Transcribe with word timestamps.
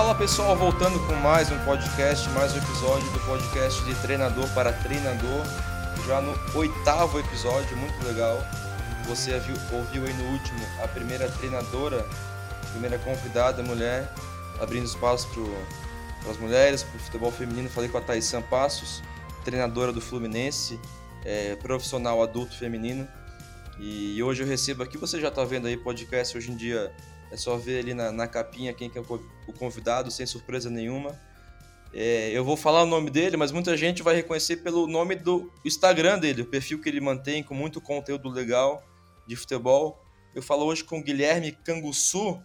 Fala 0.00 0.14
pessoal, 0.14 0.56
voltando 0.56 0.98
com 1.06 1.14
mais 1.16 1.52
um 1.52 1.58
podcast, 1.62 2.26
mais 2.30 2.54
um 2.54 2.56
episódio 2.56 3.06
do 3.10 3.20
podcast 3.26 3.84
de 3.84 3.94
treinador 3.96 4.48
para 4.54 4.72
treinador, 4.72 5.44
já 6.06 6.22
no 6.22 6.34
oitavo 6.58 7.20
episódio, 7.20 7.76
muito 7.76 8.02
legal. 8.06 8.38
Você 9.06 9.38
viu, 9.40 9.54
ouviu 9.70 10.06
aí 10.06 10.14
no 10.14 10.24
último 10.32 10.58
a 10.82 10.88
primeira 10.88 11.28
treinadora, 11.28 12.00
a 12.62 12.66
primeira 12.70 12.98
convidada 13.00 13.62
mulher, 13.62 14.10
abrindo 14.58 14.86
espaço 14.86 15.28
para 16.22 16.30
as 16.30 16.38
mulheres, 16.38 16.82
para 16.82 16.96
o 16.96 17.00
futebol 17.00 17.30
feminino. 17.30 17.68
Falei 17.68 17.90
com 17.90 17.98
a 17.98 18.00
Thaís 18.00 18.32
Passos, 18.48 19.02
treinadora 19.44 19.92
do 19.92 20.00
Fluminense, 20.00 20.80
é, 21.26 21.56
profissional 21.56 22.22
adulto 22.22 22.56
feminino. 22.56 23.06
E 23.78 24.22
hoje 24.22 24.42
eu 24.42 24.46
recebo 24.46 24.82
aqui, 24.82 24.96
você 24.96 25.20
já 25.20 25.28
está 25.28 25.44
vendo 25.44 25.66
aí 25.66 25.76
podcast 25.76 26.38
hoje 26.38 26.50
em 26.50 26.56
dia 26.56 26.90
é 27.30 27.36
só 27.36 27.56
ver 27.56 27.80
ali 27.80 27.94
na, 27.94 28.10
na 28.10 28.26
capinha 28.26 28.72
quem 28.72 28.90
que 28.90 28.98
é 28.98 29.00
o 29.00 29.52
convidado, 29.52 30.10
sem 30.10 30.26
surpresa 30.26 30.68
nenhuma. 30.68 31.18
É, 31.92 32.30
eu 32.30 32.44
vou 32.44 32.56
falar 32.56 32.82
o 32.82 32.86
nome 32.86 33.10
dele, 33.10 33.36
mas 33.36 33.50
muita 33.50 33.76
gente 33.76 34.02
vai 34.02 34.14
reconhecer 34.14 34.58
pelo 34.58 34.86
nome 34.86 35.16
do 35.16 35.52
Instagram 35.64 36.18
dele, 36.18 36.42
o 36.42 36.46
perfil 36.46 36.80
que 36.80 36.88
ele 36.88 37.00
mantém 37.00 37.42
com 37.42 37.54
muito 37.54 37.80
conteúdo 37.80 38.28
legal 38.28 38.82
de 39.26 39.34
futebol. 39.36 40.04
Eu 40.34 40.42
falo 40.42 40.64
hoje 40.64 40.84
com 40.84 41.02
Guilherme 41.02 41.52
Canguçu, 41.52 42.40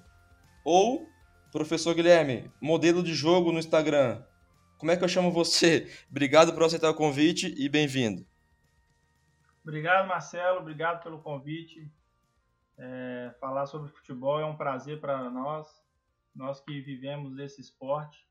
ou 0.63 1.07
professor 1.51 1.93
Guilherme, 1.93 2.51
modelo 2.59 3.03
de 3.03 3.13
jogo 3.13 3.51
no 3.51 3.59
Instagram. 3.59 4.23
Como 4.77 4.91
é 4.91 4.97
que 4.97 5.03
eu 5.03 5.07
chamo 5.07 5.31
você? 5.31 5.91
Obrigado 6.09 6.53
por 6.53 6.63
aceitar 6.63 6.89
o 6.89 6.95
convite 6.95 7.53
e 7.57 7.69
bem-vindo. 7.69 8.25
Obrigado, 9.63 10.07
Marcelo. 10.07 10.59
Obrigado 10.59 11.01
pelo 11.01 11.19
convite. 11.19 11.89
É, 12.77 13.35
falar 13.39 13.65
sobre 13.65 13.89
futebol 13.89 14.39
é 14.39 14.45
um 14.45 14.57
prazer 14.57 14.99
para 14.99 15.29
nós, 15.29 15.67
nós 16.35 16.59
que 16.61 16.81
vivemos 16.81 17.37
esse 17.39 17.61
esporte. 17.61 18.27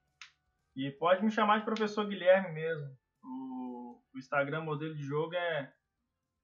E 0.77 0.91
pode 0.91 1.25
me 1.25 1.31
chamar 1.31 1.59
de 1.59 1.65
professor 1.65 2.07
Guilherme 2.07 2.53
mesmo. 2.53 2.97
O, 3.23 4.03
o 4.15 4.19
Instagram 4.19 4.63
Modelo 4.63 4.95
de 4.95 5.03
Jogo 5.03 5.35
é 5.35 5.73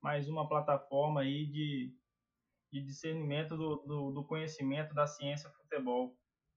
mais 0.03 0.29
uma 0.29 0.49
plataforma 0.49 1.21
aí 1.21 1.47
de, 1.47 1.95
de 2.73 2.83
discernimento 2.83 3.57
do, 3.57 3.77
do, 3.87 4.11
do 4.13 4.25
conhecimento 4.25 4.95
da 4.95 5.07
ciência 5.07 5.51
futebol. 5.51 6.17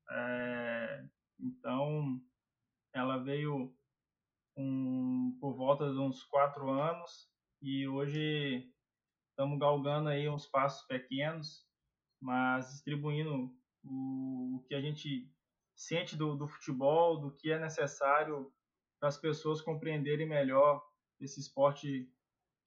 É, 0.10 1.06
então, 1.40 2.22
ela 2.94 3.18
veio 3.18 3.76
um, 4.56 5.38
por 5.42 5.56
volta 5.56 5.92
de 5.92 5.98
uns 5.98 6.24
quatro 6.24 6.70
anos 6.70 7.28
e 7.62 7.88
hoje 7.88 8.73
estamos 9.34 9.58
galgando 9.60 10.10
aí 10.10 10.30
uns 10.30 10.46
passos 10.46 10.86
pequenos, 10.88 11.66
mas 12.22 12.70
distribuindo 12.70 13.52
o, 13.84 14.58
o 14.58 14.64
que 14.68 14.76
a 14.76 14.82
gente 14.82 15.28
sente 15.76 16.16
do, 16.16 16.36
do 16.36 16.48
futebol, 16.48 17.20
do 17.20 17.36
que 17.36 17.52
é 17.52 17.60
necessário 17.60 18.54
para 19.00 19.10
as 19.10 19.18
pessoas 19.18 19.60
compreenderem 19.60 20.28
melhor 20.28 20.82
esse 21.20 21.40
esporte 21.40 22.08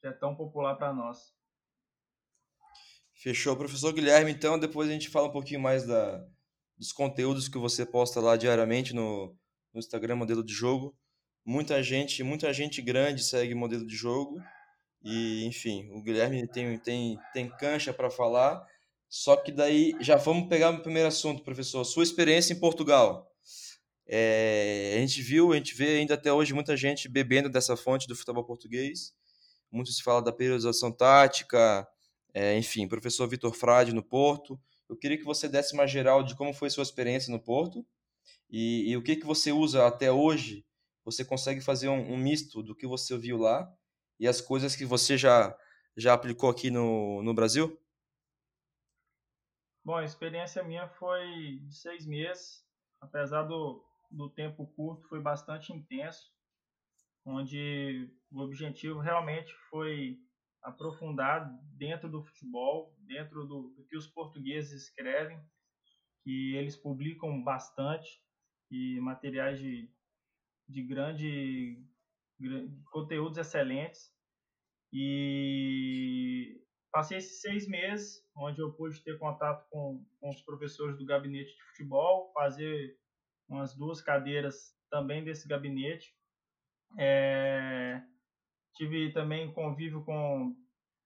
que 0.01 0.07
é 0.07 0.13
tão 0.13 0.35
popular 0.35 0.75
para 0.75 0.93
nós. 0.93 1.35
Fechou, 3.15 3.57
professor 3.57 3.93
Guilherme. 3.93 4.33
Então, 4.33 4.59
depois 4.59 4.89
a 4.91 4.93
gente 4.93 5.09
fala 5.09 5.29
um 5.29 5.33
pouquinho 5.33 5.61
mais 5.61 5.87
da, 5.87 6.19
dos 6.77 6.93
conteúdos 6.93 7.49
que 7.49 7.57
você 7.57 7.87
posta 7.87 8.21
lá 8.21 8.37
diariamente 8.37 8.93
no, 8.93 9.35
no 9.73 9.79
Instagram 9.79 10.17
Modelo 10.17 10.45
de 10.45 10.53
Jogo. 10.53 10.95
Muita 11.45 11.83
gente, 11.83 12.23
muita 12.25 12.53
gente 12.53 12.83
grande 12.83 13.23
segue 13.23 13.55
Modelo 13.55 13.87
de 13.87 13.95
Jogo 13.95 14.43
e, 15.03 15.45
enfim, 15.45 15.89
o 15.93 16.03
Guilherme 16.03 16.47
tem, 16.49 16.79
tem, 16.79 17.19
tem 17.33 17.49
cancha 17.49 17.93
para 17.93 18.11
falar. 18.11 18.67
Só 19.09 19.37
que 19.37 19.53
daí 19.53 19.95
já 20.01 20.17
vamos 20.17 20.49
pegar 20.49 20.71
o 20.71 20.83
primeiro 20.83 21.09
assunto, 21.09 21.45
professor. 21.45 21.85
Sua 21.85 22.03
experiência 22.03 22.53
em 22.53 22.59
Portugal. 22.59 23.31
É, 24.09 24.95
a 24.97 25.01
gente 25.01 25.23
viu, 25.23 25.53
a 25.53 25.57
gente 25.57 25.75
vê 25.75 25.99
ainda 25.99 26.15
até 26.15 26.33
hoje 26.33 26.55
muita 26.55 26.77
gente 26.77 27.09
bebendo 27.09 27.49
dessa 27.49 27.77
fonte 27.77 28.07
do 28.07 28.17
futebol 28.17 28.45
português. 28.45 29.13
Muito 29.71 29.91
se 29.93 30.03
fala 30.03 30.23
da 30.23 30.33
periodização 30.33 30.93
tática, 30.93 31.87
é, 32.33 32.57
enfim, 32.57 32.87
professor 32.87 33.29
Vitor 33.29 33.53
Frade 33.53 33.95
no 33.95 34.03
Porto. 34.03 34.61
Eu 34.89 34.97
queria 34.97 35.19
que 35.19 35.25
você 35.25 35.49
desse 35.49 35.75
uma 35.75 35.87
geral 35.87 36.23
de 36.23 36.37
como 36.37 36.53
foi 36.53 36.71
sua 36.71 36.83
experiência 36.83 37.33
no 37.33 37.41
Porto 37.41 37.85
e, 38.49 38.91
e 38.91 38.97
o 38.97 39.03
que, 39.03 39.17
que 39.17 39.27
você 39.27 39.51
usa 39.51 39.87
até 39.87 40.11
hoje. 40.13 40.65
Você 41.05 41.25
consegue 41.25 41.61
fazer 41.61 41.89
um, 41.89 42.13
um 42.13 42.17
misto 42.17 42.63
do 42.63 42.75
que 42.75 42.87
você 42.87 43.17
viu 43.17 43.39
lá 43.39 43.69
e 44.19 44.27
as 44.27 44.41
coisas 44.41 44.75
que 44.75 44.85
você 44.85 45.17
já, 45.17 45.57
já 45.97 46.15
aplicou 46.15 46.51
aqui 46.51 46.71
no, 46.71 47.23
no 47.23 47.35
Brasil? 47.35 47.79
Bom, 49.85 49.97
a 49.97 50.05
experiência 50.05 50.63
minha 50.65 50.89
foi 50.89 51.61
de 51.63 51.75
seis 51.75 52.07
meses, 52.07 52.65
apesar 53.01 53.45
do, 53.45 53.85
do 54.11 54.29
tempo 54.29 54.67
curto, 54.75 55.09
foi 55.09 55.21
bastante 55.21 55.73
intenso, 55.73 56.33
onde 57.25 58.11
o 58.31 58.41
objetivo 58.41 58.99
realmente 58.99 59.53
foi 59.71 60.19
aprofundar 60.63 61.49
dentro 61.77 62.11
do 62.11 62.23
futebol, 62.23 62.97
dentro 62.99 63.47
do, 63.47 63.69
do 63.77 63.85
que 63.85 63.97
os 63.97 64.07
portugueses 64.09 64.83
escrevem, 64.83 65.41
que 66.25 66.57
eles 66.57 66.77
publicam 66.77 67.41
bastante, 67.43 68.21
e 68.71 68.99
materiais 69.01 69.61
de, 69.61 69.89
de 70.69 70.83
grande 70.83 71.81
conteúdos 72.91 73.39
excelentes. 73.39 74.13
E 74.93 76.61
passei 76.93 77.19
esses 77.19 77.41
seis 77.41 77.69
meses, 77.69 78.25
onde 78.37 78.61
eu 78.61 78.73
pude 78.73 79.03
ter 79.03 79.19
contato 79.19 79.69
com, 79.71 80.05
com 80.21 80.31
os 80.31 80.41
professores 80.43 80.97
do 80.97 81.05
gabinete 81.05 81.55
de 81.55 81.63
futebol, 81.65 82.33
fazer 82.33 82.97
umas 83.49 83.75
duas 83.75 84.01
cadeiras 84.01 84.75
também 84.91 85.25
desse 85.25 85.49
gabinete. 85.49 86.15
É, 86.99 88.01
tive 88.75 89.13
também 89.13 89.53
convívio 89.53 90.05
com 90.05 90.57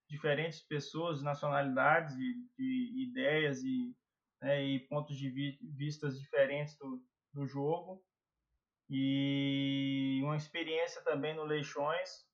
diferentes 0.08 0.60
pessoas, 0.60 1.22
nacionalidades, 1.22 2.16
de, 2.16 2.34
de 2.58 3.08
ideias 3.08 3.62
e, 3.62 3.94
né, 4.42 4.62
e 4.64 4.80
pontos 4.80 5.16
de 5.16 5.30
vi, 5.30 5.58
vistas 5.76 6.20
diferentes 6.20 6.76
do, 6.78 7.02
do 7.32 7.46
jogo 7.46 8.02
e 8.90 10.20
uma 10.24 10.36
experiência 10.36 11.00
também 11.02 11.32
no 11.32 11.44
Leixões, 11.44 12.26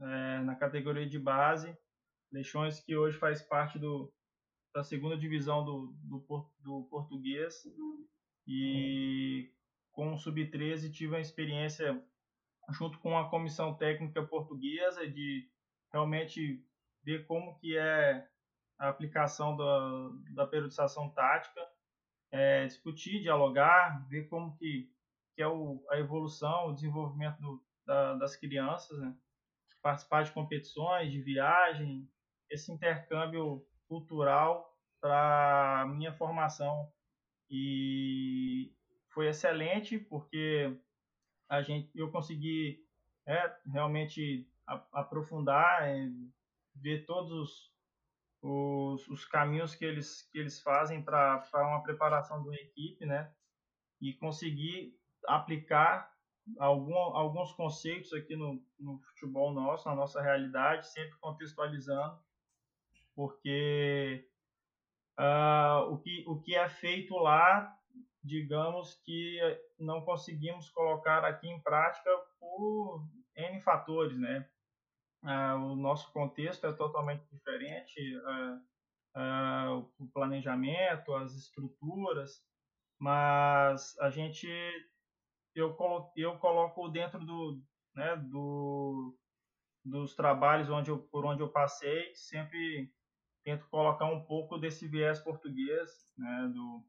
é, 0.00 0.40
na 0.40 0.56
categoria 0.56 1.06
de 1.06 1.18
base. 1.18 1.76
Leixões 2.32 2.80
que 2.80 2.96
hoje 2.96 3.18
faz 3.18 3.42
parte 3.42 3.78
do, 3.78 4.10
da 4.74 4.82
segunda 4.82 5.18
divisão 5.18 5.62
do, 5.62 5.94
do, 6.02 6.50
do 6.60 6.88
português. 6.90 7.62
E 8.46 9.52
com 9.92 10.14
o 10.14 10.16
Sub-13 10.16 10.90
tive 10.90 11.12
uma 11.12 11.20
experiência 11.20 12.02
junto 12.70 12.98
com 13.00 13.18
a 13.18 13.28
comissão 13.28 13.74
técnica 13.74 14.22
portuguesa 14.22 15.06
de 15.06 15.46
realmente 15.92 16.64
ver 17.02 17.26
como 17.26 17.58
que 17.58 17.76
é 17.76 18.26
a 18.78 18.88
aplicação 18.88 19.56
da, 19.56 20.10
da 20.34 20.46
periodização 20.46 21.10
tática, 21.10 21.60
é, 22.30 22.66
discutir, 22.66 23.20
dialogar, 23.20 24.06
ver 24.08 24.28
como 24.28 24.56
que 24.56 24.90
que 25.38 25.42
é 25.44 25.46
o, 25.46 25.80
a 25.88 25.96
evolução, 25.96 26.66
o 26.66 26.72
desenvolvimento 26.72 27.40
do, 27.40 27.64
da, 27.86 28.14
das 28.14 28.34
crianças, 28.34 28.98
né? 28.98 29.14
participar 29.80 30.24
de 30.24 30.32
competições, 30.32 31.12
de 31.12 31.22
viagem, 31.22 32.10
esse 32.50 32.72
intercâmbio 32.72 33.64
cultural 33.86 34.76
para 35.00 35.86
minha 35.94 36.12
formação 36.12 36.92
e 37.48 38.74
foi 39.10 39.28
excelente 39.28 39.96
porque 39.96 40.76
a 41.48 41.62
gente 41.62 41.88
eu 41.94 42.10
consegui 42.10 42.84
é, 43.24 43.56
realmente 43.72 44.44
aprofundar 44.92 45.88
é, 45.88 46.10
ver 46.74 47.06
todos 47.06 47.30
os, 47.30 47.72
os, 48.42 49.08
os, 49.08 49.24
caminhos 49.24 49.76
que 49.76 49.84
eles 49.84 50.28
que 50.32 50.38
eles 50.38 50.60
fazem 50.60 51.00
para 51.00 51.48
uma 51.54 51.84
preparação 51.84 52.42
de 52.42 52.48
uma 52.48 52.56
equipe 52.56 53.06
né 53.06 53.32
e 54.00 54.12
conseguir 54.14 54.97
aplicar 55.26 56.10
algum, 56.58 56.94
alguns 56.94 57.52
conceitos 57.52 58.12
aqui 58.12 58.36
no, 58.36 58.62
no 58.78 58.98
futebol 59.00 59.52
nosso, 59.52 59.88
na 59.88 59.94
nossa 59.94 60.22
realidade, 60.22 60.88
sempre 60.88 61.18
contextualizando, 61.18 62.18
porque 63.14 64.26
uh, 65.18 65.92
o, 65.92 65.98
que, 65.98 66.24
o 66.26 66.40
que 66.40 66.54
é 66.54 66.68
feito 66.68 67.16
lá, 67.16 67.76
digamos 68.22 68.94
que 69.04 69.38
não 69.78 70.02
conseguimos 70.02 70.70
colocar 70.70 71.24
aqui 71.24 71.48
em 71.48 71.60
prática 71.60 72.10
por 72.38 73.04
N 73.36 73.60
fatores, 73.60 74.18
né? 74.18 74.48
Uh, 75.22 75.72
o 75.72 75.76
nosso 75.76 76.12
contexto 76.12 76.66
é 76.66 76.72
totalmente 76.72 77.24
diferente, 77.30 78.00
uh, 78.16 79.90
o 79.98 80.08
planejamento, 80.12 81.12
as 81.14 81.34
estruturas, 81.34 82.40
mas 82.98 83.98
a 83.98 84.10
gente 84.10 84.48
eu 85.60 85.74
coloco, 85.74 86.12
eu 86.16 86.38
coloco 86.38 86.88
dentro 86.88 87.24
do, 87.24 87.62
né, 87.94 88.16
do, 88.16 89.16
dos 89.84 90.14
trabalhos 90.14 90.70
onde 90.70 90.90
eu, 90.90 90.98
por 90.98 91.24
onde 91.24 91.42
eu 91.42 91.48
passei, 91.48 92.14
sempre 92.14 92.92
tento 93.44 93.68
colocar 93.68 94.06
um 94.06 94.24
pouco 94.24 94.58
desse 94.58 94.86
viés 94.86 95.20
português, 95.20 96.12
né, 96.16 96.50
do, 96.52 96.84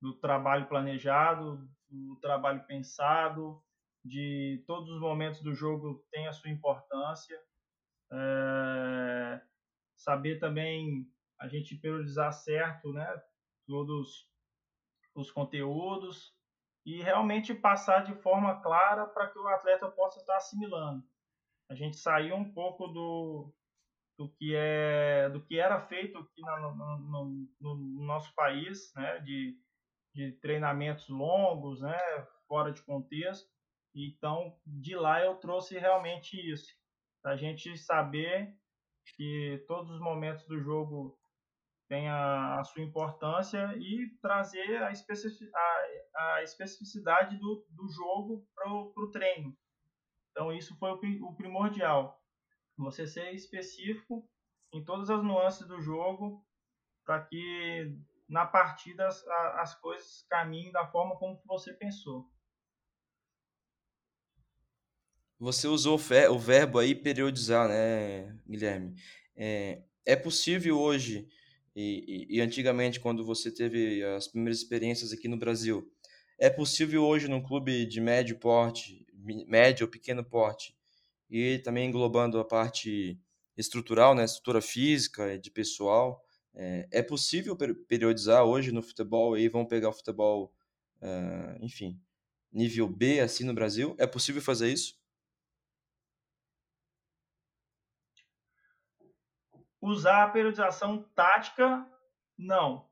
do 0.00 0.14
trabalho 0.14 0.66
planejado, 0.66 1.68
do 1.88 2.16
trabalho 2.16 2.64
pensado, 2.66 3.62
de 4.04 4.62
todos 4.66 4.90
os 4.90 5.00
momentos 5.00 5.40
do 5.40 5.54
jogo 5.54 6.04
tem 6.10 6.26
a 6.26 6.32
sua 6.32 6.50
importância. 6.50 7.40
É, 8.12 9.40
saber 9.96 10.38
também 10.38 11.10
a 11.40 11.48
gente 11.48 11.76
priorizar 11.76 12.32
certo, 12.32 12.92
né? 12.92 13.06
Todos 13.66 14.28
os 15.14 15.30
conteúdos 15.30 16.34
e 16.84 17.02
realmente 17.02 17.54
passar 17.54 18.04
de 18.04 18.14
forma 18.16 18.60
clara 18.60 19.06
para 19.06 19.28
que 19.28 19.38
o 19.38 19.48
atleta 19.48 19.88
possa 19.90 20.18
estar 20.18 20.36
assimilando. 20.36 21.02
A 21.70 21.74
gente 21.74 21.96
saiu 21.96 22.36
um 22.36 22.52
pouco 22.52 22.88
do, 22.88 23.52
do 24.18 24.28
que 24.28 24.54
é 24.54 25.30
do 25.30 25.42
que 25.42 25.58
era 25.58 25.80
feito 25.80 26.18
aqui 26.18 26.42
no, 26.42 26.74
no, 26.98 27.48
no 27.60 28.04
nosso 28.04 28.34
país, 28.34 28.92
né? 28.94 29.18
De, 29.20 29.58
de 30.14 30.32
treinamentos 30.40 31.08
longos, 31.08 31.80
né? 31.80 31.98
Fora 32.46 32.70
de 32.70 32.82
contexto. 32.82 33.48
Então, 33.94 34.58
de 34.66 34.96
lá 34.96 35.24
eu 35.24 35.36
trouxe 35.36 35.78
realmente 35.78 36.36
isso, 36.52 36.66
a 37.24 37.36
gente 37.36 37.76
saber 37.78 38.52
que 39.16 39.64
todos 39.68 39.90
os 39.90 40.00
momentos 40.00 40.44
do 40.46 40.60
jogo 40.60 41.16
têm 41.88 42.08
a, 42.08 42.58
a 42.58 42.64
sua 42.64 42.82
importância 42.82 43.72
e 43.76 44.10
trazer 44.20 44.82
a, 44.82 44.90
especific, 44.90 45.48
a, 45.54 45.93
a 46.16 46.42
especificidade 46.42 47.36
do, 47.36 47.66
do 47.70 47.88
jogo 47.88 48.46
para 48.54 48.70
o 48.72 49.10
treino. 49.10 49.56
Então, 50.30 50.52
isso 50.52 50.76
foi 50.76 50.90
o, 50.90 51.28
o 51.28 51.34
primordial. 51.34 52.20
Você 52.76 53.06
ser 53.06 53.32
específico 53.32 54.28
em 54.72 54.84
todas 54.84 55.10
as 55.10 55.22
nuances 55.22 55.66
do 55.66 55.80
jogo 55.80 56.44
para 57.04 57.24
que 57.24 57.96
na 58.28 58.46
partida 58.46 59.06
as, 59.06 59.24
as 59.26 59.74
coisas 59.80 60.24
caminhem 60.28 60.72
da 60.72 60.86
forma 60.86 61.16
como 61.16 61.40
você 61.46 61.72
pensou. 61.72 62.28
Você 65.38 65.68
usou 65.68 65.96
o 66.30 66.38
verbo 66.38 66.78
aí 66.78 66.94
periodizar, 66.94 67.68
né, 67.68 68.38
Guilherme? 68.48 68.94
É, 69.36 69.82
é 70.06 70.16
possível 70.16 70.78
hoje, 70.78 71.28
e, 71.76 72.26
e, 72.30 72.36
e, 72.36 72.40
antigamente, 72.40 73.00
quando 73.00 73.24
você 73.24 73.52
teve 73.52 74.02
as 74.04 74.28
primeiras 74.28 74.58
experiências 74.58 75.12
aqui 75.12 75.26
no 75.26 75.36
Brasil, 75.36 75.92
é 76.38 76.50
possível 76.50 77.04
hoje 77.04 77.28
num 77.28 77.42
clube 77.42 77.86
de 77.86 78.00
médio 78.00 78.38
porte, 78.38 79.06
médio 79.46 79.86
ou 79.86 79.90
pequeno 79.90 80.24
porte, 80.24 80.76
e 81.30 81.58
também 81.58 81.88
englobando 81.88 82.38
a 82.38 82.44
parte 82.44 83.20
estrutural, 83.56 84.14
né, 84.14 84.24
estrutura 84.24 84.60
física, 84.60 85.38
de 85.38 85.50
pessoal, 85.50 86.24
é, 86.54 86.88
é 86.90 87.02
possível 87.02 87.56
periodizar 87.88 88.44
hoje 88.44 88.72
no 88.72 88.82
futebol, 88.82 89.36
e 89.36 89.48
vão 89.48 89.64
pegar 89.64 89.88
o 89.88 89.92
futebol, 89.92 90.52
uh, 91.00 91.64
enfim, 91.64 92.00
nível 92.52 92.88
B 92.88 93.20
assim 93.20 93.44
no 93.44 93.54
Brasil? 93.54 93.96
É 93.98 94.06
possível 94.06 94.40
fazer 94.40 94.72
isso? 94.72 94.96
Usar 99.80 100.24
a 100.24 100.30
periodização 100.30 101.02
tática, 101.14 101.86
não. 102.38 102.88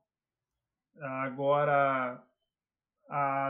Agora, 0.95 2.23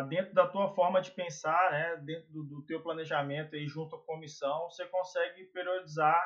dentro 0.10 0.34
da 0.34 0.48
tua 0.48 0.74
forma 0.74 1.02
de 1.02 1.12
pensar, 1.12 1.72
né, 1.72 1.98
dentro 2.04 2.32
do, 2.32 2.44
do 2.44 2.66
teu 2.66 2.82
planejamento 2.82 3.56
aí 3.56 3.68
junto 3.68 3.96
à 3.96 4.04
comissão, 4.04 4.70
você 4.70 4.86
consegue 4.88 5.46
periodizar 5.46 6.22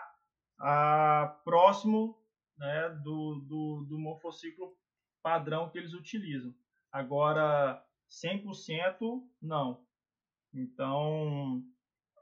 a, 0.60 1.40
próximo 1.44 2.18
né, 2.58 2.90
do, 3.04 3.46
do, 3.48 3.86
do 3.88 4.00
morfociclo 4.00 4.76
padrão 5.22 5.70
que 5.70 5.78
eles 5.78 5.94
utilizam. 5.94 6.54
Agora, 6.92 7.84
100% 8.10 8.98
não. 9.42 9.86
Então, 10.54 11.62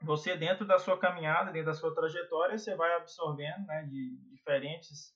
você 0.02 0.36
dentro 0.36 0.66
da 0.66 0.78
sua 0.78 0.98
caminhada, 0.98 1.52
dentro 1.52 1.66
da 1.66 1.74
sua 1.74 1.94
trajetória, 1.94 2.58
você 2.58 2.74
vai 2.74 2.94
absorvendo 2.94 3.66
né, 3.66 3.84
de 3.84 4.18
diferentes 4.30 5.14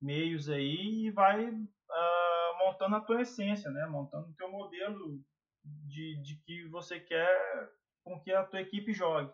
meios 0.00 0.48
aí 0.48 1.06
e 1.06 1.10
vai 1.10 1.48
uh, 1.48 2.58
montando 2.58 2.96
a 2.96 3.00
tua 3.00 3.22
essência, 3.22 3.70
né, 3.70 3.86
montando 3.86 4.28
o 4.28 4.34
teu 4.34 4.50
modelo 4.50 5.24
de, 5.64 6.16
de 6.22 6.36
que 6.44 6.66
você 6.68 7.00
quer 7.00 7.70
com 8.04 8.20
que 8.20 8.32
a 8.32 8.44
tua 8.44 8.60
equipe 8.60 8.92
jogue. 8.92 9.32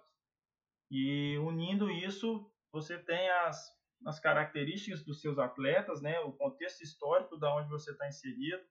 E 0.90 1.38
unindo 1.38 1.90
isso, 1.90 2.50
você 2.72 2.98
tem 2.98 3.28
as, 3.30 3.72
as 4.04 4.18
características 4.18 5.04
dos 5.04 5.20
seus 5.20 5.38
atletas, 5.38 6.02
né, 6.02 6.18
o 6.20 6.32
contexto 6.32 6.82
histórico 6.82 7.36
da 7.36 7.54
onde 7.54 7.68
você 7.68 7.92
está 7.92 8.08
inserido, 8.08 8.62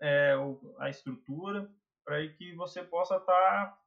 é, 0.00 0.34
a 0.78 0.88
estrutura, 0.88 1.70
para 2.04 2.26
que 2.28 2.54
você 2.54 2.82
possa 2.82 3.16
estar 3.16 3.26
tá, 3.26 3.82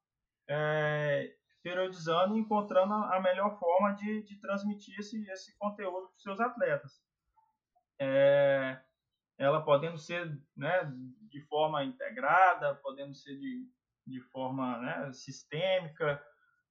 é, 0.47 1.35
periodizando 1.61 2.35
e 2.35 2.39
encontrando 2.39 2.93
a 2.93 3.19
melhor 3.19 3.57
forma 3.59 3.93
de, 3.93 4.23
de 4.23 4.39
transmitir 4.39 4.97
esse, 4.99 5.29
esse 5.29 5.57
conteúdo 5.57 6.07
para 6.07 6.15
os 6.15 6.23
seus 6.23 6.39
atletas. 6.39 7.01
É, 7.99 8.79
ela 9.37 9.63
podendo 9.63 9.97
ser 9.97 10.37
né, 10.55 10.91
de 11.29 11.41
forma 11.47 11.83
integrada, 11.83 12.75
podendo 12.75 13.13
ser 13.13 13.37
de, 13.37 13.67
de 14.05 14.21
forma 14.31 14.79
né, 14.79 15.11
sistêmica, 15.13 16.21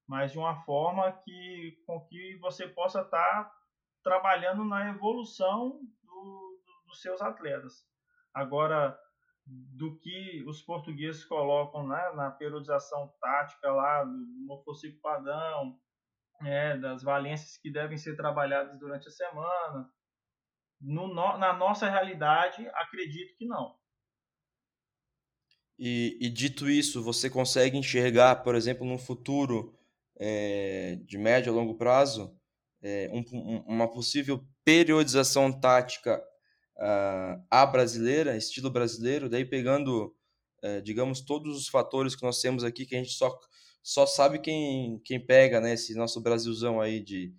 mas 0.07 0.33
de 0.33 0.39
uma 0.39 0.63
forma 0.65 1.13
que, 1.25 1.83
com 1.87 2.01
que 2.07 2.37
você 2.39 2.67
possa 2.67 3.03
estar 3.03 3.45
tá 3.45 3.53
trabalhando 4.03 4.65
na 4.65 4.91
evolução 4.91 5.81
do, 6.03 6.63
do, 6.65 6.85
dos 6.87 7.01
seus 7.01 7.21
atletas. 7.21 7.85
Agora, 8.35 8.99
do 9.47 9.99
que 9.99 10.45
os 10.47 10.61
portugueses 10.63 11.25
colocam 11.25 11.87
né, 11.87 12.13
na 12.15 12.31
periodização 12.31 13.13
tática 13.21 13.71
lá 13.71 14.05
do 14.05 14.45
morfociclo 14.45 15.01
padrão, 15.01 15.79
é, 16.43 16.77
das 16.77 17.03
valências 17.03 17.57
que 17.57 17.71
devem 17.71 17.97
ser 17.97 18.17
trabalhadas 18.17 18.79
durante 18.79 19.09
a 19.09 19.11
semana. 19.11 19.91
No, 20.81 21.13
na 21.15 21.53
nossa 21.53 21.89
realidade, 21.89 22.67
acredito 22.75 23.37
que 23.37 23.47
não. 23.47 23.75
E, 25.79 26.17
e, 26.21 26.31
dito 26.31 26.71
isso, 26.71 27.03
você 27.03 27.29
consegue 27.29 27.77
enxergar, 27.77 28.37
por 28.37 28.55
exemplo, 28.55 28.87
no 28.87 28.99
futuro 28.99 29.75
é, 30.19 30.99
de 31.05 31.19
médio 31.19 31.53
a 31.53 31.55
longo 31.55 31.75
prazo, 31.77 32.35
é, 32.83 33.11
um, 33.13 33.25
um, 33.33 33.59
uma 33.67 33.91
possível 33.91 34.47
periodização 34.65 35.53
tática 35.53 36.23
uh, 36.77 37.45
a 37.51 37.67
brasileira, 37.67 38.37
estilo 38.37 38.71
brasileiro, 38.71 39.29
daí 39.29 39.45
pegando, 39.45 40.15
uh, 40.63 40.83
digamos, 40.83 41.21
todos 41.21 41.57
os 41.57 41.69
fatores 41.69 42.15
que 42.15 42.23
nós 42.23 42.41
temos 42.41 42.65
aqui, 42.65 42.87
que 42.87 42.95
a 42.95 42.99
gente 42.99 43.13
só, 43.13 43.37
só 43.83 44.07
sabe 44.07 44.39
quem, 44.39 45.01
quem 45.05 45.25
pega, 45.25 45.61
né, 45.61 45.75
esse 45.75 45.95
nosso 45.95 46.21
Brasilzão 46.21 46.81
aí 46.81 47.01
de 47.01 47.35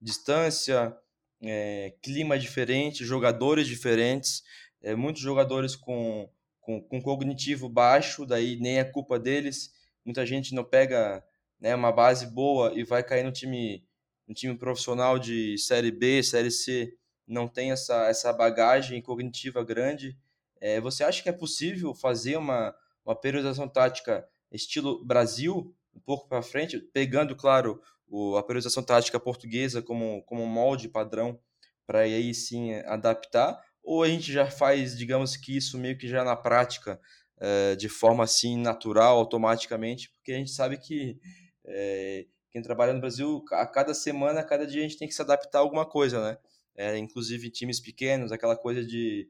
distância, 0.00 0.96
é, 1.42 1.94
clima 2.02 2.38
diferente, 2.38 3.04
jogadores 3.04 3.66
diferentes, 3.66 4.42
é, 4.82 4.94
muitos 4.94 5.22
jogadores 5.22 5.74
com, 5.76 6.28
com, 6.60 6.80
com, 6.82 7.00
cognitivo 7.00 7.68
baixo, 7.68 8.26
daí 8.26 8.56
nem 8.56 8.78
é 8.78 8.84
culpa 8.84 9.18
deles, 9.18 9.72
muita 10.04 10.24
gente 10.26 10.54
não 10.54 10.64
pega 10.64 11.24
né, 11.58 11.74
uma 11.74 11.92
base 11.92 12.26
boa 12.26 12.72
e 12.74 12.84
vai 12.84 13.02
cair 13.02 13.24
no 13.24 13.32
time, 13.32 13.84
no 14.26 14.34
time 14.34 14.56
profissional 14.56 15.18
de 15.18 15.56
Série 15.58 15.90
B, 15.90 16.22
Série 16.22 16.50
C, 16.50 16.94
não 17.26 17.46
tem 17.46 17.70
essa, 17.70 18.08
essa 18.08 18.32
bagagem 18.32 19.00
cognitiva 19.00 19.62
grande. 19.64 20.18
É, 20.60 20.80
você 20.80 21.04
acha 21.04 21.22
que 21.22 21.28
é 21.28 21.32
possível 21.32 21.94
fazer 21.94 22.36
uma, 22.36 22.74
uma 23.04 23.14
periodização 23.14 23.68
tática 23.68 24.26
estilo 24.50 25.04
Brasil, 25.04 25.74
um 25.94 26.00
pouco 26.00 26.28
para 26.28 26.42
frente, 26.42 26.78
pegando, 26.78 27.36
claro, 27.36 27.80
o, 28.10 28.36
a 28.36 28.42
periodização 28.42 28.82
tática 28.82 29.18
portuguesa 29.18 29.80
como, 29.80 30.22
como 30.24 30.46
molde 30.46 30.88
padrão, 30.88 31.40
para 31.86 32.00
aí 32.00 32.34
sim 32.34 32.74
adaptar? 32.86 33.58
Ou 33.82 34.02
a 34.02 34.08
gente 34.08 34.32
já 34.32 34.50
faz, 34.50 34.96
digamos 34.96 35.36
que 35.36 35.56
isso 35.56 35.78
meio 35.78 35.96
que 35.96 36.08
já 36.08 36.22
na 36.22 36.36
prática, 36.36 37.00
é, 37.38 37.76
de 37.76 37.88
forma 37.88 38.24
assim 38.24 38.58
natural, 38.58 39.16
automaticamente, 39.16 40.10
porque 40.10 40.32
a 40.32 40.36
gente 40.36 40.50
sabe 40.50 40.76
que 40.76 41.18
é, 41.64 42.26
quem 42.50 42.60
trabalha 42.60 42.92
no 42.92 43.00
Brasil, 43.00 43.42
a 43.52 43.66
cada 43.66 43.94
semana, 43.94 44.40
a 44.40 44.44
cada 44.44 44.66
dia 44.66 44.80
a 44.80 44.82
gente 44.82 44.98
tem 44.98 45.08
que 45.08 45.14
se 45.14 45.22
adaptar 45.22 45.58
a 45.58 45.62
alguma 45.62 45.86
coisa, 45.86 46.22
né? 46.22 46.36
é, 46.80 46.96
inclusive 46.96 47.50
times 47.50 47.78
pequenos, 47.78 48.32
aquela 48.32 48.56
coisa 48.56 48.82
de, 48.84 49.28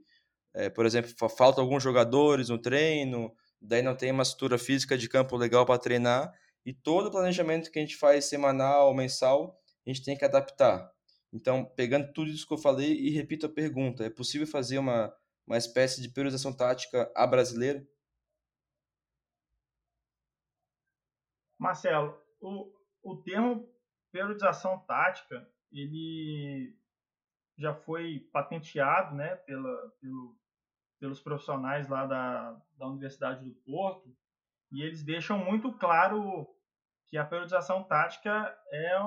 é, 0.54 0.70
por 0.70 0.86
exemplo, 0.86 1.10
falta 1.36 1.60
alguns 1.60 1.82
jogadores 1.82 2.48
no 2.48 2.58
treino, 2.58 3.34
daí 3.60 3.82
não 3.82 3.96
tem 3.96 4.12
uma 4.12 4.22
estrutura 4.22 4.56
física 4.56 4.96
de 4.96 5.08
campo 5.08 5.36
legal 5.36 5.66
para 5.66 5.78
treinar, 5.78 6.32
e 6.64 6.72
todo 6.72 7.06
o 7.06 7.10
planejamento 7.10 7.70
que 7.70 7.78
a 7.78 7.82
gente 7.82 7.96
faz 7.96 8.26
semanal, 8.26 8.94
mensal, 8.94 9.60
a 9.86 9.90
gente 9.90 10.04
tem 10.04 10.16
que 10.16 10.24
adaptar. 10.24 10.92
Então, 11.32 11.64
pegando 11.64 12.12
tudo 12.12 12.30
isso 12.30 12.46
que 12.46 12.52
eu 12.52 12.58
falei 12.58 12.92
e 12.92 13.10
repito 13.10 13.46
a 13.46 13.52
pergunta, 13.52 14.04
é 14.04 14.10
possível 14.10 14.46
fazer 14.46 14.78
uma, 14.78 15.14
uma 15.46 15.56
espécie 15.56 16.02
de 16.02 16.08
priorização 16.08 16.54
tática 16.54 17.10
a 17.14 17.26
brasileira? 17.26 17.86
Marcelo, 21.58 22.18
o, 22.40 22.72
o 23.02 23.16
termo 23.22 23.68
periodização 24.10 24.78
tática, 24.80 25.48
ele 25.70 26.76
já 27.56 27.74
foi 27.74 28.28
patenteado 28.32 29.14
né, 29.14 29.36
pela, 29.36 29.90
pelo, 30.00 30.36
pelos 30.98 31.20
profissionais 31.20 31.88
lá 31.88 32.06
da, 32.06 32.52
da 32.76 32.86
Universidade 32.88 33.44
do 33.44 33.54
Porto 33.54 34.16
e 34.70 34.82
eles 34.82 35.02
deixam 35.02 35.38
muito 35.38 35.72
claro 35.72 36.46
que 37.08 37.16
a 37.16 37.24
periodização 37.24 37.82
tática 37.82 38.56
é 38.72 38.98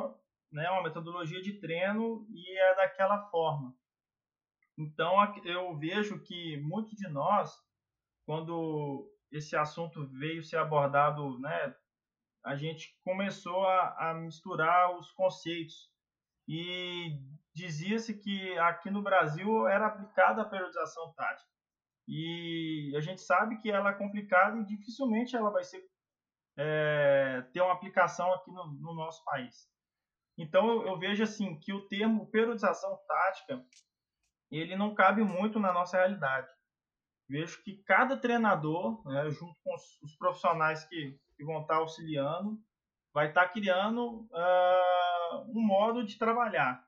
né, 0.51 0.69
uma 0.69 0.83
metodologia 0.83 1.41
de 1.41 1.53
treino 1.59 2.27
e 2.29 2.59
é 2.59 2.75
daquela 2.75 3.29
forma. 3.29 3.73
Então 4.77 5.15
eu 5.45 5.77
vejo 5.77 6.21
que 6.21 6.57
muitos 6.57 6.97
de 6.97 7.07
nós, 7.07 7.55
quando 8.25 9.09
esse 9.31 9.55
assunto 9.55 10.05
veio 10.07 10.43
ser 10.43 10.57
abordado, 10.57 11.39
né, 11.39 11.75
a 12.43 12.55
gente 12.55 12.99
começou 13.03 13.65
a, 13.65 14.09
a 14.09 14.13
misturar 14.13 14.95
os 14.97 15.11
conceitos 15.11 15.89
e 16.47 17.17
dizia-se 17.53 18.19
que 18.19 18.57
aqui 18.59 18.89
no 18.89 19.01
Brasil 19.01 19.67
era 19.67 19.87
aplicada 19.87 20.41
a 20.41 20.45
periodização 20.45 21.13
tática. 21.13 21.52
E 22.07 22.93
a 22.95 23.01
gente 23.01 23.21
sabe 23.21 23.57
que 23.61 23.71
ela 23.71 23.91
é 23.91 23.93
complicada 23.93 24.57
e 24.57 24.65
dificilmente 24.65 25.35
ela 25.35 25.49
vai 25.49 25.63
ser 25.63 25.83
é, 26.57 27.41
ter 27.53 27.61
uma 27.61 27.73
aplicação 27.73 28.31
aqui 28.33 28.51
no, 28.51 28.67
no 28.73 28.93
nosso 28.93 29.23
país. 29.23 29.67
Então 30.37 30.67
eu, 30.67 30.87
eu, 30.87 30.99
vejo 30.99 31.23
assim 31.23 31.59
que 31.59 31.73
o 31.73 31.87
termo 31.87 32.29
periodização 32.29 32.97
tática 33.07 33.63
ele 34.51 34.75
não 34.75 34.93
cabe 34.93 35.23
muito 35.23 35.59
na 35.59 35.73
nossa 35.73 35.97
realidade. 35.97 36.51
Vejo 37.27 37.63
que 37.63 37.81
cada 37.83 38.17
treinador, 38.17 39.01
né, 39.07 39.29
junto 39.31 39.55
com 39.63 39.73
os, 39.73 40.01
os 40.01 40.15
profissionais 40.15 40.85
que, 40.85 41.17
que, 41.35 41.43
vão 41.43 41.61
estar 41.61 41.77
auxiliando, 41.77 42.59
vai 43.13 43.29
estar 43.29 43.47
criando 43.49 44.27
uh, 44.31 45.41
um 45.47 45.61
modo 45.61 46.05
de 46.05 46.17
trabalhar 46.17 46.85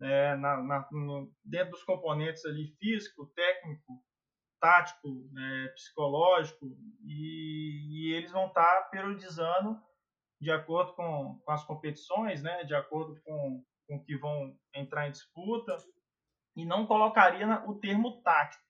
é, 0.00 0.36
na, 0.36 0.62
na, 0.62 0.88
no, 0.92 1.32
dentro 1.44 1.72
dos 1.72 1.82
componentes 1.82 2.44
ali 2.44 2.68
físico, 2.78 3.26
técnico, 3.34 4.02
tático, 4.64 5.28
né, 5.30 5.68
psicológico, 5.74 6.74
e, 7.04 8.08
e, 8.08 8.14
eles 8.14 8.32
vão 8.32 8.46
estar 8.46 8.88
periodizando 8.90 9.78
de 10.40 10.50
acordo 10.50 10.94
com, 10.94 11.38
com 11.44 11.52
as 11.52 11.62
competições, 11.64 12.42
né, 12.42 12.64
de 12.64 12.74
acordo 12.74 13.20
com, 13.22 13.62
com 13.86 14.02
que 14.02 14.16
vão 14.16 14.58
entrar 14.74 15.06
em 15.06 15.10
disputa, 15.10 15.76
e 16.56 16.64
não 16.64 16.86
colocaria 16.86 17.62
o 17.66 17.78
termo 17.78 18.22
tático. 18.22 18.64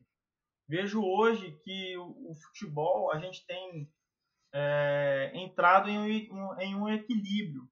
Vejo 0.68 1.00
hoje 1.00 1.56
que 1.62 1.96
o, 1.96 2.32
o 2.32 2.34
futebol, 2.34 3.12
a 3.12 3.20
gente 3.20 3.46
tem 3.46 3.88
é, 4.52 5.30
entrado 5.34 5.88
em 5.88 6.28
um, 6.32 6.60
em 6.60 6.74
um 6.74 6.88
equilíbrio, 6.88 7.68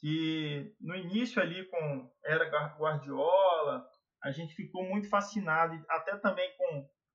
que 0.00 0.74
no 0.80 0.96
início 0.96 1.40
ali 1.40 1.64
com 1.66 2.10
era 2.24 2.48
Guardiola, 2.76 3.88
a 4.26 4.32
gente 4.32 4.54
ficou 4.54 4.82
muito 4.84 5.08
fascinado, 5.08 5.80
até 5.88 6.16
também 6.16 6.55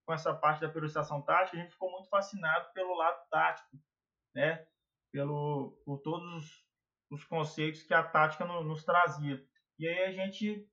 com 0.04 0.12
essa 0.12 0.34
parte 0.34 0.60
da 0.60 0.68
periodização 0.68 1.22
tática, 1.22 1.56
a 1.56 1.60
gente 1.60 1.72
ficou 1.72 1.90
muito 1.90 2.08
fascinado 2.08 2.72
pelo 2.72 2.94
lado 2.94 3.20
tático, 3.30 3.76
né? 4.34 4.66
Pelo, 5.12 5.80
por 5.84 5.98
todos 5.98 6.34
os, 6.34 6.66
os 7.10 7.24
conceitos 7.24 7.82
que 7.82 7.94
a 7.94 8.02
tática 8.02 8.44
no, 8.44 8.64
nos 8.64 8.84
trazia. 8.84 9.42
E 9.78 9.86
aí 9.86 10.04
a 10.04 10.12
gente 10.12 10.66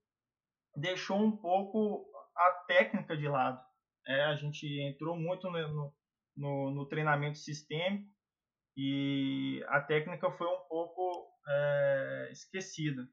deixou 0.75 1.19
um 1.19 1.35
pouco 1.35 2.09
a 2.35 2.51
técnica 2.67 3.15
de 3.15 3.27
lado. 3.27 3.61
É, 4.07 4.25
a 4.25 4.35
gente 4.35 4.65
entrou 4.81 5.15
muito 5.15 5.49
no, 5.49 5.93
no, 6.35 6.71
no, 6.71 6.87
treinamento 6.87 7.37
sistêmico 7.37 8.09
e 8.75 9.63
a 9.67 9.81
técnica 9.81 10.31
foi 10.31 10.47
um 10.47 10.67
pouco 10.67 11.29
é, 11.47 12.29
esquecida. 12.31 13.07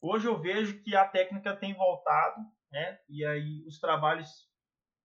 Hoje 0.00 0.28
eu 0.28 0.40
vejo 0.40 0.80
que 0.82 0.94
a 0.94 1.08
técnica 1.08 1.56
tem 1.56 1.74
voltado, 1.74 2.40
né? 2.70 3.00
E 3.08 3.24
aí 3.24 3.64
os 3.66 3.80
trabalhos 3.80 4.47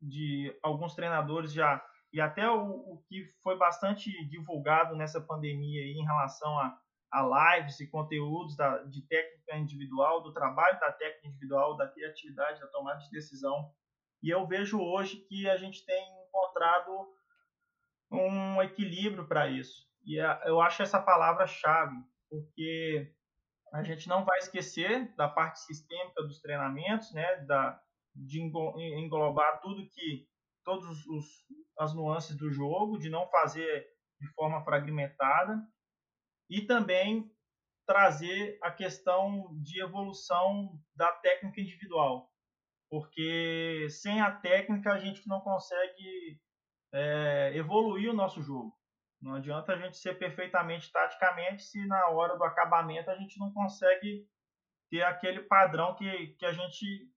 de 0.03 0.57
alguns 0.61 0.93
treinadores 0.93 1.53
já 1.53 1.83
e 2.13 2.21
até 2.21 2.47
o, 2.47 2.93
o 2.93 3.03
que 3.09 3.25
foi 3.41 3.57
bastante 3.57 4.11
divulgado 4.27 4.95
nessa 4.95 5.19
pandemia 5.19 5.81
em 5.81 6.03
relação 6.03 6.59
a, 6.59 6.77
a 7.11 7.55
lives 7.57 7.79
e 7.79 7.89
conteúdos 7.89 8.55
da, 8.55 8.83
de 8.83 9.01
técnica 9.07 9.57
individual, 9.57 10.21
do 10.21 10.31
trabalho 10.31 10.79
da 10.79 10.91
técnica 10.91 11.27
individual, 11.27 11.75
da 11.75 11.87
criatividade, 11.87 12.59
da 12.59 12.67
tomada 12.67 12.99
de 12.99 13.09
decisão. 13.09 13.71
E 14.21 14.29
eu 14.29 14.45
vejo 14.45 14.79
hoje 14.79 15.17
que 15.27 15.49
a 15.49 15.57
gente 15.57 15.83
tem 15.85 16.05
encontrado 16.27 17.07
um 18.11 18.61
equilíbrio 18.61 19.27
para 19.27 19.47
isso. 19.47 19.87
E 20.05 20.17
eu 20.45 20.61
acho 20.61 20.83
essa 20.83 21.01
palavra-chave, 21.01 21.95
porque 22.29 23.11
a 23.73 23.81
gente 23.81 24.07
não 24.07 24.23
vai 24.23 24.37
esquecer 24.37 25.15
da 25.15 25.27
parte 25.27 25.61
sistêmica 25.61 26.21
dos 26.21 26.39
treinamentos, 26.39 27.11
né, 27.11 27.37
da, 27.37 27.81
de 28.15 28.41
englobar 28.41 29.61
tudo 29.61 29.89
que 29.89 30.27
todas 30.63 30.87
as 31.79 31.93
nuances 31.93 32.37
do 32.37 32.51
jogo, 32.51 32.97
de 32.97 33.09
não 33.09 33.27
fazer 33.27 33.87
de 34.19 34.27
forma 34.33 34.63
fragmentada 34.63 35.59
e 36.49 36.61
também 36.61 37.29
trazer 37.85 38.57
a 38.61 38.71
questão 38.71 39.57
de 39.61 39.81
evolução 39.81 40.79
da 40.95 41.11
técnica 41.11 41.59
individual, 41.59 42.31
porque 42.89 43.87
sem 43.89 44.21
a 44.21 44.31
técnica 44.31 44.93
a 44.93 44.99
gente 44.99 45.27
não 45.27 45.41
consegue 45.41 46.39
é, 46.93 47.51
evoluir 47.55 48.09
o 48.09 48.15
nosso 48.15 48.41
jogo. 48.41 48.73
Não 49.21 49.35
adianta 49.35 49.73
a 49.73 49.77
gente 49.77 49.97
ser 49.97 50.17
perfeitamente 50.17 50.91
taticamente 50.91 51.63
se 51.63 51.85
na 51.87 52.09
hora 52.09 52.37
do 52.37 52.43
acabamento 52.43 53.09
a 53.09 53.15
gente 53.15 53.39
não 53.39 53.51
consegue 53.51 54.27
ter 54.89 55.01
aquele 55.03 55.41
padrão 55.43 55.95
que, 55.95 56.27
que 56.37 56.45
a 56.45 56.51
gente 56.51 57.09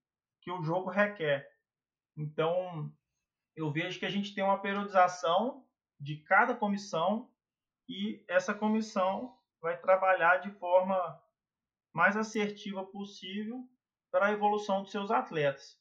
que 0.47 0.53
o 0.53 0.63
jogo 0.63 0.89
requer. 0.89 1.51
Então, 2.17 2.95
eu 3.57 3.73
vejo 3.73 3.99
que 3.99 4.07
a 4.07 4.09
gente 4.09 4.33
tem 4.33 4.45
uma 4.45 4.63
periodização 4.63 5.67
de 5.99 6.19
cada 6.19 6.55
comissão 6.55 7.29
e 7.89 8.25
essa 8.29 8.55
comissão 8.55 9.37
vai 9.61 9.77
trabalhar 9.77 10.37
de 10.37 10.53
forma 10.53 11.21
mais 11.93 12.17
assertiva 12.17 12.87
possível 12.87 13.69
para 14.09 14.27
a 14.27 14.33
evolução 14.33 14.83
dos 14.83 14.93
seus 14.93 15.11
atletas. 15.11 15.77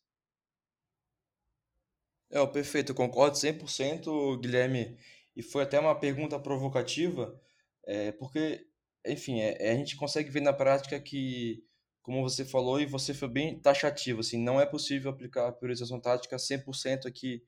É, 2.32 2.44
perfeito, 2.48 2.92
eu 2.92 2.96
concordo 2.96 3.38
100%, 3.38 4.40
Guilherme, 4.42 4.98
e 5.36 5.44
foi 5.44 5.62
até 5.62 5.80
uma 5.80 5.94
pergunta 5.94 6.40
provocativa, 6.40 7.40
é, 7.86 8.12
porque, 8.14 8.68
enfim, 9.06 9.42
é, 9.42 9.74
a 9.74 9.76
gente 9.76 9.96
consegue 9.96 10.32
ver 10.32 10.42
na 10.42 10.54
prática 10.54 11.00
que 11.00 11.64
como 12.06 12.22
você 12.22 12.46
falou 12.46 12.80
e 12.80 12.86
você 12.86 13.16
foi 13.16 13.28
bem 13.28 13.60
taxativo, 13.60 14.20
assim, 14.20 14.38
não 14.38 14.62
é 14.62 14.66
possível 14.66 15.10
aplicar 15.10 15.48
a 15.48 15.52
priorização 15.52 16.00
tática 16.00 16.36
100% 16.36 17.08
aqui 17.08 17.44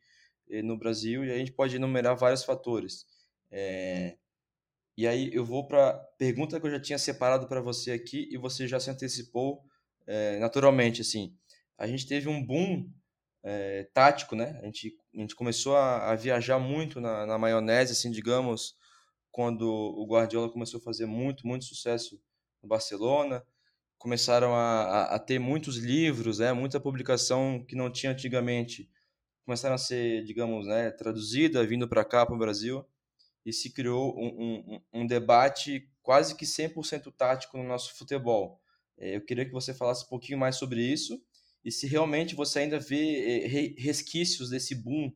eh, 0.49 0.63
no 0.63 0.75
Brasil 0.75 1.23
e 1.23 1.31
a 1.31 1.37
gente 1.37 1.51
pode 1.51 1.75
enumerar 1.75 2.17
vários 2.17 2.43
fatores. 2.43 3.05
É... 3.51 4.17
E 4.97 5.07
aí 5.07 5.29
eu 5.31 5.45
vou 5.45 5.67
para 5.67 5.93
pergunta 6.17 6.59
que 6.59 6.65
eu 6.65 6.71
já 6.71 6.79
tinha 6.79 6.97
separado 6.97 7.47
para 7.47 7.61
você 7.61 7.91
aqui 7.91 8.27
e 8.31 8.37
você 8.37 8.67
já 8.67 8.79
se 8.79 8.89
antecipou 8.89 9.63
é, 10.07 10.39
naturalmente, 10.39 11.01
assim. 11.01 11.37
A 11.77 11.85
gente 11.85 12.07
teve 12.07 12.27
um 12.27 12.43
boom 12.43 12.89
tático, 13.93 14.35
né? 14.35 14.59
A 14.61 14.65
gente, 14.65 14.97
a 15.15 15.19
gente 15.19 15.35
começou 15.35 15.75
a, 15.77 16.11
a 16.11 16.15
viajar 16.15 16.59
muito 16.59 16.99
na, 16.99 17.27
na 17.27 17.37
maionese, 17.37 17.91
assim, 17.93 18.09
digamos, 18.11 18.75
quando 19.31 19.69
o 19.69 20.05
Guardiola 20.07 20.51
começou 20.51 20.79
a 20.79 20.83
fazer 20.83 21.05
muito, 21.05 21.45
muito 21.45 21.65
sucesso 21.65 22.19
no 22.61 22.67
Barcelona 22.67 23.45
começaram 23.97 24.53
a, 24.53 25.03
a, 25.15 25.19
ter 25.19 25.39
muitos 25.39 25.77
livros, 25.77 26.39
né, 26.39 26.53
muita 26.53 26.79
publicação 26.79 27.63
que 27.67 27.75
não 27.75 27.91
tinha 27.91 28.11
antigamente, 28.11 28.89
começaram 29.43 29.75
a 29.75 29.79
ser, 29.79 30.23
digamos, 30.23 30.67
né, 30.67 30.91
traduzida, 30.91 31.65
vindo 31.65 31.87
para 31.87 32.05
cá, 32.05 32.25
para 32.25 32.35
o 32.35 32.39
Brasil, 32.39 32.85
e 33.45 33.51
se 33.51 33.71
criou 33.71 34.13
um, 34.17 34.27
um, 34.93 35.01
um 35.01 35.07
debate 35.07 35.89
quase 36.01 36.35
que 36.35 36.45
100% 36.45 37.11
tático 37.15 37.57
no 37.57 37.63
nosso 37.63 37.97
futebol. 37.97 38.61
É, 38.97 39.15
eu 39.15 39.21
queria 39.21 39.45
que 39.45 39.51
você 39.51 39.73
falasse 39.73 40.05
um 40.05 40.09
pouquinho 40.09 40.37
mais 40.37 40.57
sobre 40.57 40.81
isso, 40.81 41.21
e 41.63 41.71
se 41.71 41.87
realmente 41.87 42.35
você 42.35 42.59
ainda 42.59 42.79
vê 42.79 43.45
é, 43.45 43.47
resquícios 43.81 44.49
desse 44.49 44.75
boom, 44.75 45.11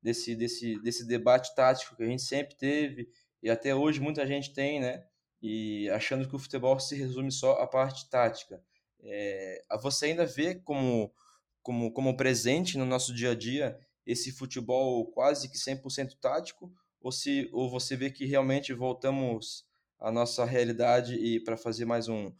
desse, 0.00 0.34
desse, 0.34 0.80
desse 0.80 1.06
debate 1.06 1.54
tático 1.54 1.96
que 1.96 2.02
a 2.02 2.06
gente 2.06 2.22
sempre 2.22 2.56
teve, 2.56 3.08
e 3.42 3.50
até 3.50 3.74
hoje 3.74 4.00
muita 4.00 4.26
gente 4.26 4.52
tem, 4.52 4.80
né, 4.80 5.04
e 5.42 5.90
achando 5.90 6.28
que 6.28 6.36
o 6.36 6.38
futebol 6.38 6.78
se 6.78 6.94
resume 6.94 7.32
só 7.32 7.54
à 7.54 7.66
parte 7.66 8.08
tática. 8.08 8.62
É, 9.00 9.64
você 9.82 10.06
ainda 10.06 10.24
vê 10.24 10.54
como, 10.54 11.12
como, 11.60 11.92
como 11.92 12.16
presente 12.16 12.78
no 12.78 12.86
nosso 12.86 13.12
dia 13.12 13.32
a 13.32 13.34
dia 13.34 13.78
esse 14.06 14.30
futebol 14.30 15.04
quase 15.06 15.50
que 15.50 15.58
100% 15.58 16.16
tático? 16.20 16.72
Ou, 17.00 17.10
se, 17.10 17.50
ou 17.52 17.68
você 17.68 17.96
vê 17.96 18.10
que 18.10 18.24
realmente 18.24 18.72
voltamos 18.72 19.66
à 19.98 20.12
nossa 20.12 20.44
realidade 20.44 21.16
e 21.16 21.40
para 21.40 21.56
fazer 21.56 21.84
mais 21.84 22.08
um, 22.08 22.32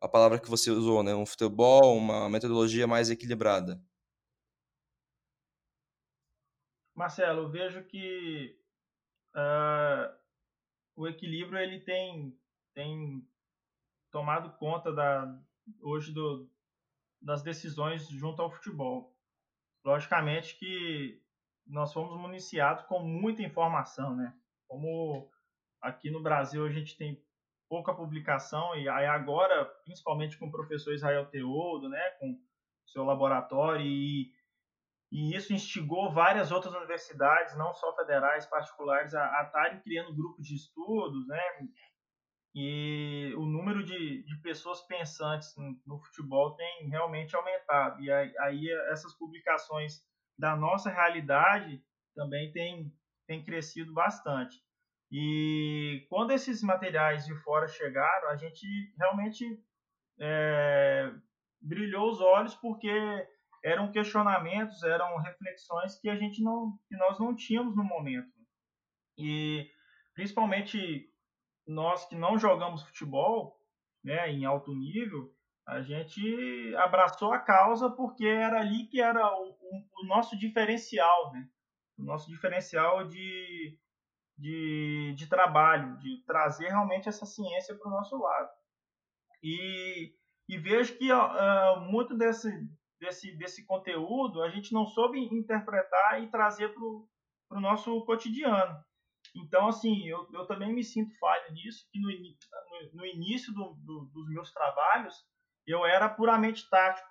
a 0.00 0.08
palavra 0.08 0.40
que 0.40 0.50
você 0.50 0.70
usou, 0.70 1.04
né? 1.04 1.14
um 1.14 1.26
futebol, 1.26 1.96
uma 1.96 2.28
metodologia 2.28 2.88
mais 2.88 3.10
equilibrada? 3.10 3.80
Marcelo, 6.96 7.42
eu 7.42 7.50
vejo 7.50 7.84
que 7.84 8.58
uh, 9.36 10.12
o 10.96 11.06
equilíbrio 11.06 11.58
ele 11.58 11.80
tem 11.80 12.38
tem 12.74 13.26
tomado 14.10 14.56
conta 14.58 14.92
da 14.92 15.38
hoje 15.80 16.12
do, 16.12 16.50
das 17.20 17.42
decisões 17.42 18.08
junto 18.08 18.42
ao 18.42 18.50
futebol. 18.50 19.16
Logicamente 19.84 20.56
que 20.58 21.22
nós 21.66 21.92
fomos 21.92 22.18
municiados 22.20 22.84
com 22.86 23.00
muita 23.00 23.42
informação, 23.42 24.16
né? 24.16 24.34
Como 24.66 25.30
aqui 25.80 26.10
no 26.10 26.22
Brasil 26.22 26.64
a 26.64 26.70
gente 26.70 26.96
tem 26.96 27.22
pouca 27.68 27.94
publicação 27.94 28.74
e 28.76 28.88
aí 28.88 29.06
agora, 29.06 29.64
principalmente 29.84 30.36
com 30.36 30.46
o 30.46 30.50
professor 30.50 30.92
Israel 30.92 31.26
Teodo, 31.26 31.88
né, 31.88 32.10
com 32.18 32.36
seu 32.84 33.04
laboratório 33.04 33.86
e, 33.86 34.32
e 35.12 35.36
isso 35.36 35.52
instigou 35.52 36.12
várias 36.12 36.50
outras 36.50 36.74
universidades, 36.74 37.56
não 37.56 37.72
só 37.72 37.94
federais, 37.94 38.44
particulares, 38.46 39.14
a 39.14 39.42
estarem 39.44 39.80
criando 39.82 40.14
grupos 40.14 40.44
de 40.44 40.56
estudos, 40.56 41.28
né, 41.28 41.40
e 42.54 43.32
o 43.36 43.46
número 43.46 43.84
de, 43.84 44.24
de 44.24 44.36
pessoas 44.42 44.80
pensantes 44.86 45.54
no, 45.56 45.80
no 45.86 46.00
futebol 46.00 46.56
tem 46.56 46.88
realmente 46.88 47.34
aumentado. 47.36 48.00
E 48.02 48.10
aí, 48.10 48.32
aí, 48.38 48.70
essas 48.90 49.14
publicações 49.16 50.02
da 50.36 50.56
nossa 50.56 50.90
realidade 50.90 51.82
também 52.14 52.50
tem, 52.52 52.92
tem 53.26 53.44
crescido 53.44 53.92
bastante. 53.92 54.60
E 55.12 56.06
quando 56.08 56.32
esses 56.32 56.62
materiais 56.62 57.24
de 57.24 57.34
fora 57.42 57.68
chegaram, 57.68 58.30
a 58.30 58.36
gente 58.36 58.66
realmente 58.98 59.44
é, 60.20 61.12
brilhou 61.60 62.10
os 62.10 62.20
olhos 62.20 62.54
porque 62.54 62.90
eram 63.62 63.92
questionamentos, 63.92 64.82
eram 64.82 65.18
reflexões 65.18 65.98
que 66.00 66.08
a 66.08 66.16
gente 66.16 66.42
não, 66.42 66.78
que 66.88 66.96
nós 66.96 67.18
não 67.18 67.34
tínhamos 67.34 67.76
no 67.76 67.84
momento. 67.84 68.32
E 69.18 69.68
principalmente 70.14 71.09
nós 71.70 72.04
que 72.06 72.16
não 72.16 72.38
jogamos 72.38 72.82
futebol, 72.82 73.58
né, 74.02 74.30
em 74.30 74.44
alto 74.44 74.74
nível, 74.74 75.32
a 75.66 75.80
gente 75.82 76.74
abraçou 76.76 77.32
a 77.32 77.38
causa 77.38 77.88
porque 77.90 78.26
era 78.26 78.60
ali 78.60 78.86
que 78.88 79.00
era 79.00 79.24
o, 79.38 79.50
o, 79.50 80.02
o 80.02 80.06
nosso 80.06 80.36
diferencial, 80.36 81.32
né? 81.32 81.48
O 81.96 82.02
nosso 82.02 82.28
diferencial 82.28 83.06
de, 83.06 83.78
de, 84.36 85.14
de 85.16 85.28
trabalho, 85.28 85.96
de 85.98 86.24
trazer 86.26 86.68
realmente 86.68 87.08
essa 87.08 87.24
ciência 87.24 87.76
para 87.76 87.88
o 87.88 87.90
nosso 87.90 88.18
lado. 88.18 88.50
E, 89.42 90.12
e 90.48 90.58
vejo 90.58 90.96
que 90.98 91.12
uh, 91.12 91.80
muito 91.82 92.16
desse, 92.16 92.50
desse, 92.98 93.36
desse 93.36 93.64
conteúdo 93.64 94.42
a 94.42 94.50
gente 94.50 94.72
não 94.72 94.86
soube 94.86 95.20
interpretar 95.20 96.22
e 96.22 96.30
trazer 96.30 96.74
para 96.74 97.58
o 97.58 97.60
nosso 97.60 98.04
cotidiano. 98.04 98.82
Então, 99.34 99.68
assim, 99.68 100.06
eu, 100.06 100.28
eu 100.32 100.46
também 100.46 100.72
me 100.72 100.82
sinto 100.82 101.16
falho 101.18 101.52
nisso, 101.52 101.86
que 101.92 102.00
no, 102.00 102.08
no, 102.08 102.94
no 102.94 103.06
início 103.06 103.52
do, 103.52 103.74
do, 103.74 104.04
dos 104.06 104.28
meus 104.28 104.52
trabalhos, 104.52 105.14
eu 105.66 105.84
era 105.86 106.08
puramente 106.08 106.68
tático. 106.68 107.08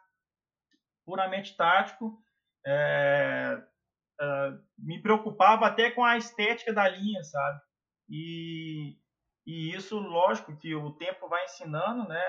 Puramente 1.06 1.56
tático. 1.56 2.22
É, 2.66 3.62
é, 4.22 4.54
me 4.78 5.01
preocupava 5.01 5.66
até 5.66 5.92
com 5.92 6.04
a 6.04 6.18
estética 6.18 6.74
da 6.74 6.88
linha, 6.89 7.24
sabe? 7.24 7.62
E, 8.10 8.98
e 9.46 9.74
isso, 9.74 9.98
lógico, 9.98 10.58
que 10.58 10.75
o 10.75 10.92
tempo 10.92 11.30
vai 11.30 11.46
ensinando, 11.46 12.08
né? 12.08 12.22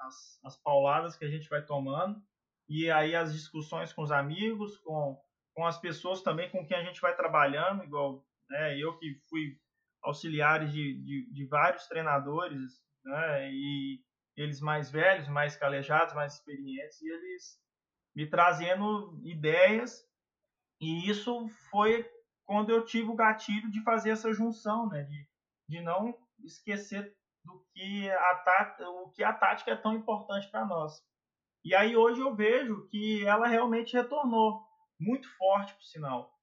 As, 0.00 0.40
as 0.44 0.56
pauladas 0.56 1.16
que 1.16 1.24
a 1.24 1.30
gente 1.30 1.48
vai 1.48 1.62
tomando. 1.62 2.20
E 2.68 2.90
aí 2.90 3.14
as 3.14 3.32
discussões 3.32 3.92
com 3.92 4.02
os 4.02 4.10
amigos, 4.10 4.78
com, 4.78 5.20
com 5.54 5.66
as 5.66 5.78
pessoas 5.78 6.22
também 6.22 6.50
com 6.50 6.66
quem 6.66 6.76
a 6.78 6.82
gente 6.82 7.00
vai 7.00 7.14
trabalhando, 7.14 7.84
igual 7.84 8.24
né? 8.48 8.78
Eu 8.78 8.96
que 8.98 9.20
fui 9.28 9.58
auxiliares 10.02 10.72
de, 10.72 11.02
de, 11.02 11.32
de 11.32 11.46
vários 11.46 11.86
treinadores, 11.86 12.80
né? 13.04 13.50
E 13.52 14.00
eles 14.36 14.60
mais 14.60 14.90
velhos, 14.90 15.28
mais 15.28 15.56
calejados, 15.56 16.14
mais 16.14 16.34
experientes, 16.34 17.00
e 17.00 17.08
eles 17.08 17.58
me 18.14 18.28
trazendo 18.28 19.20
ideias. 19.24 20.04
E 20.80 21.08
isso 21.08 21.48
foi 21.70 22.08
quando 22.44 22.70
eu 22.70 22.84
tive 22.84 23.08
o 23.08 23.16
gatilho 23.16 23.70
de 23.70 23.82
fazer 23.82 24.10
essa 24.10 24.32
junção, 24.32 24.88
né? 24.88 25.02
De, 25.04 25.28
de 25.68 25.80
não 25.80 26.16
esquecer 26.44 27.16
do 27.44 27.64
que 27.72 28.10
a 28.10 28.34
tática, 28.36 28.88
o 28.88 29.10
que 29.10 29.22
a 29.22 29.32
tática 29.32 29.70
é 29.72 29.76
tão 29.76 29.94
importante 29.94 30.48
para 30.50 30.64
nós. 30.64 31.02
E 31.64 31.74
aí 31.74 31.96
hoje 31.96 32.20
eu 32.20 32.34
vejo 32.34 32.86
que 32.88 33.24
ela 33.26 33.46
realmente 33.46 33.94
retornou 33.94 34.62
muito 35.00 35.28
forte, 35.36 35.74
por 35.74 35.82
sinal. 35.82 36.33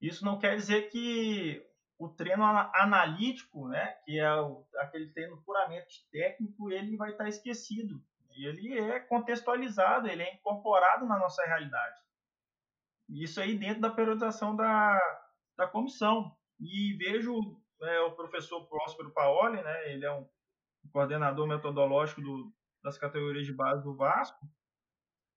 Isso 0.00 0.24
não 0.24 0.38
quer 0.38 0.56
dizer 0.56 0.90
que 0.90 1.62
o 1.98 2.08
treino 2.08 2.42
analítico, 2.44 3.68
né, 3.68 3.94
que 4.04 4.18
é 4.18 4.34
o, 4.40 4.66
aquele 4.76 5.12
treino 5.12 5.42
puramente 5.42 6.08
técnico, 6.10 6.72
ele 6.72 6.96
vai 6.96 7.10
estar 7.10 7.28
esquecido. 7.28 8.02
Ele 8.30 8.78
é 8.78 9.00
contextualizado, 9.00 10.08
ele 10.08 10.22
é 10.22 10.34
incorporado 10.34 11.04
na 11.04 11.18
nossa 11.18 11.44
realidade. 11.44 11.98
Isso 13.08 13.40
aí 13.40 13.58
dentro 13.58 13.82
da 13.82 13.90
periodização 13.90 14.56
da, 14.56 14.98
da 15.58 15.66
comissão. 15.66 16.34
E 16.58 16.94
vejo 16.96 17.34
é, 17.82 18.00
o 18.00 18.12
professor 18.12 18.66
Próspero 18.66 19.12
Paoli, 19.12 19.62
né, 19.62 19.92
ele 19.92 20.06
é 20.06 20.12
um 20.12 20.26
coordenador 20.92 21.46
metodológico 21.46 22.22
do, 22.22 22.52
das 22.82 22.96
categorias 22.96 23.46
de 23.46 23.52
base 23.52 23.82
do 23.82 23.94
Vasco, 23.94 24.46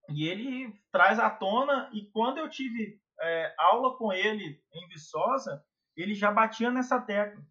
e 0.10 0.28
ele 0.28 0.74
traz 0.92 1.20
à 1.20 1.30
tona, 1.30 1.90
e 1.94 2.10
quando 2.12 2.38
eu 2.38 2.50
tive 2.50 3.02
é, 3.24 3.56
aula 3.58 3.98
com 3.98 4.12
ele 4.12 4.62
em 4.74 4.88
Viçosa, 4.88 5.64
ele 5.96 6.14
já 6.14 6.32
batia 6.32 6.72
nessa 6.72 7.00
tecla. 7.00 7.44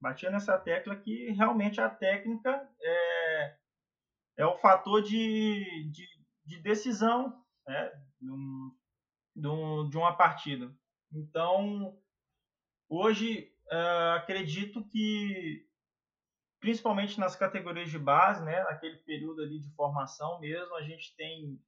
Batia 0.00 0.30
nessa 0.30 0.56
tecla 0.58 0.94
que 0.96 1.30
realmente 1.32 1.80
a 1.80 1.88
técnica 1.88 2.68
é, 2.80 3.56
é 4.38 4.46
o 4.46 4.56
fator 4.58 5.02
de, 5.02 5.90
de, 5.90 6.06
de 6.44 6.62
decisão 6.62 7.44
né, 7.66 7.92
de, 8.20 8.30
um, 8.30 9.88
de, 9.88 9.96
uma 9.96 10.16
partida. 10.16 10.72
Então, 11.12 11.98
hoje, 12.88 13.52
é, 13.70 14.12
acredito 14.16 14.84
que, 14.88 15.66
principalmente 16.60 17.18
nas 17.18 17.34
categorias 17.34 17.90
de 17.90 17.98
base, 17.98 18.44
né, 18.44 18.62
naquele 18.64 18.98
período 18.98 19.42
ali 19.42 19.58
de 19.58 19.70
formação 19.74 20.38
mesmo, 20.40 20.74
a 20.76 20.82
gente 20.82 21.14
tem 21.16 21.60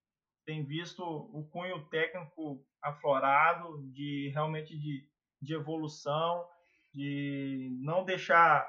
tem 0.50 0.64
visto 0.64 1.00
o 1.04 1.48
cunho 1.48 1.88
técnico 1.90 2.60
aflorado, 2.82 3.88
de 3.92 4.32
realmente 4.34 4.76
de, 4.76 5.08
de 5.40 5.54
evolução, 5.54 6.44
de 6.92 7.78
não 7.80 8.04
deixar 8.04 8.68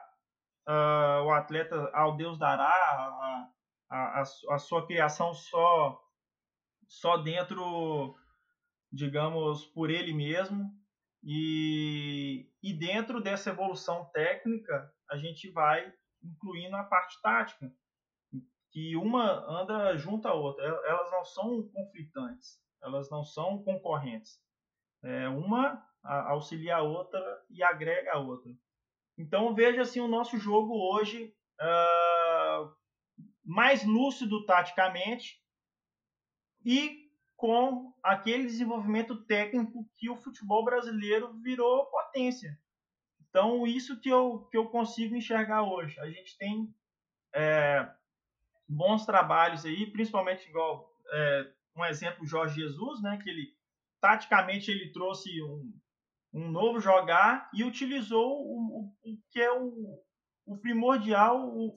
uh, 0.70 1.24
o 1.26 1.32
atleta 1.32 1.90
ao 1.92 2.16
Deus 2.16 2.38
dará 2.38 2.70
a, 2.70 3.50
a, 3.90 4.22
a, 4.22 4.58
sua 4.60 4.86
criação 4.86 5.34
só 5.34 6.00
só 6.88 7.18
dentro, 7.18 8.16
digamos, 8.92 9.66
por 9.66 9.90
ele 9.90 10.14
mesmo. 10.14 10.70
E, 11.24 12.48
e 12.62 12.74
dentro 12.78 13.20
dessa 13.20 13.50
evolução 13.50 14.06
técnica, 14.14 14.94
a 15.10 15.18
gente 15.18 15.50
vai 15.50 15.92
incluindo 16.22 16.76
a 16.76 16.84
parte 16.84 17.20
tática 17.24 17.74
que 18.72 18.96
uma 18.96 19.46
anda 19.48 19.98
junto 19.98 20.28
à 20.28 20.34
outra. 20.34 20.66
Elas 20.66 21.12
não 21.12 21.26
são 21.26 21.70
conflitantes, 21.70 22.60
elas 22.82 23.10
não 23.10 23.24
são 23.24 23.62
concorrentes. 23.64 24.40
É, 25.04 25.28
uma 25.28 25.86
auxilia 26.04 26.78
a 26.78 26.82
outra 26.82 27.20
e 27.50 27.62
agrega 27.62 28.14
a 28.14 28.20
outra. 28.20 28.52
Então 29.18 29.54
veja 29.54 29.82
assim 29.82 30.00
o 30.00 30.08
nosso 30.08 30.38
jogo 30.38 30.74
hoje 30.74 31.36
uh, 31.60 32.74
mais 33.44 33.86
lúcido 33.86 34.46
taticamente 34.46 35.40
e 36.66 37.12
com 37.36 37.94
aquele 38.04 38.46
desenvolvimento 38.46 39.26
técnico 39.26 39.90
que 39.98 40.10
o 40.10 40.16
futebol 40.16 40.64
brasileiro 40.64 41.34
virou 41.42 41.86
potência. 41.88 42.58
Então 43.28 43.66
isso 43.66 44.00
que 44.00 44.10
eu, 44.10 44.48
que 44.52 44.58
eu 44.58 44.70
consigo 44.70 45.16
enxergar 45.16 45.64
hoje. 45.64 46.00
A 46.00 46.10
gente 46.10 46.38
tem 46.38 46.74
é, 47.34 47.92
bons 48.72 49.06
trabalhos 49.06 49.66
aí, 49.66 49.86
principalmente 49.92 50.48
igual 50.48 50.90
é, 51.12 51.52
um 51.76 51.86
exemplo 51.86 52.26
Jorge 52.26 52.62
Jesus, 52.62 53.02
né, 53.02 53.20
que 53.22 53.30
ele 53.30 53.54
taticamente 54.00 54.72
ele 54.72 54.92
trouxe 54.92 55.30
um, 55.44 55.74
um 56.34 56.50
novo 56.50 56.80
jogar 56.80 57.50
e 57.54 57.64
utilizou 57.64 58.42
o, 58.42 58.80
o, 58.80 59.12
o 59.12 59.18
que 59.30 59.40
é 59.40 59.52
o, 59.52 60.02
o 60.46 60.58
primordial, 60.58 61.50
o, 61.50 61.68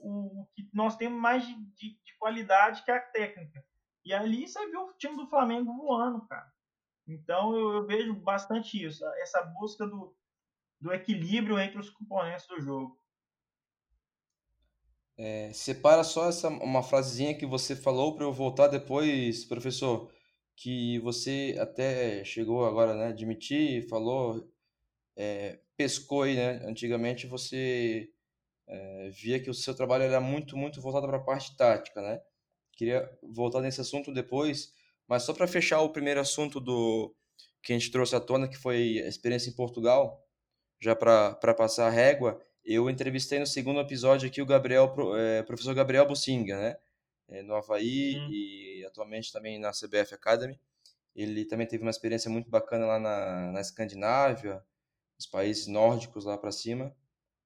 o, 0.42 0.48
que 0.54 0.68
nós 0.72 0.96
temos 0.96 1.20
mais 1.20 1.46
de, 1.46 1.54
de, 1.54 1.90
de, 2.02 2.16
qualidade 2.18 2.82
que 2.84 2.90
é 2.90 2.96
a 2.96 3.00
técnica. 3.00 3.62
E 4.04 4.14
ali 4.14 4.46
você 4.46 4.64
viu 4.70 4.86
o 4.86 4.94
time 4.94 5.16
do 5.16 5.26
Flamengo 5.26 5.74
voando, 5.76 6.26
cara. 6.26 6.50
Então 7.06 7.54
eu, 7.54 7.72
eu 7.74 7.86
vejo 7.86 8.14
bastante 8.14 8.82
isso, 8.82 9.04
essa 9.20 9.42
busca 9.42 9.86
do, 9.86 10.16
do 10.80 10.92
equilíbrio 10.92 11.58
entre 11.58 11.78
os 11.78 11.90
componentes 11.90 12.46
do 12.46 12.60
jogo. 12.60 12.98
É, 15.16 15.52
separa 15.52 16.02
só 16.02 16.28
essa 16.28 16.48
uma 16.48 16.82
frasezinha 16.82 17.36
que 17.36 17.46
você 17.46 17.76
falou 17.76 18.14
para 18.16 18.24
eu 18.24 18.32
voltar 18.32 18.66
depois, 18.68 19.44
professor, 19.44 20.10
que 20.56 20.98
você 21.00 21.56
até 21.58 22.24
chegou 22.24 22.64
agora, 22.66 22.94
né, 22.94 23.08
admitir, 23.08 23.88
falou, 23.88 24.48
é, 25.16 25.60
pescou 25.76 26.22
aí, 26.22 26.36
né? 26.36 26.62
Antigamente 26.66 27.26
você 27.26 28.10
é, 28.68 29.10
via 29.10 29.40
que 29.40 29.50
o 29.50 29.54
seu 29.54 29.74
trabalho 29.74 30.04
era 30.04 30.20
muito, 30.20 30.56
muito 30.56 30.80
voltado 30.80 31.06
para 31.06 31.18
a 31.18 31.24
parte 31.24 31.56
tática, 31.56 32.02
né? 32.02 32.20
Queria 32.72 33.08
voltar 33.22 33.60
nesse 33.60 33.80
assunto 33.80 34.12
depois, 34.12 34.74
mas 35.08 35.22
só 35.24 35.32
para 35.32 35.46
fechar 35.46 35.80
o 35.82 35.90
primeiro 35.92 36.20
assunto 36.20 36.60
do 36.60 37.14
que 37.62 37.72
a 37.72 37.78
gente 37.78 37.90
trouxe 37.90 38.16
à 38.16 38.20
tona, 38.20 38.48
que 38.48 38.56
foi 38.56 39.00
a 39.02 39.08
experiência 39.08 39.50
em 39.50 39.54
Portugal, 39.54 40.24
já 40.80 40.94
para 40.96 41.54
passar 41.54 41.86
a 41.88 41.90
régua, 41.90 42.40
eu 42.64 42.88
entrevistei 42.88 43.38
no 43.38 43.46
segundo 43.46 43.80
episódio 43.80 44.28
aqui 44.28 44.40
o 44.40 44.46
Gabriel, 44.46 44.94
é, 45.16 45.42
professor 45.42 45.74
Gabriel 45.74 46.06
Bussinga, 46.06 46.58
né? 46.58 46.76
É, 47.28 47.42
no 47.42 47.54
Havaí 47.54 48.16
hum. 48.16 48.28
e 48.30 48.84
atualmente 48.86 49.32
também 49.32 49.58
na 49.58 49.70
CBF 49.70 50.14
Academy. 50.14 50.58
Ele 51.14 51.44
também 51.44 51.66
teve 51.66 51.82
uma 51.82 51.90
experiência 51.90 52.30
muito 52.30 52.50
bacana 52.50 52.86
lá 52.86 52.98
na, 52.98 53.52
na 53.52 53.60
Escandinávia, 53.60 54.62
os 55.18 55.26
países 55.26 55.66
nórdicos 55.66 56.24
lá 56.24 56.36
para 56.36 56.50
cima. 56.50 56.94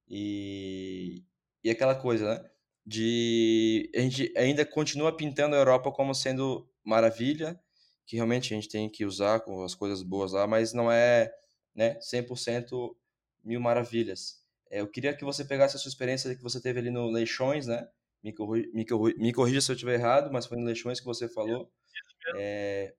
E, 0.09 1.25
e 1.63 1.71
aquela 1.71 1.95
coisa, 1.95 2.35
né? 2.35 2.51
De 2.87 3.91
a 3.95 4.01
gente 4.01 4.33
ainda 4.37 4.65
continua 4.65 5.15
pintando 5.15 5.55
a 5.55 5.59
Europa 5.59 5.93
como 5.93 6.15
sendo 6.15 6.69
maravilha, 6.83 7.61
que 8.07 8.17
realmente 8.17 8.55
a 8.55 8.57
gente 8.57 8.69
tem 8.69 8.89
que 8.89 9.05
usar 9.05 9.41
com 9.41 9.63
as 9.63 9.75
coisas 9.75 10.03
boas 10.03 10.33
lá, 10.33 10.47
mas 10.47 10.73
não 10.73 10.91
é 10.91 11.31
né, 11.75 11.99
100% 12.01 12.97
mil 13.45 13.61
maravilhas. 13.61 14.38
É, 14.71 14.81
eu 14.81 14.89
queria 14.89 15.15
que 15.15 15.25
você 15.25 15.45
pegasse 15.45 15.77
a 15.77 15.79
sua 15.79 15.89
experiência 15.89 16.35
que 16.35 16.43
você 16.43 16.61
teve 16.61 16.79
ali 16.81 16.91
no 16.91 17.11
Leixões, 17.11 17.67
né? 17.67 17.89
Me, 18.23 18.33
corri, 18.33 18.71
me, 18.73 18.85
corri, 18.85 19.15
me 19.17 19.33
corrija 19.33 19.61
se 19.61 19.71
eu 19.71 19.75
estiver 19.75 19.95
errado, 19.95 20.33
mas 20.33 20.47
foi 20.47 20.59
no 20.59 20.65
Leixões 20.65 21.01
que 21.01 21.07
você 21.07 21.29
falou. 21.29 21.71
É, 22.37 22.95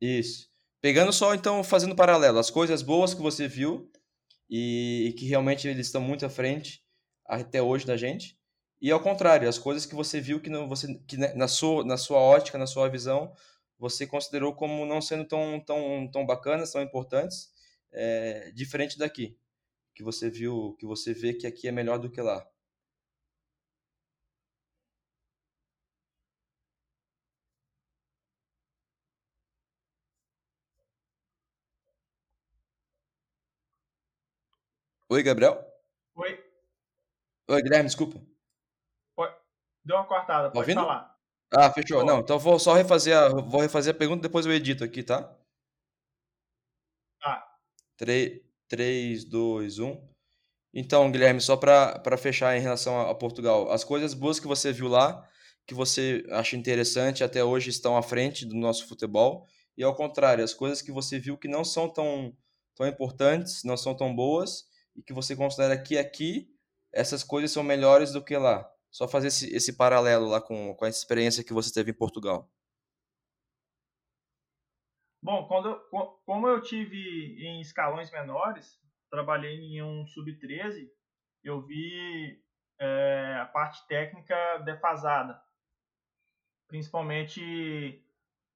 isso. 0.00 0.48
Pegando 0.80 1.12
só, 1.12 1.34
então, 1.34 1.64
fazendo 1.64 1.96
paralelo, 1.96 2.38
as 2.38 2.50
coisas 2.50 2.82
boas 2.82 3.12
que 3.12 3.20
você 3.20 3.48
viu 3.48 3.90
e, 4.48 5.08
e 5.08 5.12
que 5.12 5.26
realmente 5.26 5.66
eles 5.66 5.86
estão 5.86 6.00
muito 6.00 6.24
à 6.24 6.28
frente 6.30 6.82
até 7.24 7.60
hoje 7.60 7.86
da 7.86 7.96
gente. 7.96 8.38
E 8.80 8.90
ao 8.90 9.00
contrário, 9.00 9.48
as 9.48 9.58
coisas 9.58 9.86
que 9.86 9.94
você 9.94 10.20
viu 10.20 10.40
que, 10.40 10.50
não, 10.50 10.68
você, 10.68 10.94
que 11.06 11.16
na, 11.16 11.48
sua, 11.48 11.84
na 11.84 11.96
sua 11.96 12.18
ótica, 12.18 12.58
na 12.58 12.66
sua 12.66 12.88
visão, 12.88 13.32
você 13.78 14.06
considerou 14.06 14.54
como 14.54 14.86
não 14.86 15.00
sendo 15.00 15.24
tão, 15.24 15.60
tão, 15.60 16.08
tão 16.10 16.26
bacanas, 16.26 16.72
tão 16.72 16.82
importantes, 16.82 17.50
é, 17.92 18.50
diferente 18.54 18.98
daqui, 18.98 19.36
que 19.96 20.02
você 20.04 20.30
viu, 20.30 20.76
que 20.78 20.86
você 20.86 21.14
vê 21.14 21.32
que 21.32 21.46
aqui 21.46 21.66
é 21.66 21.72
melhor 21.72 21.98
do 21.98 22.10
que 22.10 22.20
lá. 22.20 22.46
Oi, 35.08 35.22
Gabriel? 35.22 35.64
Oi. 36.16 36.44
Oi, 37.48 37.62
Guilherme, 37.62 37.86
desculpa. 37.86 38.20
Deu 39.84 39.96
uma 39.96 40.04
cortada, 40.04 40.48
tá 40.48 40.52
pode 40.52 40.58
ouvindo? 40.58 40.80
falar. 40.80 41.16
Ah, 41.56 41.72
fechou. 41.72 42.04
Não, 42.04 42.18
então 42.18 42.38
vou 42.40 42.58
só 42.58 42.74
refazer 42.74 43.16
a, 43.16 43.28
vou 43.28 43.60
refazer 43.60 43.94
a 43.94 43.96
pergunta 43.96 44.22
depois 44.22 44.44
eu 44.44 44.52
edito 44.52 44.82
aqui, 44.82 45.02
tá? 45.02 45.32
Tá. 47.20 47.56
3, 47.96 48.42
3 48.68 49.24
2, 49.24 49.78
1. 49.78 50.08
Então, 50.74 51.10
Guilherme, 51.10 51.40
só 51.40 51.56
para 51.56 52.16
fechar 52.18 52.56
em 52.56 52.60
relação 52.60 53.00
a, 53.00 53.10
a, 53.10 53.14
Portugal, 53.14 53.70
as 53.70 53.82
coisas 53.82 54.12
boas 54.12 54.38
que 54.38 54.46
você 54.46 54.72
viu 54.72 54.88
lá, 54.88 55.26
que 55.66 55.74
você 55.74 56.24
acha 56.30 56.56
interessante, 56.56 57.24
até 57.24 57.42
hoje 57.42 57.70
estão 57.70 57.96
à 57.96 58.02
frente 58.02 58.44
do 58.44 58.54
nosso 58.54 58.86
futebol, 58.86 59.46
e 59.76 59.82
ao 59.82 59.94
contrário, 59.94 60.44
as 60.44 60.54
coisas 60.54 60.82
que 60.82 60.92
você 60.92 61.18
viu 61.18 61.38
que 61.38 61.48
não 61.48 61.64
são 61.64 61.88
tão, 61.88 62.36
tão 62.74 62.86
importantes, 62.86 63.62
não 63.64 63.76
são 63.76 63.96
tão 63.96 64.14
boas, 64.14 64.64
e 64.94 65.02
que 65.02 65.12
você 65.12 65.34
considera 65.34 65.80
que 65.80 65.96
aqui 65.98 66.48
essas 66.92 67.22
coisas 67.22 67.50
são 67.50 67.62
melhores 67.62 68.12
do 68.12 68.22
que 68.22 68.36
lá. 68.36 68.70
Só 68.90 69.06
fazer 69.06 69.28
esse, 69.28 69.54
esse 69.54 69.74
paralelo 69.74 70.26
lá 70.26 70.40
com, 70.40 70.74
com 70.74 70.84
a 70.84 70.88
experiência 70.88 71.44
que 71.44 71.52
você 71.52 71.72
teve 71.72 71.90
em 71.90 71.94
Portugal. 71.94 72.50
Bom, 75.26 75.44
quando 75.48 75.70
eu, 75.70 75.80
como 76.24 76.46
eu 76.46 76.62
tive 76.62 77.44
em 77.44 77.60
escalões 77.60 78.12
menores, 78.12 78.80
trabalhei 79.10 79.56
em 79.56 79.82
um 79.82 80.06
sub-13, 80.06 80.88
eu 81.42 81.66
vi 81.66 82.40
é, 82.78 83.36
a 83.42 83.46
parte 83.46 83.84
técnica 83.88 84.58
defasada, 84.58 85.36
principalmente 86.68 88.06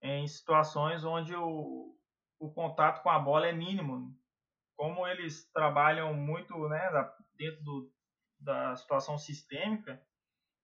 em 0.00 0.28
situações 0.28 1.04
onde 1.04 1.35
o, 1.35 1.98
o 2.38 2.52
contato 2.52 3.02
com 3.02 3.11
a 3.11 3.18
bola 3.18 3.48
é 3.48 3.52
mínimo. 3.52 4.16
Como 4.76 5.04
eles 5.09 5.50
trabalham 5.50 6.14
muito 6.14 6.68
né, 6.68 6.88
dentro 7.35 7.64
do, 7.64 7.92
da 8.38 8.76
situação 8.76 9.18
sistêmica, 9.18 10.00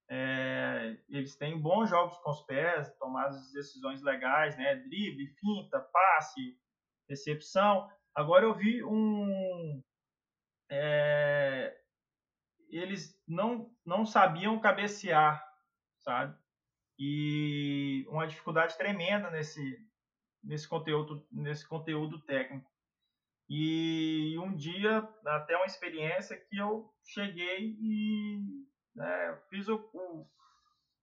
é, 0.09 0.97
eles 1.09 1.35
têm 1.35 1.59
bons 1.59 1.89
jogos 1.89 2.17
com 2.19 2.29
os 2.29 2.41
pés, 2.43 2.95
tomadas 2.97 3.51
decisões 3.51 4.01
legais, 4.01 4.57
né? 4.57 4.75
Drible, 4.75 5.27
finta, 5.39 5.79
passe, 5.79 6.57
recepção. 7.09 7.89
Agora 8.15 8.45
eu 8.45 8.53
vi 8.53 8.83
um. 8.83 9.83
É, 10.69 11.77
eles 12.69 13.21
não, 13.27 13.69
não 13.85 14.05
sabiam 14.05 14.59
cabecear, 14.59 15.45
sabe? 15.99 16.37
E 16.97 18.05
uma 18.09 18.27
dificuldade 18.27 18.77
tremenda 18.77 19.29
nesse, 19.29 19.77
nesse, 20.43 20.67
conteúdo, 20.67 21.27
nesse 21.31 21.67
conteúdo 21.67 22.19
técnico. 22.21 22.69
E 23.49 24.37
um 24.39 24.55
dia, 24.55 25.07
até 25.25 25.55
uma 25.55 25.65
experiência 25.65 26.37
que 26.37 26.57
eu 26.57 26.93
cheguei 27.03 27.77
e 27.79 28.67
né, 28.97 29.39
fiz 29.49 29.67
o, 29.67 29.75
o, 29.93 30.27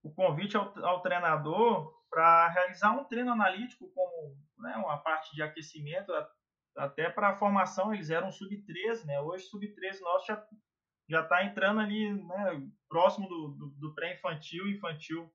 o, 0.03 0.15
convite 0.15 0.57
ao, 0.57 0.77
ao 0.85 1.01
treinador 1.01 1.95
para 2.11 2.49
realizar 2.49 2.93
um 2.93 3.05
treino 3.05 3.33
analítico 3.33 3.89
como 3.95 4.37
né, 4.59 4.77
uma 4.77 4.99
parte 4.99 5.35
de 5.35 5.43
aquecimento, 5.43 6.13
até 6.77 7.09
para 7.09 7.31
a 7.31 7.37
formação, 7.37 7.95
eles 7.95 8.11
eram 8.11 8.33
sub-13, 8.33 9.05
né? 9.07 9.21
Hoje 9.21 9.45
sub-13 9.45 10.01
nosso 10.01 10.27
já 10.27 10.45
já 11.09 11.21
está 11.21 11.45
entrando 11.45 11.81
ali, 11.81 12.15
né, 12.15 12.67
próximo 12.89 13.29
do, 13.29 13.49
do, 13.49 13.67
do 13.79 13.95
pré-infantil, 13.95 14.67
infantil. 14.69 15.31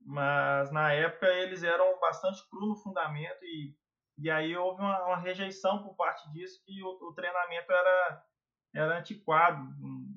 Mas 0.00 0.70
na 0.70 0.92
época 0.92 1.26
eles 1.26 1.64
eram 1.64 1.98
bastante 1.98 2.48
cru 2.48 2.68
no 2.68 2.76
fundamento 2.76 3.42
e, 3.42 3.76
e 4.18 4.30
aí 4.30 4.56
houve 4.56 4.80
uma, 4.80 5.04
uma 5.04 5.16
rejeição 5.16 5.82
por 5.82 5.96
parte 5.96 6.30
disso 6.30 6.62
que 6.64 6.80
o, 6.80 7.08
o 7.08 7.12
treinamento 7.12 7.72
era, 7.72 8.24
era 8.72 8.98
antiquado, 9.00 9.60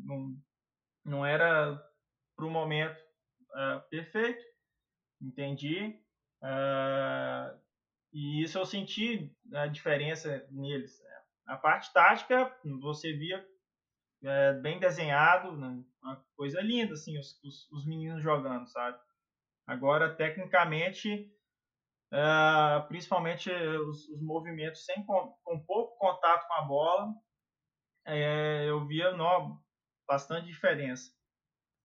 não, 0.03 0.37
não 1.05 1.25
era 1.25 1.81
para 2.35 2.45
o 2.45 2.49
momento 2.49 2.99
uh, 3.51 3.81
perfeito, 3.89 4.43
entendi. 5.21 5.99
Uh, 6.41 7.59
e 8.13 8.43
isso 8.43 8.57
eu 8.57 8.65
senti 8.65 9.33
a 9.53 9.67
diferença 9.67 10.45
neles. 10.51 10.99
Né? 11.01 11.21
A 11.47 11.57
parte 11.57 11.93
tática, 11.93 12.55
você 12.81 13.13
via 13.13 13.45
é, 14.23 14.53
bem 14.53 14.79
desenhado, 14.79 15.57
né? 15.57 15.83
uma 16.01 16.23
coisa 16.35 16.61
linda, 16.61 16.93
assim, 16.93 17.17
os, 17.17 17.41
os, 17.43 17.71
os, 17.71 17.85
meninos 17.85 18.21
jogando, 18.21 18.67
sabe? 18.67 18.99
Agora, 19.65 20.13
tecnicamente, 20.15 21.31
uh, 22.11 22.87
principalmente 22.87 23.51
os, 23.51 24.09
os, 24.09 24.21
movimentos 24.21 24.85
sem 24.85 25.03
com, 25.05 25.35
com 25.43 25.65
pouco 25.65 25.97
contato 25.97 26.47
com 26.47 26.53
a 26.53 26.61
bola, 26.61 27.13
é, 28.05 28.65
eu 28.67 28.85
via 28.85 29.11
não, 29.13 29.59
bastante 30.11 30.47
diferença. 30.47 31.09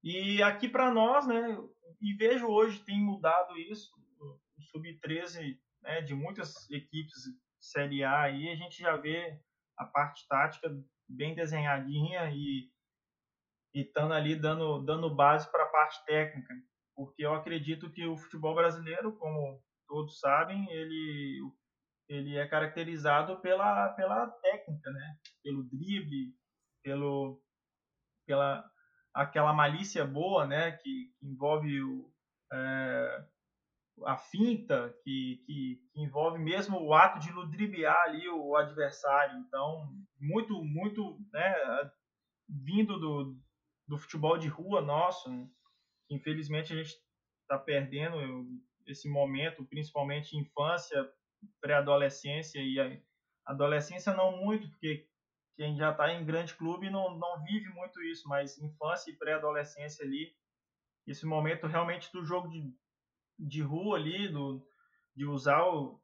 E 0.03 0.43
aqui 0.43 0.69
para 0.69 0.91
nós, 0.91 1.29
né, 1.29 1.57
e 2.01 2.13
vejo 2.15 2.49
hoje 2.49 2.85
tem 2.85 3.01
mudado 3.01 3.57
isso, 3.57 3.89
o 4.19 4.63
sub-13 4.63 5.57
né, 5.81 6.01
de 6.01 6.13
muitas 6.13 6.69
equipes 6.69 7.15
Série 7.61 8.03
A 8.03 8.23
aí, 8.23 8.49
a 8.49 8.57
gente 8.57 8.81
já 8.81 8.97
vê 8.97 9.41
a 9.77 9.85
parte 9.85 10.27
tática 10.29 10.69
bem 11.09 11.37
desenhadinha 11.37 12.29
e 12.33 12.69
estando 13.73 14.13
ali 14.13 14.35
dando, 14.35 14.81
dando 14.85 15.15
base 15.15 15.49
para 15.51 15.63
a 15.63 15.69
parte 15.69 16.05
técnica. 16.05 16.53
Porque 16.97 17.25
eu 17.25 17.33
acredito 17.33 17.91
que 17.93 18.05
o 18.07 18.17
futebol 18.17 18.57
brasileiro, 18.57 19.17
como 19.17 19.63
todos 19.87 20.19
sabem, 20.19 20.69
ele, 20.73 21.41
ele 22.09 22.37
é 22.37 22.47
caracterizado 22.49 23.41
pela, 23.41 23.91
pela 23.91 24.29
técnica, 24.29 24.91
né? 24.91 25.17
pelo 25.43 25.63
drible, 25.65 26.35
pelo, 26.83 27.41
pela 28.27 28.65
aquela 29.17 29.53
malícia 29.53 30.05
boa, 30.05 30.47
né, 30.47 30.73
que, 30.73 31.11
que 31.19 31.27
envolve 31.27 31.83
o, 31.83 32.13
é, 32.53 33.25
a 34.05 34.17
finta, 34.19 34.95
que, 35.03 35.43
que, 35.47 35.81
que, 35.91 36.03
envolve 36.03 36.39
mesmo 36.39 36.79
o 36.79 36.93
ato 36.93 37.19
de 37.19 37.33
ludibriar 37.33 37.97
ali 38.03 38.29
o 38.29 38.55
adversário. 38.57 39.39
Então, 39.39 39.89
muito, 40.21 40.63
muito, 40.63 41.19
né, 41.33 41.55
vindo 42.47 43.01
do, 43.01 43.41
do 43.89 43.97
futebol 43.97 44.37
de 44.37 44.49
rua 44.49 44.83
nosso, 44.83 45.31
né, 45.31 45.49
infelizmente 46.11 46.75
a 46.75 46.77
gente 46.77 46.95
está 47.43 47.59
perdendo 47.59 48.19
esse 48.87 49.09
momento, 49.09 49.65
principalmente 49.65 50.37
infância, 50.37 51.11
pré-adolescência 51.61 52.61
e 52.61 53.03
adolescência 53.47 54.13
não 54.13 54.37
muito, 54.37 54.69
porque 54.69 55.09
quem 55.57 55.77
já 55.77 55.91
está 55.91 56.13
em 56.13 56.25
grande 56.25 56.55
clube 56.55 56.91
não, 56.91 57.17
não 57.17 57.43
vive 57.45 57.69
muito 57.71 58.03
isso, 58.03 58.29
mas 58.29 58.59
infância 58.59 59.11
e 59.11 59.17
pré-adolescência 59.17 60.05
ali, 60.05 60.35
esse 61.07 61.25
momento 61.25 61.67
realmente 61.67 62.11
do 62.13 62.25
jogo 62.25 62.49
de, 62.49 62.73
de 63.39 63.63
rua 63.63 63.97
ali, 63.97 64.29
do, 64.29 64.67
de 65.15 65.25
usar 65.25 65.65
o, 65.65 66.01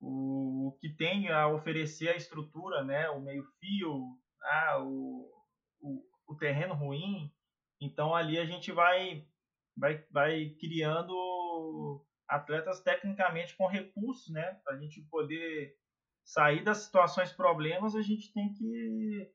o, 0.00 0.68
o 0.68 0.78
que 0.80 0.88
tem 0.88 1.30
a 1.30 1.48
oferecer 1.48 2.08
a 2.08 2.16
estrutura, 2.16 2.82
né, 2.84 3.10
o 3.10 3.20
meio-fio, 3.20 4.18
ah, 4.42 4.78
o, 4.82 5.30
o, 5.80 6.02
o 6.28 6.36
terreno 6.36 6.74
ruim. 6.74 7.32
Então 7.80 8.14
ali 8.14 8.38
a 8.38 8.46
gente 8.46 8.72
vai, 8.72 9.26
vai, 9.76 10.04
vai 10.10 10.50
criando 10.58 12.04
atletas 12.28 12.80
tecnicamente 12.80 13.56
com 13.56 13.66
recursos, 13.66 14.32
né? 14.32 14.54
Para 14.64 14.74
a 14.74 14.78
gente 14.78 15.02
poder 15.10 15.76
sair 16.26 16.62
das 16.64 16.78
situações 16.78 17.32
problemas, 17.32 17.94
a 17.94 18.02
gente 18.02 18.32
tem 18.32 18.52
que 18.52 19.32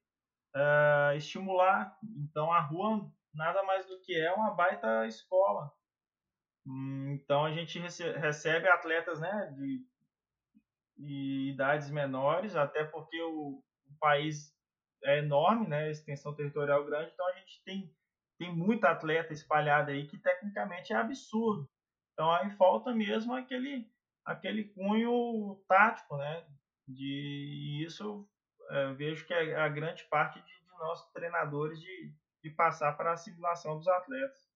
uh, 0.55 1.15
estimular. 1.15 1.97
Então 2.03 2.51
a 2.51 2.59
rua 2.59 3.09
nada 3.33 3.63
mais 3.63 3.87
do 3.87 3.99
que 4.01 4.13
é 4.13 4.31
uma 4.33 4.51
baita 4.51 5.07
escola. 5.07 5.71
Hum, 6.67 7.13
então 7.13 7.45
a 7.45 7.51
gente 7.51 7.79
recebe 7.79 8.67
atletas 8.67 9.19
né, 9.19 9.53
de, 9.55 9.85
de 10.97 11.51
idades 11.53 11.89
menores, 11.89 12.55
até 12.55 12.83
porque 12.83 13.19
o, 13.21 13.63
o, 13.85 13.97
país 13.99 14.53
é 15.03 15.19
enorme, 15.19 15.67
né, 15.67 15.89
extensão 15.89 16.35
territorial 16.35 16.85
grande, 16.85 17.11
então 17.11 17.27
a 17.27 17.33
gente 17.33 17.63
tem, 17.63 17.95
tem 18.37 18.55
muito 18.55 18.85
atleta 18.85 19.33
espalhado 19.33 19.89
aí 19.89 20.05
que 20.07 20.19
tecnicamente 20.19 20.93
é 20.93 20.97
absurdo. 20.97 21.67
Então 22.13 22.31
aí 22.31 22.51
falta 22.51 22.93
mesmo 22.93 23.33
aquele, 23.33 23.89
aquele 24.25 24.65
cunho 24.65 25.63
tático, 25.67 26.17
né? 26.17 26.45
De 26.87 27.83
isso 27.85 28.27
é, 28.69 28.93
vejo 28.93 29.25
que 29.25 29.33
é 29.33 29.55
a 29.55 29.69
grande 29.69 30.03
parte 30.05 30.39
de, 30.39 30.45
de 30.45 30.71
nós 30.79 31.09
treinadores 31.13 31.79
de, 31.79 32.13
de 32.43 32.49
passar 32.49 32.93
para 32.93 33.11
a 33.11 33.13
assimilação 33.13 33.77
dos 33.77 33.87
atletas. 33.87 34.51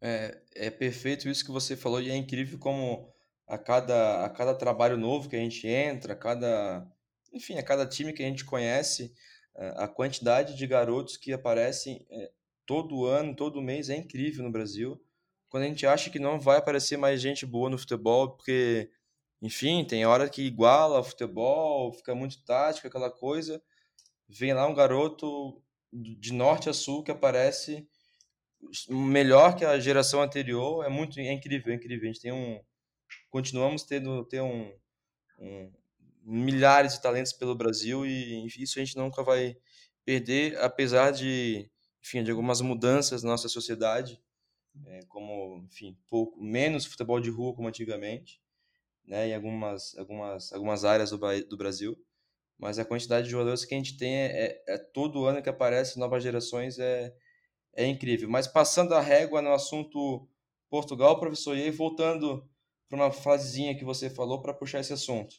É, 0.00 0.42
é 0.56 0.70
perfeito 0.70 1.28
isso 1.28 1.44
que 1.44 1.52
você 1.52 1.76
falou 1.76 2.00
e 2.00 2.10
é 2.10 2.16
incrível 2.16 2.58
como 2.58 3.12
a 3.46 3.56
cada, 3.56 4.24
a 4.24 4.30
cada 4.30 4.54
trabalho 4.54 4.96
novo 4.96 5.28
que 5.28 5.36
a 5.36 5.38
gente 5.38 5.66
entra, 5.66 6.14
a 6.14 6.16
cada, 6.16 6.86
enfim, 7.32 7.58
a 7.58 7.62
cada 7.62 7.86
time 7.86 8.12
que 8.12 8.22
a 8.22 8.26
gente 8.26 8.44
conhece, 8.44 9.14
é, 9.56 9.74
a 9.76 9.86
quantidade 9.86 10.56
de 10.56 10.66
garotos 10.66 11.16
que 11.16 11.32
aparecem 11.32 12.04
é, 12.10 12.32
todo 12.66 13.04
ano, 13.04 13.36
todo 13.36 13.62
mês 13.62 13.90
é 13.90 13.96
incrível 13.96 14.42
no 14.42 14.50
Brasil. 14.50 15.00
Quando 15.48 15.64
a 15.64 15.66
gente 15.66 15.86
acha 15.86 16.08
que 16.08 16.18
não 16.18 16.40
vai 16.40 16.56
aparecer 16.56 16.96
mais 16.96 17.20
gente 17.20 17.44
boa 17.44 17.68
no 17.68 17.76
futebol, 17.76 18.34
porque, 18.36 18.90
enfim, 19.42 19.84
tem 19.84 20.06
hora 20.06 20.30
que 20.30 20.42
iguala 20.42 21.00
o 21.00 21.04
futebol, 21.04 21.92
fica 21.92 22.14
muito 22.14 22.42
tático, 22.44 22.86
aquela 22.86 23.10
coisa. 23.10 23.62
Vem 24.28 24.54
lá 24.54 24.66
um 24.68 24.74
garoto 24.74 25.62
de 25.92 26.32
norte 26.32 26.70
a 26.70 26.72
sul 26.72 27.02
que 27.02 27.10
aparece 27.10 27.86
melhor 28.88 29.56
que 29.56 29.64
a 29.64 29.80
geração 29.80 30.22
anterior. 30.22 30.84
É 30.84 30.88
muito 30.88 31.18
é 31.20 31.32
incrível, 31.32 31.72
é 31.72 31.76
incrível. 31.76 32.04
A 32.08 32.12
gente 32.12 32.22
tem 32.22 32.32
um 32.32 32.60
continuamos 33.30 33.82
tendo 33.84 34.24
ter 34.26 34.40
um, 34.42 34.72
um 35.38 35.72
milhares 36.24 36.94
de 36.94 37.02
talentos 37.02 37.32
pelo 37.32 37.54
Brasil 37.54 38.06
e 38.06 38.46
isso 38.46 38.78
a 38.78 38.84
gente 38.84 38.96
nunca 38.96 39.22
vai 39.24 39.56
perder, 40.04 40.58
apesar 40.58 41.10
de, 41.10 41.68
enfim, 42.02 42.22
de 42.22 42.30
algumas 42.30 42.60
mudanças 42.60 43.22
na 43.22 43.30
nossa 43.30 43.48
sociedade, 43.48 44.20
é, 44.86 45.00
como, 45.08 45.64
enfim, 45.64 45.96
pouco 46.08 46.42
menos 46.42 46.86
futebol 46.86 47.20
de 47.20 47.30
rua 47.30 47.54
como 47.54 47.68
antigamente, 47.68 48.40
né, 49.06 49.28
em 49.28 49.34
algumas 49.34 49.96
algumas 49.98 50.52
algumas 50.52 50.84
áreas 50.84 51.10
do, 51.10 51.18
do 51.48 51.56
Brasil 51.56 51.96
mas 52.62 52.78
a 52.78 52.84
quantidade 52.84 53.24
de 53.24 53.32
jogadores 53.32 53.64
que 53.64 53.74
a 53.74 53.76
gente 53.76 53.96
tem 53.96 54.14
é, 54.14 54.62
é, 54.68 54.74
é 54.74 54.78
todo 54.78 55.26
ano 55.26 55.42
que 55.42 55.48
aparece 55.48 55.98
novas 55.98 56.22
gerações 56.22 56.78
é, 56.78 57.12
é 57.74 57.84
incrível. 57.84 58.30
Mas 58.30 58.46
passando 58.46 58.94
a 58.94 59.00
régua 59.00 59.42
no 59.42 59.52
assunto 59.52 60.28
Portugal, 60.70 61.18
professor, 61.18 61.56
e 61.56 61.62
aí 61.64 61.70
voltando 61.72 62.48
para 62.88 62.96
uma 62.96 63.10
frasezinha 63.10 63.76
que 63.76 63.84
você 63.84 64.08
falou 64.08 64.40
para 64.40 64.54
puxar 64.54 64.78
esse 64.78 64.92
assunto. 64.92 65.34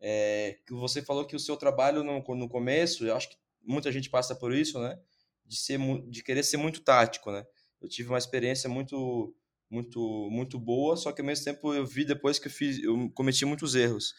É, 0.00 0.58
que 0.66 0.74
você 0.74 1.00
falou 1.00 1.24
que 1.24 1.36
o 1.36 1.38
seu 1.38 1.56
trabalho 1.56 2.02
no, 2.02 2.20
no 2.34 2.48
começo, 2.48 3.06
eu 3.06 3.14
acho 3.14 3.30
que 3.30 3.36
muita 3.62 3.92
gente 3.92 4.10
passa 4.10 4.34
por 4.34 4.52
isso, 4.52 4.80
né? 4.80 4.98
De, 5.44 5.56
ser, 5.56 5.78
de 6.08 6.20
querer 6.24 6.42
ser 6.42 6.56
muito 6.56 6.80
tático, 6.80 7.30
né? 7.30 7.46
Eu 7.80 7.88
tive 7.88 8.08
uma 8.08 8.18
experiência 8.18 8.68
muito 8.68 9.32
muito 9.70 10.28
muito 10.30 10.58
boa, 10.58 10.96
só 10.96 11.12
que 11.12 11.20
ao 11.20 11.26
mesmo 11.26 11.44
tempo 11.44 11.74
eu 11.74 11.86
vi 11.86 12.04
depois 12.04 12.38
que 12.38 12.48
eu 12.48 12.52
fiz, 12.52 12.82
eu 12.82 13.10
cometi 13.14 13.44
muitos 13.44 13.74
erros, 13.74 14.14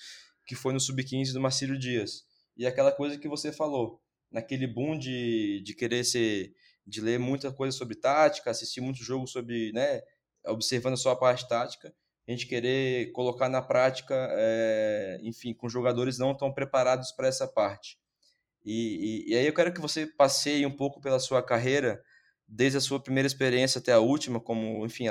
que 0.46 0.56
foi 0.56 0.74
no 0.74 0.80
sub-15 0.80 1.34
do 1.34 1.42
Marcílio 1.42 1.78
Dias 1.78 2.26
e 2.58 2.66
aquela 2.66 2.92
coisa 2.92 3.18
que 3.18 3.28
você 3.28 3.52
falou, 3.52 4.02
naquele 4.32 4.66
boom 4.66 4.98
de, 4.98 5.62
de 5.64 5.76
querer 5.76 6.04
ser, 6.04 6.54
de 6.86 7.00
ler 7.00 7.20
muita 7.20 7.52
coisa 7.52 7.78
sobre 7.78 7.96
tática, 7.96 8.50
assistir 8.50 8.82
muito 8.82 9.04
jogo 9.04 9.28
sobre, 9.28 9.72
né, 9.72 10.02
observando 10.48 10.98
só 10.98 11.12
a 11.12 11.16
parte 11.16 11.48
tática, 11.48 11.94
a 12.28 12.32
gente 12.32 12.48
querer 12.48 13.12
colocar 13.12 13.48
na 13.48 13.62
prática, 13.62 14.14
é, 14.32 15.20
enfim, 15.22 15.54
com 15.54 15.70
jogadores 15.70 16.18
não 16.18 16.36
tão 16.36 16.52
preparados 16.52 17.12
para 17.12 17.28
essa 17.28 17.48
parte. 17.48 17.98
E, 18.66 19.26
e, 19.28 19.32
e, 19.32 19.36
aí 19.38 19.46
eu 19.46 19.54
quero 19.54 19.74
que 19.74 19.80
você 19.80 20.06
passeie 20.06 20.66
um 20.66 20.76
pouco 20.76 21.00
pela 21.00 21.20
sua 21.20 21.42
carreira, 21.42 22.04
desde 22.48 22.78
a 22.78 22.82
sua 22.82 23.00
primeira 23.00 23.28
experiência 23.28 23.80
até 23.80 23.92
a 23.92 24.00
última, 24.00 24.40
como, 24.40 24.86
enfim, 24.86 25.06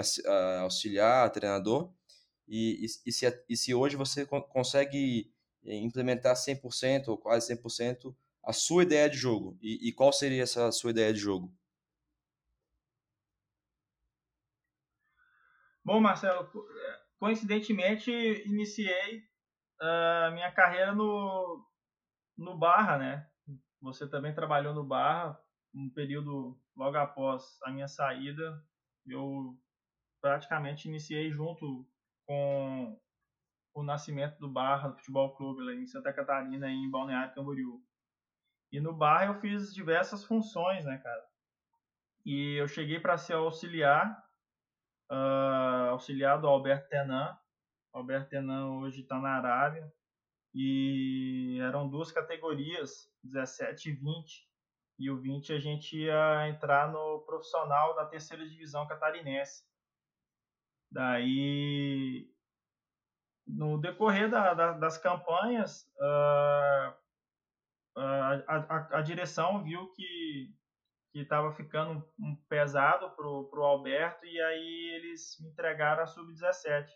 auxiliar, 0.63 1.31
treinador, 1.31 1.93
e, 2.49 2.87
e, 3.05 3.13
se, 3.13 3.45
e 3.49 3.57
se 3.57 3.75
hoje 3.75 3.97
você 3.97 4.25
consegue 4.25 5.33
implementar 5.65 6.35
100% 6.35 7.09
ou 7.09 7.19
quase 7.19 7.55
100% 7.55 8.15
a 8.45 8.53
sua 8.53 8.85
ideia 8.85 9.11
de 9.11 9.17
jogo. 9.17 9.59
E, 9.61 9.89
e, 9.89 9.93
qual 9.93 10.13
seria 10.13 10.45
essa 10.45 10.71
sua 10.71 10.91
ideia 10.91 11.13
de 11.13 11.19
jogo? 11.19 11.53
Bom, 15.85 16.01
Marcelo, 16.01 16.51
coincidentemente 17.19 18.11
iniciei 18.47 19.23
a 19.81 20.29
uh, 20.31 20.35
minha 20.35 20.51
carreira 20.53 20.93
no, 20.95 21.65
no 22.37 22.57
Barra, 22.57 22.99
né? 22.99 23.29
Você 23.81 24.09
também 24.09 24.35
trabalhou 24.35 24.75
no 24.75 24.85
Barra, 24.85 25.41
um 25.77 25.91
período 25.91 26.59
logo 26.75 26.97
após 26.97 27.59
a 27.63 27.71
minha 27.71 27.87
saída, 27.87 28.65
eu 29.07 29.57
praticamente 30.21 30.89
iniciei 30.89 31.31
junto 31.31 31.87
com 32.27 32.99
o 33.75 33.83
nascimento 33.83 34.39
do 34.39 34.49
Barra 34.49 34.93
Futebol 34.93 35.37
Clube 35.37 35.63
lá 35.63 35.75
em 35.75 35.87
Santa 35.87 36.13
Catarina, 36.13 36.69
em 36.71 36.91
Balneário 36.91 37.35
Camboriú. 37.35 37.85
E 38.73 38.81
no 38.81 38.93
Barra 38.93 39.27
eu 39.27 39.41
fiz 39.41 39.73
diversas 39.73 40.25
funções, 40.25 40.85
né, 40.85 40.99
cara? 40.99 41.25
E 42.25 42.55
eu 42.59 42.67
cheguei 42.67 42.99
para 42.99 43.19
ser 43.19 43.35
auxiliar, 43.35 44.11
uh, 45.13 45.91
auxiliar 45.91 46.41
do 46.41 46.49
Alberto 46.49 46.89
Tenan. 46.89 47.39
O 47.93 47.99
Alberto 47.99 48.31
Tenan 48.31 48.79
hoje 48.79 49.03
está 49.03 49.19
na 49.21 49.37
Arábia. 49.37 49.93
E 50.53 51.59
eram 51.61 51.89
duas 51.89 52.11
categorias, 52.11 53.13
17 53.23 53.91
e 53.91 53.93
20. 53.93 54.56
E 54.99 55.11
o 55.11 55.21
20 55.21 55.53
a 55.53 55.59
gente 55.59 55.97
ia 55.97 56.49
entrar 56.49 56.91
no 56.91 57.21
profissional 57.27 57.95
da 57.95 58.07
terceira 58.07 58.49
divisão 58.49 58.87
catarinense. 58.87 59.65
Daí 60.91 62.31
no 63.47 63.79
decorrer 63.79 64.29
da, 64.29 64.55
da, 64.55 64.73
das 64.73 64.99
campanhas, 64.99 65.83
uh, 65.99 66.95
a, 67.97 68.43
a, 68.49 68.99
a, 68.99 69.03
direção 69.03 69.63
viu 69.63 69.93
que 69.93 70.53
estava 71.15 71.53
ficando 71.53 72.07
pesado 72.49 73.11
para 73.11 73.27
o 73.27 73.65
Alberto 73.65 74.27
e 74.27 74.41
aí 74.41 74.91
eles 74.97 75.39
me 75.41 75.49
entregaram 75.49 76.03
a 76.03 76.07
sub-17. 76.07 76.89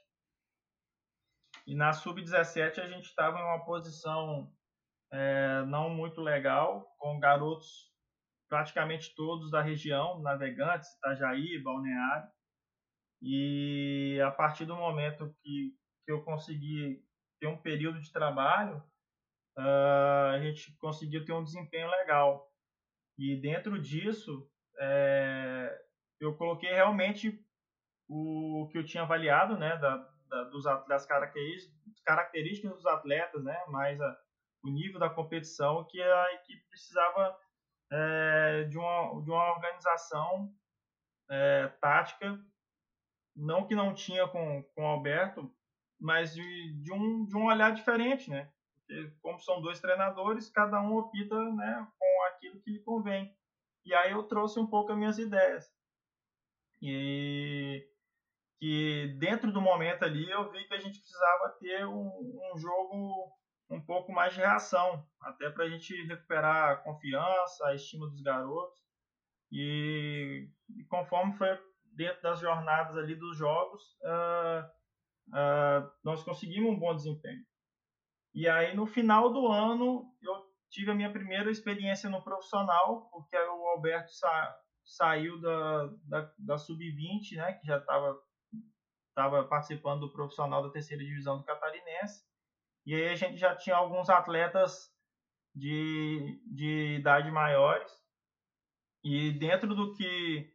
E 1.67 1.75
na 1.75 1.93
sub-17 1.93 2.81
a 2.81 2.89
gente 2.89 3.07
estava 3.07 3.39
em 3.39 3.43
uma 3.43 3.65
posição 3.65 4.53
é, 5.13 5.63
não 5.67 5.89
muito 5.89 6.21
legal, 6.21 6.95
com 6.99 7.19
garotos 7.19 7.90
praticamente 8.51 9.15
todos 9.15 9.51
da 9.51 9.63
região, 9.63 10.21
Navegantes, 10.21 10.93
Itajaí, 10.97 11.63
Balneário. 11.63 12.29
E 13.23 14.21
a 14.23 14.31
partir 14.31 14.67
do 14.67 14.77
momento 14.77 15.35
que 15.43 15.75
que 16.11 16.13
eu 16.13 16.23
consegui 16.23 17.01
ter 17.39 17.47
um 17.47 17.57
período 17.57 18.01
de 18.01 18.13
trabalho, 18.13 18.83
uh, 19.57 20.35
a 20.35 20.41
gente 20.41 20.77
conseguiu 20.79 21.25
ter 21.25 21.33
um 21.33 21.45
desempenho 21.45 21.89
legal. 21.89 22.51
E 23.17 23.37
dentro 23.37 23.81
disso, 23.81 24.51
é, 24.79 25.79
eu 26.19 26.35
coloquei 26.37 26.73
realmente 26.73 27.39
o 28.09 28.69
que 28.73 28.79
eu 28.79 28.85
tinha 28.85 29.05
avaliado, 29.05 29.57
né, 29.57 29.77
da, 29.77 29.97
da, 30.27 30.45
dos, 30.45 30.65
das 30.89 31.07
características, 31.07 32.73
dos 32.73 32.87
atletas, 32.87 33.45
né, 33.45 33.57
mais 33.69 34.01
a, 34.01 34.19
o 34.65 34.71
nível 34.71 34.99
da 34.99 35.09
competição, 35.09 35.87
que 35.89 36.03
a 36.03 36.35
equipe 36.35 36.67
precisava 36.69 37.39
é, 37.91 38.65
de, 38.65 38.79
uma, 38.79 39.23
de 39.23 39.31
uma 39.31 39.53
organização 39.53 40.53
é, 41.29 41.69
tática, 41.81 42.39
não 43.35 43.67
que 43.67 43.75
não 43.75 43.95
tinha 43.95 44.27
com, 44.29 44.63
com 44.75 44.83
o 44.83 44.87
Alberto, 44.87 45.53
mas 45.99 46.35
de, 46.35 46.73
de, 46.83 46.93
um, 46.93 47.25
de 47.27 47.37
um 47.37 47.47
olhar 47.47 47.73
diferente, 47.73 48.31
né? 48.31 48.51
Porque 48.75 49.13
como 49.21 49.39
são 49.41 49.61
dois 49.61 49.81
treinadores, 49.81 50.51
cada 50.51 50.81
um 50.81 50.97
opta 50.97 51.39
né, 51.53 51.87
com 51.99 52.23
aquilo 52.29 52.61
que 52.61 52.71
lhe 52.71 52.81
convém. 52.81 53.35
E 53.85 53.95
aí 53.95 54.13
eu 54.13 54.25
trouxe 54.25 54.59
um 54.59 54.67
pouco 54.67 54.93
as 54.93 54.99
minhas 54.99 55.19
ideias. 55.19 55.73
E 56.83 57.87
que 58.61 59.17
dentro 59.19 59.51
do 59.51 59.61
momento 59.61 60.05
ali 60.05 60.31
eu 60.31 60.51
vi 60.51 60.67
que 60.67 60.75
a 60.75 60.79
gente 60.79 61.01
precisava 61.01 61.49
ter 61.61 61.87
um, 61.87 62.09
um 62.53 62.59
jogo 62.59 63.33
um 63.71 63.81
pouco 63.81 64.13
mais 64.13 64.35
de 64.35 64.41
reação, 64.41 65.07
até 65.21 65.49
para 65.51 65.65
a 65.65 65.69
gente 65.69 65.95
recuperar 66.07 66.71
a 66.71 66.77
confiança, 66.77 67.67
a 67.67 67.75
estima 67.75 68.09
dos 68.09 68.21
garotos. 68.21 68.81
E, 69.53 70.49
e, 70.77 70.85
conforme 70.85 71.33
foi 71.35 71.49
dentro 71.95 72.23
das 72.23 72.41
jornadas 72.41 72.97
ali 72.97 73.15
dos 73.15 73.37
jogos, 73.37 73.83
uh, 74.03 74.65
uh, 75.29 75.91
nós 76.05 76.23
conseguimos 76.23 76.71
um 76.71 76.79
bom 76.79 76.95
desempenho. 76.95 77.45
E 78.35 78.49
aí 78.49 78.75
no 78.75 78.87
final 78.87 79.33
do 79.33 79.49
ano 79.49 80.05
eu 80.23 80.51
tive 80.71 80.91
a 80.91 80.95
minha 80.95 81.13
primeira 81.13 81.51
experiência 81.51 82.09
no 82.09 82.23
profissional, 82.23 83.09
porque 83.11 83.37
o 83.37 83.69
Alberto 83.69 84.13
sa 84.13 84.57
saiu 84.85 85.41
da, 85.41 85.87
da, 86.05 86.33
da 86.39 86.59
sub-20, 86.59 87.37
né, 87.37 87.53
que 87.55 87.67
já 87.67 87.79
estava 87.79 88.19
tava 89.15 89.45
participando 89.45 90.01
do 90.01 90.13
profissional 90.13 90.63
da 90.63 90.71
terceira 90.71 91.05
divisão 91.05 91.39
do 91.39 91.45
Catarinense. 91.45 92.25
E 92.87 92.95
aí 92.95 93.09
a 93.09 93.15
gente 93.15 93.37
já 93.37 93.55
tinha 93.55 93.77
alguns 93.77 94.09
atletas 94.09 94.91
de, 95.55 96.41
de 96.47 96.97
idade 96.99 97.31
maiores. 97.31 97.91
E 99.05 99.33
dentro 99.33 99.75
do 99.75 99.95
que 99.95 100.53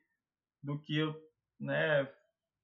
do 0.61 0.81
que 0.81 0.97
eu 0.97 1.13
né, 1.59 2.11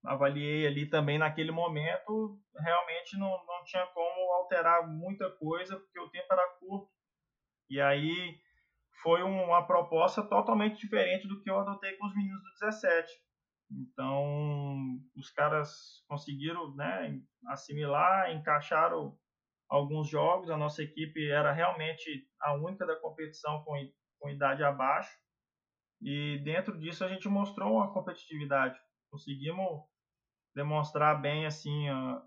avaliei 0.03 0.65
ali 0.65 0.89
também 0.89 1.19
naquele 1.19 1.51
momento, 1.51 2.39
realmente 2.57 3.17
não, 3.17 3.29
não 3.45 3.63
tinha 3.63 3.85
como 3.87 4.33
alterar 4.33 4.87
muita 4.87 5.29
coisa, 5.37 5.79
porque 5.79 5.99
o 5.99 6.09
tempo 6.09 6.27
era 6.31 6.47
curto. 6.59 6.89
E 7.69 7.79
aí 7.79 8.39
foi 9.01 9.21
uma 9.23 9.65
proposta 9.65 10.23
totalmente 10.23 10.79
diferente 10.79 11.27
do 11.27 11.41
que 11.41 11.49
eu 11.49 11.59
adotei 11.59 11.95
com 11.97 12.07
os 12.07 12.15
meninos 12.15 12.41
do 12.41 12.65
17. 12.65 13.07
Então, 13.71 14.99
os 15.15 15.31
caras 15.31 16.03
conseguiram 16.07 16.75
né, 16.75 17.21
assimilar, 17.47 18.31
encaixaram 18.31 19.17
alguns 19.71 20.09
jogos. 20.09 20.49
A 20.49 20.57
nossa 20.57 20.83
equipe 20.83 21.31
era 21.31 21.51
realmente 21.53 22.27
a 22.41 22.53
única 22.53 22.85
da 22.85 22.99
competição 22.99 23.63
com, 23.63 23.73
com 24.19 24.29
idade 24.29 24.63
abaixo. 24.63 25.17
E 26.01 26.39
dentro 26.43 26.77
disso 26.77 27.05
a 27.05 27.07
gente 27.07 27.29
mostrou 27.29 27.75
uma 27.75 27.93
competitividade. 27.93 28.77
Conseguimos 29.09 29.81
demonstrar 30.53 31.21
bem 31.21 31.45
assim 31.45 31.87
a, 31.87 32.21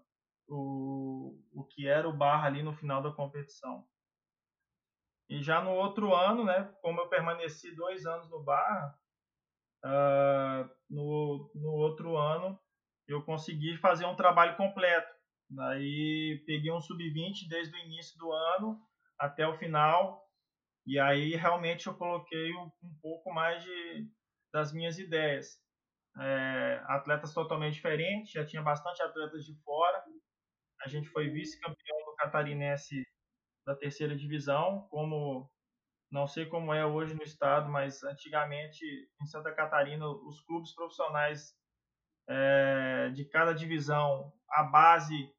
o, 0.48 1.38
o 1.52 1.64
que 1.64 1.86
era 1.86 2.08
o 2.08 2.16
Barra 2.16 2.46
ali 2.46 2.62
no 2.62 2.72
final 2.72 3.02
da 3.02 3.12
competição. 3.12 3.86
E 5.28 5.42
já 5.42 5.60
no 5.60 5.72
outro 5.72 6.14
ano, 6.14 6.44
né, 6.44 6.72
como 6.80 7.00
eu 7.00 7.08
permaneci 7.08 7.74
dois 7.74 8.06
anos 8.06 8.30
no 8.30 8.42
Barra, 8.42 8.98
uh, 9.84 10.70
no, 10.88 11.50
no 11.54 11.70
outro 11.72 12.16
ano 12.16 12.58
eu 13.06 13.22
consegui 13.22 13.76
fazer 13.78 14.06
um 14.06 14.16
trabalho 14.16 14.56
completo. 14.56 15.13
Daí 15.54 16.42
peguei 16.46 16.72
um 16.72 16.80
sub-20 16.80 17.48
desde 17.48 17.76
o 17.76 17.78
início 17.84 18.18
do 18.18 18.32
ano 18.32 18.80
até 19.18 19.46
o 19.46 19.56
final, 19.56 20.22
e 20.86 20.98
aí 20.98 21.34
realmente 21.36 21.86
eu 21.86 21.94
coloquei 21.94 22.52
um, 22.54 22.70
pouco 23.00 23.32
mais 23.32 23.62
de, 23.62 24.08
das 24.52 24.72
minhas 24.72 24.98
ideias. 24.98 25.62
É, 26.16 26.82
atletas 26.86 27.32
totalmente 27.32 27.74
diferentes, 27.74 28.32
já 28.32 28.44
tinha 28.44 28.62
bastante 28.62 29.02
atletas 29.02 29.44
de 29.44 29.54
fora. 29.62 30.04
A 30.84 30.88
gente 30.88 31.08
foi 31.08 31.28
vice-campeão 31.30 31.98
do 32.06 32.14
Catarinense 32.16 33.04
da 33.66 33.74
terceira 33.74 34.14
divisão, 34.14 34.86
como 34.90 35.50
não 36.10 36.28
sei 36.28 36.46
como 36.46 36.72
é 36.72 36.86
hoje 36.86 37.14
no 37.14 37.22
estado, 37.22 37.68
mas 37.68 38.02
antigamente 38.04 38.84
em 39.20 39.26
Santa 39.26 39.52
Catarina 39.52 40.06
os 40.06 40.40
clubes 40.42 40.72
profissionais 40.74 41.52
é, 42.28 43.10
de 43.10 43.24
cada 43.24 43.52
divisão 43.52 44.32
a 44.48 44.62
base 44.62 45.33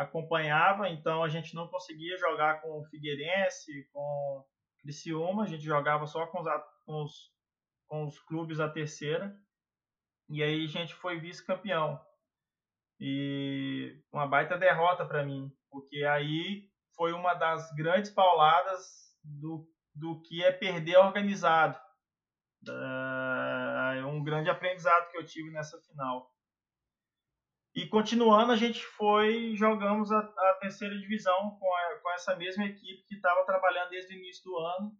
acompanhava, 0.00 0.88
então 0.88 1.22
a 1.22 1.28
gente 1.28 1.54
não 1.54 1.68
conseguia 1.68 2.16
jogar 2.16 2.62
com 2.62 2.80
o 2.80 2.84
Figueirense, 2.86 3.88
com 3.92 4.44
Criciúma, 4.80 5.42
a 5.42 5.46
gente 5.46 5.62
jogava 5.62 6.06
só 6.06 6.26
com 6.26 6.40
os, 6.40 6.48
com 6.86 7.02
os, 7.02 7.32
com 7.86 8.06
os 8.06 8.18
clubes 8.20 8.58
da 8.58 8.68
terceira, 8.68 9.36
e 10.28 10.42
aí 10.42 10.64
a 10.64 10.68
gente 10.68 10.94
foi 10.94 11.20
vice-campeão. 11.20 12.00
E 12.98 14.02
uma 14.12 14.26
baita 14.26 14.56
derrota 14.56 15.04
para 15.04 15.24
mim, 15.24 15.50
porque 15.70 16.04
aí 16.04 16.70
foi 16.96 17.12
uma 17.12 17.34
das 17.34 17.70
grandes 17.74 18.10
pauladas 18.10 18.80
do, 19.22 19.66
do 19.94 20.20
que 20.22 20.42
é 20.42 20.50
perder 20.50 20.96
organizado. 20.96 21.78
É 23.96 24.04
um 24.04 24.22
grande 24.22 24.50
aprendizado 24.50 25.10
que 25.10 25.18
eu 25.18 25.24
tive 25.24 25.50
nessa 25.50 25.78
final. 25.82 26.30
E 27.74 27.86
continuando, 27.86 28.50
a 28.50 28.56
gente 28.56 28.82
foi, 28.82 29.54
jogamos 29.54 30.10
a, 30.10 30.18
a 30.18 30.58
terceira 30.60 30.96
divisão 30.98 31.56
com, 31.58 31.72
a, 31.72 32.00
com 32.02 32.10
essa 32.12 32.34
mesma 32.34 32.64
equipe 32.64 33.04
que 33.06 33.14
estava 33.14 33.44
trabalhando 33.44 33.90
desde 33.90 34.14
o 34.14 34.18
início 34.18 34.42
do 34.44 34.56
ano. 34.56 34.92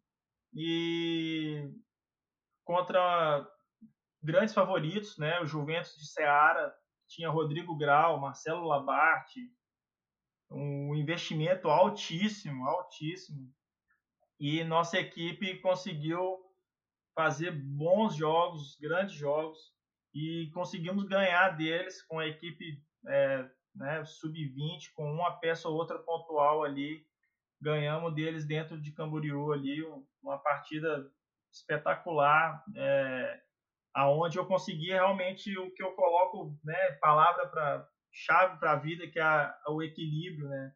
E 0.55 1.69
contra 2.65 3.45
grandes 4.23 4.55
favoritos, 4.55 5.19
né? 5.19 5.41
O 5.41 5.47
Juventus 5.47 5.97
de 5.97 6.07
Ceará 6.07 6.73
tinha 7.09 7.29
Rodrigo 7.29 7.77
Grau, 7.77 8.21
Marcelo 8.21 8.67
Labarte, 8.67 9.41
um 10.49 10.95
investimento 10.95 11.69
altíssimo, 11.69 12.69
altíssimo. 12.69 13.53
E 14.39 14.63
nossa 14.63 14.99
equipe 14.99 15.61
conseguiu 15.61 16.39
fazer 17.15 17.51
bons 17.51 18.15
jogos, 18.15 18.77
grandes 18.81 19.17
jogos 19.17 19.59
e 20.15 20.51
conseguimos 20.53 21.05
ganhar 21.05 21.51
deles 21.51 22.03
com 22.03 22.19
a 22.19 22.27
equipe 22.27 22.83
é, 23.07 23.49
né, 23.75 24.05
sub-20, 24.05 24.93
com 24.95 25.11
uma 25.13 25.39
peça 25.39 25.69
ou 25.69 25.77
outra 25.77 25.99
pontual 25.99 26.65
ali. 26.65 27.07
Ganhamos 27.61 28.15
deles 28.15 28.47
dentro 28.47 28.81
de 28.81 28.93
Camboriú 28.93 29.53
ali, 29.53 29.83
uma 30.23 30.39
partida 30.39 31.11
espetacular, 31.53 32.65
é, 32.77 33.41
aonde 33.95 34.39
eu 34.39 34.47
consegui 34.47 34.91
realmente 34.91 35.57
o 35.59 35.71
que 35.73 35.83
eu 35.83 35.93
coloco, 35.93 36.59
né, 36.65 36.93
palavra 37.01 37.49
para 37.49 37.89
chave 38.13 38.59
para 38.59 38.73
a 38.73 38.77
vida, 38.77 39.07
que 39.09 39.21
é 39.21 39.55
o 39.69 39.83
equilíbrio, 39.83 40.49
né, 40.49 40.73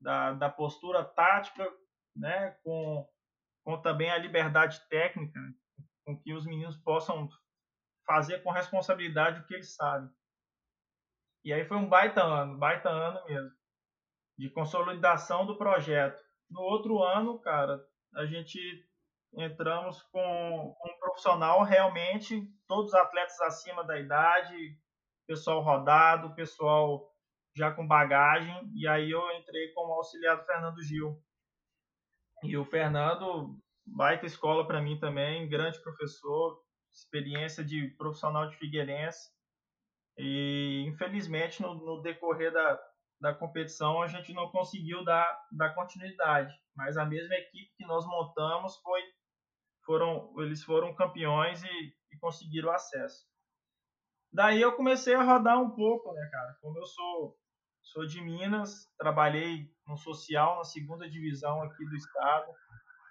da, 0.00 0.32
da 0.32 0.50
postura 0.50 1.04
tática, 1.04 1.68
né, 2.16 2.56
com, 2.62 3.08
com 3.64 3.80
também 3.80 4.10
a 4.10 4.18
liberdade 4.18 4.80
técnica, 4.88 5.38
né, 5.38 5.52
com 6.04 6.18
que 6.18 6.32
os 6.32 6.44
meninos 6.44 6.76
possam 6.78 7.28
fazer 8.06 8.42
com 8.42 8.50
responsabilidade 8.50 9.40
o 9.40 9.46
que 9.46 9.54
eles 9.54 9.74
sabem. 9.74 10.10
E 11.44 11.52
aí 11.52 11.64
foi 11.64 11.76
um 11.76 11.88
baita 11.88 12.22
ano, 12.22 12.56
baita 12.58 12.88
ano 12.88 13.24
mesmo, 13.26 13.50
de 14.38 14.50
consolidação 14.50 15.44
do 15.44 15.58
projeto. 15.58 16.22
No 16.50 16.60
outro 16.60 17.02
ano, 17.02 17.40
cara, 17.40 17.84
a 18.14 18.26
gente 18.26 18.58
entramos 19.34 20.02
com 20.02 20.76
um 20.84 20.98
profissional 21.00 21.62
realmente, 21.62 22.46
todos 22.68 22.94
atletas 22.94 23.40
acima 23.40 23.82
da 23.84 23.98
idade, 23.98 24.78
pessoal 25.26 25.60
rodado, 25.62 26.34
pessoal 26.34 27.10
já 27.54 27.70
com 27.72 27.86
bagagem, 27.86 28.70
e 28.74 28.86
aí 28.86 29.10
eu 29.10 29.30
entrei 29.32 29.72
como 29.72 29.92
auxiliar 29.94 30.36
do 30.36 30.44
Fernando 30.44 30.82
Gil. 30.82 31.22
E 32.42 32.56
o 32.56 32.64
Fernando, 32.64 33.58
baita 33.86 34.26
escola 34.26 34.66
para 34.66 34.80
mim 34.80 34.98
também, 34.98 35.48
grande 35.48 35.80
professor, 35.82 36.61
experiência 36.92 37.64
de 37.64 37.88
profissional 37.96 38.48
de 38.48 38.56
Figueirense. 38.56 39.30
E 40.18 40.84
infelizmente 40.86 41.62
no, 41.62 41.74
no 41.74 42.02
decorrer 42.02 42.52
da, 42.52 42.80
da 43.20 43.34
competição 43.34 44.02
a 44.02 44.06
gente 44.06 44.32
não 44.32 44.50
conseguiu 44.50 45.04
dar, 45.04 45.40
dar 45.50 45.74
continuidade, 45.74 46.54
mas 46.76 46.96
a 46.96 47.04
mesma 47.04 47.34
equipe 47.34 47.72
que 47.76 47.86
nós 47.86 48.06
montamos 48.06 48.76
foi 48.78 49.00
foram 49.84 50.32
eles 50.40 50.62
foram 50.62 50.94
campeões 50.94 51.62
e, 51.64 51.94
e 52.12 52.18
conseguiram 52.20 52.70
acesso. 52.70 53.26
Daí 54.32 54.60
eu 54.60 54.72
comecei 54.74 55.14
a 55.14 55.22
rodar 55.22 55.60
um 55.60 55.70
pouco, 55.70 56.12
né, 56.12 56.28
cara? 56.30 56.56
Como 56.60 56.78
eu 56.78 56.86
sou 56.86 57.36
sou 57.82 58.06
de 58.06 58.20
Minas, 58.20 58.88
trabalhei 58.96 59.68
no 59.86 59.96
social 59.96 60.58
na 60.58 60.64
segunda 60.64 61.10
divisão 61.10 61.62
aqui 61.62 61.84
do 61.84 61.96
estado 61.96 62.46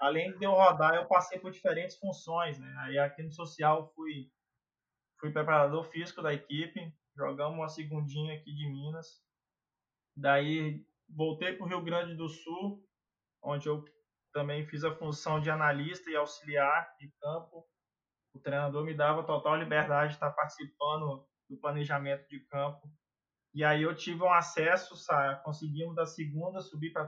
além 0.02 0.36
de 0.38 0.46
eu 0.46 0.52
rodar, 0.52 0.96
eu 0.96 1.08
passei 1.08 1.40
por 1.40 1.52
diferentes 1.52 1.98
funções, 1.98 2.60
né? 2.60 2.76
Aí 2.80 2.98
aqui 2.98 3.22
no 3.22 3.32
social 3.32 3.94
fui 3.94 4.32
fui 5.20 5.32
preparador 5.32 5.84
físico 5.84 6.24
da 6.24 6.34
equipe, 6.34 6.92
jogamos 7.16 7.56
uma 7.56 7.70
segundinha 7.70 8.34
aqui 8.34 8.52
de 8.52 8.68
Minas. 8.68 9.24
Daí 10.18 10.84
voltei 11.08 11.54
para 11.54 11.64
o 11.64 11.70
Rio 11.70 11.84
Grande 11.84 12.16
do 12.16 12.28
Sul, 12.28 12.84
onde 13.44 13.70
eu 13.70 13.86
também 14.34 14.66
fiz 14.66 14.84
a 14.84 14.96
função 14.96 15.40
de 15.40 15.52
analista 15.52 16.10
e 16.10 16.16
auxiliar 16.16 16.96
de 17.00 17.12
campo. 17.22 17.68
O 18.34 18.40
treinador 18.40 18.84
me 18.84 18.96
dava 18.96 19.24
total 19.24 19.58
liberdade 19.58 20.10
de 20.10 20.14
estar 20.16 20.32
participando 20.32 21.28
do 21.48 21.58
planejamento 21.58 22.28
de 22.28 22.40
campo. 22.48 22.92
E 23.54 23.64
aí 23.64 23.84
eu 23.84 23.94
tive 23.96 24.24
um 24.24 24.34
acesso, 24.34 24.96
sabe? 24.96 25.44
conseguimos 25.44 25.96
da 25.96 26.06
segunda 26.06 26.62
subir 26.62 26.92
para 26.92 27.08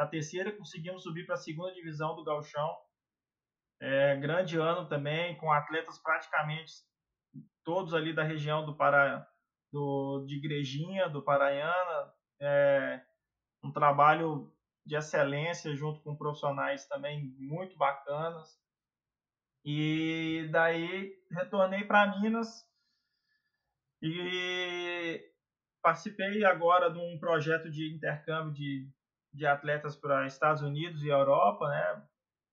da 0.00 0.06
terceira 0.06 0.50
conseguimos 0.56 1.02
subir 1.02 1.26
para 1.26 1.34
a 1.34 1.38
segunda 1.38 1.74
divisão 1.74 2.16
do 2.16 2.24
Galchão. 2.24 2.74
É, 3.78 4.16
grande 4.16 4.56
ano 4.56 4.88
também, 4.88 5.36
com 5.36 5.52
atletas 5.52 5.98
praticamente 5.98 6.72
todos 7.62 7.92
ali 7.92 8.14
da 8.14 8.22
região 8.22 8.64
do 8.64 8.74
Pará, 8.74 9.28
do, 9.70 10.24
de 10.26 10.36
Igrejinha, 10.36 11.06
do 11.10 11.22
Paraiana. 11.22 12.14
É, 12.40 13.04
um 13.62 13.70
trabalho 13.70 14.50
de 14.86 14.96
excelência 14.96 15.76
junto 15.76 16.00
com 16.00 16.16
profissionais 16.16 16.86
também 16.86 17.34
muito 17.38 17.76
bacanas. 17.76 18.58
E 19.62 20.48
daí 20.50 21.14
retornei 21.30 21.84
para 21.84 22.18
Minas 22.18 22.66
e 24.00 25.30
participei 25.82 26.42
agora 26.42 26.90
de 26.90 26.98
um 26.98 27.18
projeto 27.18 27.70
de 27.70 27.94
intercâmbio 27.94 28.54
de, 28.54 28.90
de 29.32 29.46
atletas 29.46 29.96
para 29.96 30.26
Estados 30.26 30.62
Unidos 30.62 31.02
e 31.02 31.08
Europa, 31.08 31.68
né? 31.68 32.06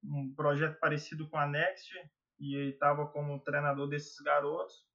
Um 0.04 0.34
projeto 0.36 0.80
parecido 0.80 1.28
com 1.30 1.38
a 1.38 1.48
Next 1.48 1.92
e 2.40 2.70
estava 2.70 3.08
como 3.08 3.40
treinador 3.40 3.88
desses 3.88 4.20
garotos. 4.20 4.86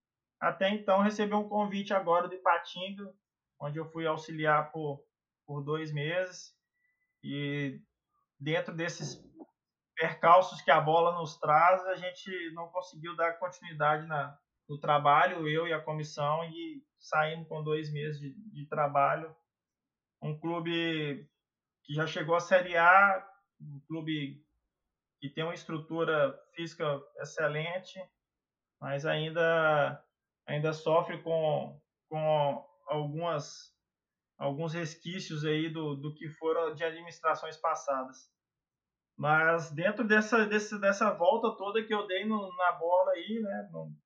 Até 0.41 0.71
então 0.71 1.01
recebi 1.01 1.35
um 1.35 1.49
convite 1.49 1.93
agora 1.93 2.29
de 2.29 2.37
Patinga, 2.37 3.13
onde 3.61 3.79
eu 3.79 3.85
fui 3.91 4.07
auxiliar 4.07 4.71
por, 4.73 5.05
por 5.47 5.63
dois 5.63 5.93
meses 5.93 6.55
e 7.23 7.81
dentro 8.39 8.75
desses 8.75 9.23
percalços 9.95 10.61
que 10.63 10.71
a 10.71 10.81
bola 10.81 11.13
nos 11.19 11.39
traz, 11.39 11.85
a 11.87 11.95
gente 11.95 12.51
não 12.55 12.69
conseguiu 12.69 13.15
dar 13.15 13.39
continuidade 13.39 14.07
na, 14.07 14.37
no 14.69 14.79
trabalho, 14.79 15.49
eu 15.49 15.69
e 15.69 15.73
a 15.73 15.81
comissão, 15.81 16.45
e 16.45 16.83
saímos 16.99 17.47
com 17.47 17.63
dois 17.63 17.93
meses 17.93 18.21
de, 18.21 18.35
de 18.53 18.67
trabalho. 18.67 19.35
Um 20.21 20.39
clube 20.39 21.29
que 21.85 21.95
já 21.95 22.07
chegou 22.07 22.35
à 22.35 22.41
Série 22.41 22.77
A, 22.77 23.29
um 23.61 23.81
clube 23.87 24.45
que 25.21 25.29
tem 25.29 25.45
uma 25.45 25.55
estrutura 25.55 26.37
física 26.55 27.01
excelente, 27.19 27.99
mas 28.81 29.07
ainda, 29.07 30.05
ainda 30.47 30.73
sofre 30.73 31.23
com, 31.23 31.81
com 32.09 32.67
algumas 32.87 33.73
alguns 34.43 34.75
resquícios 34.75 35.45
aí 35.45 35.69
do, 35.69 35.95
do 35.95 36.13
que 36.15 36.29
foram 36.29 36.75
de 36.75 36.83
administrações 36.83 37.57
passadas. 37.57 38.29
Mas 39.17 39.71
dentro 39.71 40.05
dessa, 40.05 40.45
desse, 40.47 40.81
dessa 40.81 41.13
volta 41.13 41.57
toda 41.57 41.85
que 41.85 41.95
eu 41.95 42.07
dei 42.09 42.25
no, 42.25 42.53
na 42.57 42.73
bola 42.73 43.13
aí, 43.13 43.41
né, 43.41 43.69
num, 43.71 43.97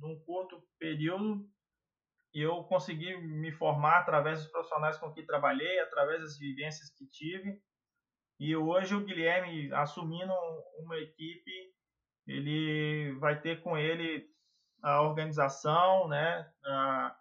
num 0.00 0.18
curto 0.24 0.60
período, 0.78 1.48
eu 2.34 2.64
consegui 2.64 3.16
me 3.16 3.52
formar 3.52 3.98
através 3.98 4.42
dos 4.42 4.50
profissionais 4.50 4.98
com 4.98 5.12
que 5.12 5.22
trabalhei, 5.22 5.78
através 5.80 6.20
das 6.20 6.36
vivências 6.36 6.90
que 6.90 7.06
tive. 7.06 7.60
E 8.40 8.56
hoje 8.56 8.96
o 8.96 9.04
Guilherme 9.04 9.72
assumindo 9.72 10.32
uma 10.80 10.96
equipe, 10.98 11.72
ele 12.26 13.12
vai 13.20 13.40
ter 13.40 13.62
com 13.62 13.78
ele 13.78 14.28
a 14.82 15.00
organização, 15.02 16.08
né, 16.08 16.52
a, 16.64 17.16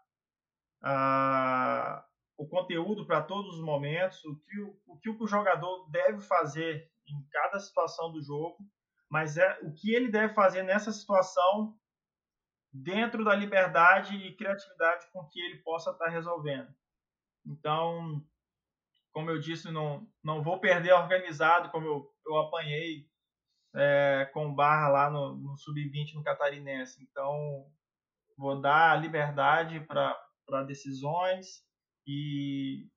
a, 0.83 2.05
o 2.37 2.47
conteúdo 2.47 3.05
para 3.05 3.21
todos 3.21 3.55
os 3.55 3.63
momentos, 3.63 4.23
o 4.25 4.35
que 4.35 4.59
o, 4.59 4.81
o 4.87 4.99
que 4.99 5.09
o 5.09 5.27
jogador 5.27 5.87
deve 5.91 6.21
fazer 6.21 6.89
em 7.07 7.27
cada 7.31 7.59
situação 7.59 8.11
do 8.11 8.21
jogo, 8.21 8.57
mas 9.09 9.37
é 9.37 9.59
o 9.61 9.71
que 9.73 9.93
ele 9.93 10.09
deve 10.09 10.33
fazer 10.33 10.63
nessa 10.63 10.91
situação 10.91 11.77
dentro 12.73 13.23
da 13.23 13.35
liberdade 13.35 14.15
e 14.15 14.35
criatividade 14.35 15.05
com 15.11 15.27
que 15.29 15.39
ele 15.39 15.59
possa 15.59 15.91
estar 15.91 16.05
tá 16.05 16.11
resolvendo. 16.11 16.73
Então, 17.45 18.25
como 19.11 19.29
eu 19.29 19.39
disse, 19.39 19.71
não, 19.71 20.07
não 20.23 20.41
vou 20.41 20.59
perder 20.59 20.93
organizado, 20.93 21.69
como 21.69 21.85
eu, 21.85 22.11
eu 22.25 22.37
apanhei 22.37 23.07
é, 23.75 24.29
com 24.33 24.53
barra 24.53 24.89
lá 24.89 25.09
no, 25.09 25.35
no 25.35 25.57
sub-20 25.57 26.15
no 26.15 26.23
Catarinense. 26.23 27.01
Então, 27.03 27.67
vou 28.35 28.59
dar 28.59 28.99
liberdade 28.99 29.79
para 29.81 30.63
decisões 30.63 31.63
e, 32.07 32.87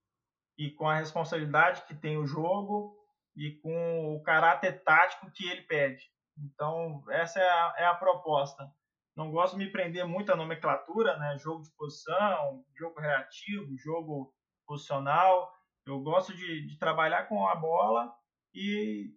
e 0.58 0.70
com 0.72 0.88
a 0.88 0.96
responsabilidade 0.96 1.82
que 1.82 1.94
tem 1.94 2.16
o 2.16 2.26
jogo 2.26 2.96
e 3.36 3.52
com 3.62 4.14
o 4.14 4.22
caráter 4.22 4.82
tático 4.82 5.30
que 5.30 5.46
ele 5.48 5.62
pede. 5.62 6.02
Então, 6.38 7.02
essa 7.10 7.40
é 7.40 7.48
a, 7.48 7.74
é 7.78 7.84
a 7.86 7.94
proposta. 7.94 8.70
Não 9.16 9.30
gosto 9.30 9.56
de 9.56 9.64
me 9.64 9.72
prender 9.72 10.06
muito 10.06 10.30
à 10.30 10.36
nomenclatura, 10.36 11.16
né? 11.16 11.38
Jogo 11.38 11.62
de 11.62 11.70
posição, 11.70 12.62
jogo 12.76 13.00
reativo, 13.00 13.76
jogo 13.78 14.34
posicional. 14.66 15.50
Eu 15.86 16.00
gosto 16.00 16.36
de, 16.36 16.66
de 16.66 16.78
trabalhar 16.78 17.26
com 17.26 17.48
a 17.48 17.54
bola 17.54 18.14
e 18.52 19.14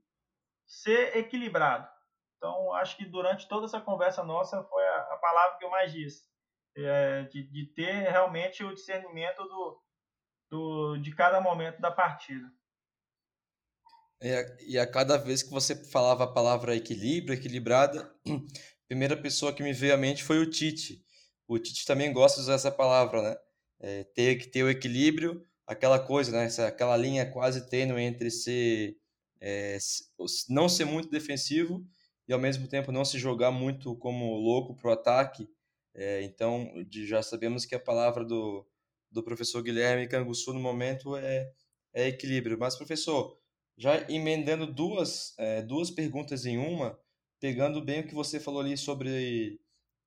ser 0.65 1.17
equilibrado. 1.17 1.87
Então, 2.37 2.73
acho 2.75 2.95
que 2.95 3.03
durante 3.03 3.47
toda 3.49 3.65
essa 3.65 3.81
conversa 3.81 4.23
nossa 4.23 4.63
foi 4.63 4.87
a, 4.87 4.97
a 5.13 5.17
palavra 5.17 5.57
que 5.57 5.65
eu 5.65 5.69
mais 5.69 5.91
disse. 5.91 6.23
É, 6.77 7.23
de, 7.23 7.43
de, 7.51 7.65
ter 7.73 8.09
realmente 8.09 8.63
o 8.63 8.73
discernimento 8.73 9.43
do, 9.43 9.83
do, 10.49 10.97
de 10.97 11.13
cada 11.13 11.41
momento 11.41 11.81
da 11.81 11.91
partida. 11.91 12.49
E 14.21 14.31
a, 14.31 14.57
e 14.61 14.79
a 14.79 14.89
cada 14.89 15.17
vez 15.17 15.43
que 15.43 15.49
você 15.49 15.75
falava 15.91 16.23
a 16.23 16.33
palavra 16.33 16.75
equilíbrio, 16.75 17.33
equilibrada, 17.33 18.13
primeira 18.89 19.15
pessoa 19.15 19.53
que 19.53 19.61
me 19.61 19.71
veio 19.71 19.93
à 19.93 19.97
mente 19.97 20.23
foi 20.23 20.39
o 20.39 20.49
Tite. 20.49 21.05
O 21.47 21.59
Tite 21.59 21.85
também 21.85 22.11
gosta 22.11 22.37
de 22.37 22.41
usar 22.41 22.55
essa 22.55 22.71
palavra, 22.71 23.21
né? 23.21 23.37
É, 23.79 24.03
ter 24.03 24.35
que 24.37 24.47
ter 24.47 24.63
o 24.63 24.69
equilíbrio, 24.69 25.47
aquela 25.65 25.99
coisa, 25.99 26.31
né? 26.31 26.45
Essa, 26.45 26.67
aquela 26.67 26.97
linha 26.97 27.31
quase 27.31 27.69
tênue 27.69 28.01
entre 28.01 28.31
ser 28.31 28.97
é, 29.39 29.77
não 30.49 30.67
ser 30.67 30.85
muito 30.85 31.09
defensivo 31.09 31.85
e 32.27 32.33
ao 32.33 32.39
mesmo 32.39 32.67
tempo 32.67 32.91
não 32.91 33.05
se 33.05 33.17
jogar 33.19 33.51
muito 33.51 33.95
como 33.95 34.35
louco 34.35 34.75
para 34.75 34.89
o 34.89 34.93
ataque. 34.93 35.47
É, 35.93 36.23
então, 36.23 36.71
já 36.91 37.21
sabemos 37.21 37.65
que 37.65 37.75
a 37.75 37.79
palavra 37.79 38.25
do, 38.25 38.67
do 39.11 39.23
professor 39.23 39.61
Guilherme 39.61 40.07
Canguçu 40.07 40.51
no 40.53 40.59
momento 40.59 41.15
é, 41.15 41.51
é 41.93 42.07
equilíbrio. 42.07 42.57
Mas, 42.59 42.75
professor, 42.75 43.37
já 43.77 44.09
emendando 44.09 44.65
duas, 44.65 45.35
é, 45.37 45.61
duas 45.61 45.91
perguntas 45.91 46.45
em 46.45 46.57
uma, 46.57 46.99
pegando 47.39 47.83
bem 47.83 48.01
o 48.01 48.07
que 48.07 48.13
você 48.13 48.39
falou 48.39 48.61
ali 48.61 48.77
sobre 48.77 49.59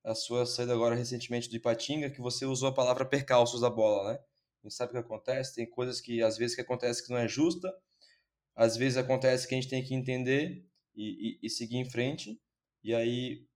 a 0.05 0.15
sua 0.15 0.45
saída 0.47 0.73
agora 0.73 0.95
recentemente 0.95 1.49
do 1.49 1.57
Ipatinga, 1.57 2.11
que 2.11 2.21
você 2.21 2.45
usou 2.45 2.69
a 2.69 2.75
palavra 2.75 3.05
percalços 3.05 3.61
da 3.61 3.71
bola, 3.71 4.13
né? 4.13 4.19
A 4.63 4.67
gente 4.67 4.75
sabe 4.75 4.91
o 4.91 4.93
que 4.95 4.99
acontece, 5.01 5.55
tem 5.55 5.69
coisas 5.69 6.01
que 6.01 6.23
às 6.23 6.37
vezes 6.37 6.55
que 6.55 6.61
acontece 6.61 7.05
que 7.05 7.11
não 7.11 7.19
é 7.19 7.29
justa, 7.29 7.73
às 8.55 8.77
vezes 8.77 8.97
acontece 8.97 9.47
que 9.47 9.55
a 9.55 9.61
gente 9.61 9.71
tem 9.71 9.83
que 9.83 9.95
entender 9.95 10.65
e, 10.95 11.39
e, 11.43 11.47
e 11.47 11.51
seguir 11.51 11.79
em 11.79 11.89
frente, 11.89 12.41
e 12.83 12.95
aí 12.95 13.47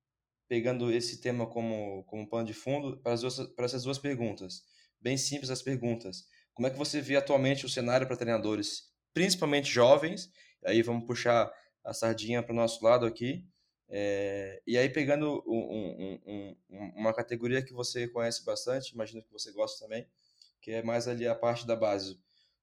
pegando 0.48 0.92
esse 0.92 1.20
tema 1.20 1.46
como, 1.46 2.04
como 2.04 2.28
pano 2.28 2.46
de 2.46 2.54
fundo, 2.54 2.98
para, 2.98 3.12
as 3.12 3.20
duas, 3.20 3.38
para 3.54 3.64
essas 3.64 3.82
duas 3.82 3.98
perguntas, 3.98 4.62
bem 5.00 5.16
simples 5.16 5.50
as 5.50 5.62
perguntas, 5.62 6.24
como 6.54 6.68
é 6.68 6.70
que 6.70 6.78
você 6.78 7.00
vê 7.00 7.16
atualmente 7.16 7.66
o 7.66 7.68
cenário 7.68 8.06
para 8.06 8.16
treinadores 8.16 8.94
principalmente 9.16 9.70
jovens. 9.70 10.30
Aí 10.62 10.82
vamos 10.82 11.06
puxar 11.06 11.50
a 11.82 11.94
sardinha 11.94 12.42
para 12.42 12.52
o 12.52 12.56
nosso 12.56 12.84
lado 12.84 13.06
aqui. 13.06 13.48
É, 13.88 14.60
e 14.66 14.76
aí, 14.76 14.88
pegando 14.88 15.42
um, 15.46 16.20
um, 16.26 16.56
um, 16.68 16.92
uma 16.96 17.14
categoria 17.14 17.62
que 17.62 17.72
você 17.72 18.08
conhece 18.08 18.44
bastante, 18.44 18.92
imagino 18.92 19.22
que 19.22 19.32
você 19.32 19.52
gosta 19.52 19.84
também, 19.84 20.06
que 20.60 20.72
é 20.72 20.82
mais 20.82 21.06
ali 21.06 21.26
a 21.26 21.34
parte 21.34 21.66
da 21.66 21.76
base 21.76 22.20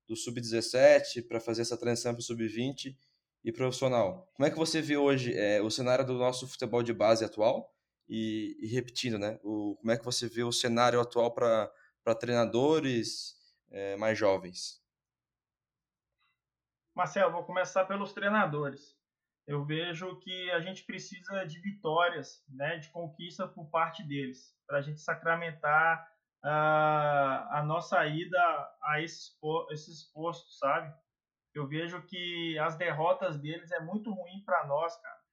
do 0.08 0.16
sub-17 0.16 1.26
para 1.28 1.40
fazer 1.40 1.62
essa 1.62 1.78
transição 1.78 2.14
para 2.14 2.20
o 2.20 2.24
sub-20 2.24 2.96
e 3.44 3.52
profissional. 3.52 4.30
Como 4.34 4.48
é 4.48 4.50
que 4.50 4.58
você 4.58 4.82
vê 4.82 4.98
hoje 4.98 5.34
é, 5.34 5.62
o 5.62 5.70
cenário 5.70 6.06
do 6.06 6.14
nosso 6.14 6.48
futebol 6.48 6.84
de 6.84 6.94
base 6.94 7.24
atual? 7.24 7.74
E, 8.08 8.58
e 8.60 8.68
repetindo, 8.68 9.18
né? 9.18 9.40
O, 9.44 9.78
como 9.80 9.92
é 9.92 9.98
que 9.98 10.04
você 10.04 10.28
vê 10.28 10.44
o 10.44 10.52
cenário 10.52 11.00
atual 11.00 11.34
para 11.34 12.16
treinadores 12.20 13.36
é, 13.72 13.96
mais 13.96 14.18
jovens? 14.18 14.82
Marcelo, 16.94 17.32
vou 17.32 17.44
começar 17.44 17.86
pelos 17.86 18.14
treinadores. 18.14 18.93
Eu 19.46 19.66
vejo 19.66 20.20
que 20.20 20.52
a 20.52 20.62
gente 20.62 20.86
precisa 20.86 21.46
de 21.46 21.60
vitórias, 21.60 22.44
né, 22.48 22.78
de 22.78 22.90
conquista 22.90 23.48
por 23.48 23.70
parte 23.70 24.02
deles, 24.04 24.56
para 24.66 24.78
a 24.78 24.82
gente 24.82 25.02
sacramentar 25.02 26.08
uh, 26.44 27.48
a 27.52 27.64
nossa 27.66 28.06
ida 28.06 28.40
a 28.84 29.02
esses, 29.02 29.38
esses 29.72 30.12
postos, 30.14 30.58
sabe? 30.58 30.94
Eu 31.54 31.68
vejo 31.68 32.02
que 32.04 32.58
as 32.60 32.78
derrotas 32.78 33.38
deles 33.38 33.72
é 33.72 33.80
muito 33.80 34.12
ruim 34.12 34.44
para 34.46 34.66
nós, 34.66 34.96
cara. 35.00 35.24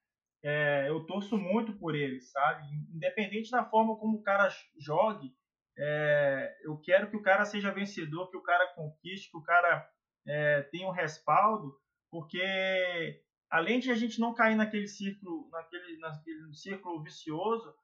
É, 0.43 0.89
eu 0.89 1.05
torço 1.07 1.37
muito 1.37 1.73
por 1.79 1.95
eles, 1.95 2.31
sabe? 2.31 2.67
Independente 2.95 3.51
da 3.51 3.65
forma 3.65 3.97
como 3.97 4.19
o 4.19 4.23
cara 4.23 4.49
jogue, 4.79 5.35
é, 5.79 6.59
eu 6.63 6.79
quero 6.79 7.11
que 7.11 7.17
o 7.17 7.23
cara 7.23 7.45
seja 7.45 7.73
vencedor, 7.73 8.31
que 8.31 8.37
o 8.37 8.43
cara 8.43 8.75
conquiste, 8.75 9.31
que 9.31 9.37
o 9.37 9.43
cara 9.43 9.89
é, 10.27 10.63
tem 10.63 10.87
um 10.87 10.91
respaldo, 10.91 11.75
porque 12.11 13.23
além 13.51 13.81
de 13.81 13.91
a 13.91 13.95
gente 13.95 14.21
não 14.21 14.35
cair 14.35 14.57
naquele 14.57 14.87
círculo, 14.87 15.49
naquele, 15.51 15.99
naquele 15.99 16.55
círculo 16.55 17.03
vicioso, 17.03 17.75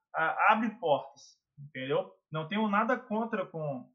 abre 0.49 0.71
portas, 0.79 1.39
entendeu? 1.59 2.12
Não 2.31 2.49
tenho 2.49 2.69
nada 2.69 2.99
contra 2.99 3.47
com 3.47 3.91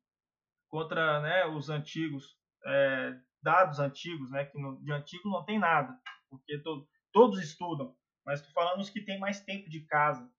contra 0.70 1.20
né, 1.20 1.46
os 1.48 1.70
antigos 1.70 2.38
é, 2.66 3.20
dados 3.42 3.80
antigos, 3.80 4.32
né? 4.32 4.46
Que 4.46 4.58
no, 4.58 4.82
de 4.82 4.92
antigo 4.92 5.30
não 5.30 5.44
tem 5.44 5.60
nada, 5.60 6.00
porque 6.30 6.58
to, 6.60 6.88
todos 7.12 7.42
estudam, 7.42 7.96
mas 8.26 8.40
estou 8.40 8.54
falando 8.54 8.80
os 8.80 8.90
que 8.90 9.04
têm 9.04 9.20
mais 9.20 9.42
tempo 9.42 9.70
de 9.70 9.82
casa. 9.82 10.32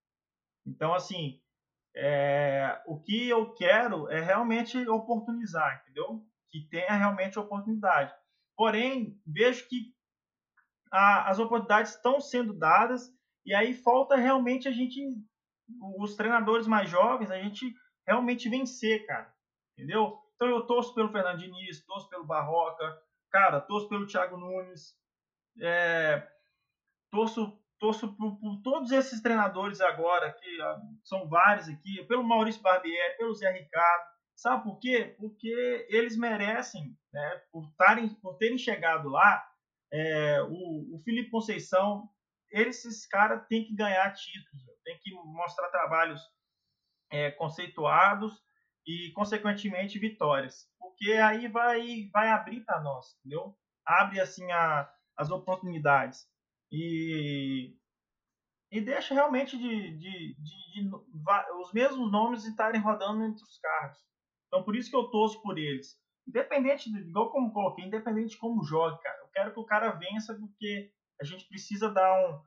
Então, 0.64 0.94
assim, 0.94 1.40
é, 1.94 2.80
o 2.86 2.98
que 3.00 3.28
eu 3.28 3.52
quero 3.52 4.08
é 4.10 4.20
realmente 4.20 4.78
oportunizar, 4.88 5.82
entendeu? 5.82 6.24
que 6.52 6.60
tenha 6.68 6.92
realmente 6.92 7.38
oportunidade. 7.38 8.14
porém, 8.54 9.18
vejo 9.26 9.66
que 9.68 9.94
a, 10.92 11.30
as 11.30 11.38
oportunidades 11.38 11.94
estão 11.94 12.20
sendo 12.20 12.52
dadas 12.52 13.10
e 13.44 13.54
aí 13.54 13.74
falta 13.74 14.14
realmente 14.14 14.68
a 14.68 14.70
gente, 14.70 15.00
os 15.98 16.14
treinadores 16.14 16.66
mais 16.66 16.88
jovens, 16.88 17.30
a 17.30 17.38
gente 17.38 17.74
realmente 18.06 18.48
vencer, 18.48 19.06
cara. 19.06 19.32
Entendeu? 19.76 20.18
Então 20.34 20.48
eu 20.48 20.66
torço 20.66 20.94
pelo 20.94 21.10
Fernando 21.10 21.38
Diniz, 21.38 21.84
torço 21.84 22.08
pelo 22.08 22.26
Barroca, 22.26 23.00
cara, 23.30 23.60
torço 23.60 23.88
pelo 23.88 24.06
Thiago 24.06 24.36
Nunes, 24.36 24.94
é, 25.60 26.26
torço, 27.10 27.58
torço 27.78 28.14
por, 28.16 28.38
por, 28.38 28.60
todos 28.62 28.92
esses 28.92 29.20
treinadores 29.20 29.80
agora, 29.80 30.32
que 30.32 30.58
são 31.04 31.28
vários 31.28 31.68
aqui, 31.68 32.04
pelo 32.04 32.22
Maurício 32.22 32.62
Barbieri, 32.62 33.16
pelo 33.16 33.34
Zé 33.34 33.50
Ricardo. 33.50 34.12
Sabe 34.36 34.64
por 34.64 34.78
quê? 34.78 35.14
Porque 35.18 35.86
eles 35.88 36.16
merecem, 36.16 36.96
né, 37.12 37.42
por, 37.50 37.70
tarem, 37.76 38.08
por 38.16 38.36
terem 38.36 38.58
chegado 38.58 39.08
lá, 39.08 39.46
é, 39.92 40.42
o, 40.42 40.96
o 40.96 41.02
Felipe 41.04 41.30
Conceição, 41.30 42.08
esses 42.50 43.06
caras 43.06 43.46
têm 43.46 43.64
que 43.64 43.74
ganhar 43.74 44.12
títulos, 44.14 44.62
tem 44.84 44.98
que 45.00 45.12
mostrar 45.12 45.68
trabalhos 45.68 46.20
é, 47.10 47.30
conceituados 47.30 48.42
e, 48.86 49.12
consequentemente, 49.12 49.98
vitórias. 49.98 50.66
Porque 50.78 51.12
aí 51.12 51.46
vai, 51.48 52.08
vai 52.12 52.28
abrir 52.30 52.64
para 52.64 52.80
nós, 52.80 53.16
entendeu? 53.18 53.56
Abre, 53.84 54.20
assim, 54.20 54.50
a, 54.50 54.90
as 55.16 55.30
oportunidades. 55.30 56.26
E, 56.70 57.76
e 58.70 58.80
deixa 58.80 59.12
realmente 59.12 59.58
de, 59.58 59.98
de, 59.98 60.34
de, 60.38 60.72
de 60.72 60.90
os 61.60 61.72
mesmos 61.72 62.10
nomes 62.10 62.44
estarem 62.46 62.80
rodando 62.80 63.24
entre 63.24 63.42
os 63.42 63.58
carros. 63.58 63.98
Então, 64.46 64.62
por 64.62 64.74
isso 64.74 64.90
que 64.90 64.96
eu 64.96 65.10
torço 65.10 65.40
por 65.42 65.58
eles. 65.58 65.98
Independente, 66.26 66.90
de, 66.90 67.00
igual 67.00 67.30
como 67.30 67.52
coloquei, 67.52 67.84
independente 67.84 68.30
de 68.30 68.38
como 68.38 68.64
jogue, 68.64 69.00
cara. 69.02 69.21
Quero 69.32 69.52
que 69.52 69.60
o 69.60 69.64
cara 69.64 69.90
vença 69.92 70.34
porque 70.34 70.92
a 71.20 71.24
gente 71.24 71.46
precisa 71.46 71.90
dar 71.90 72.12
um. 72.28 72.42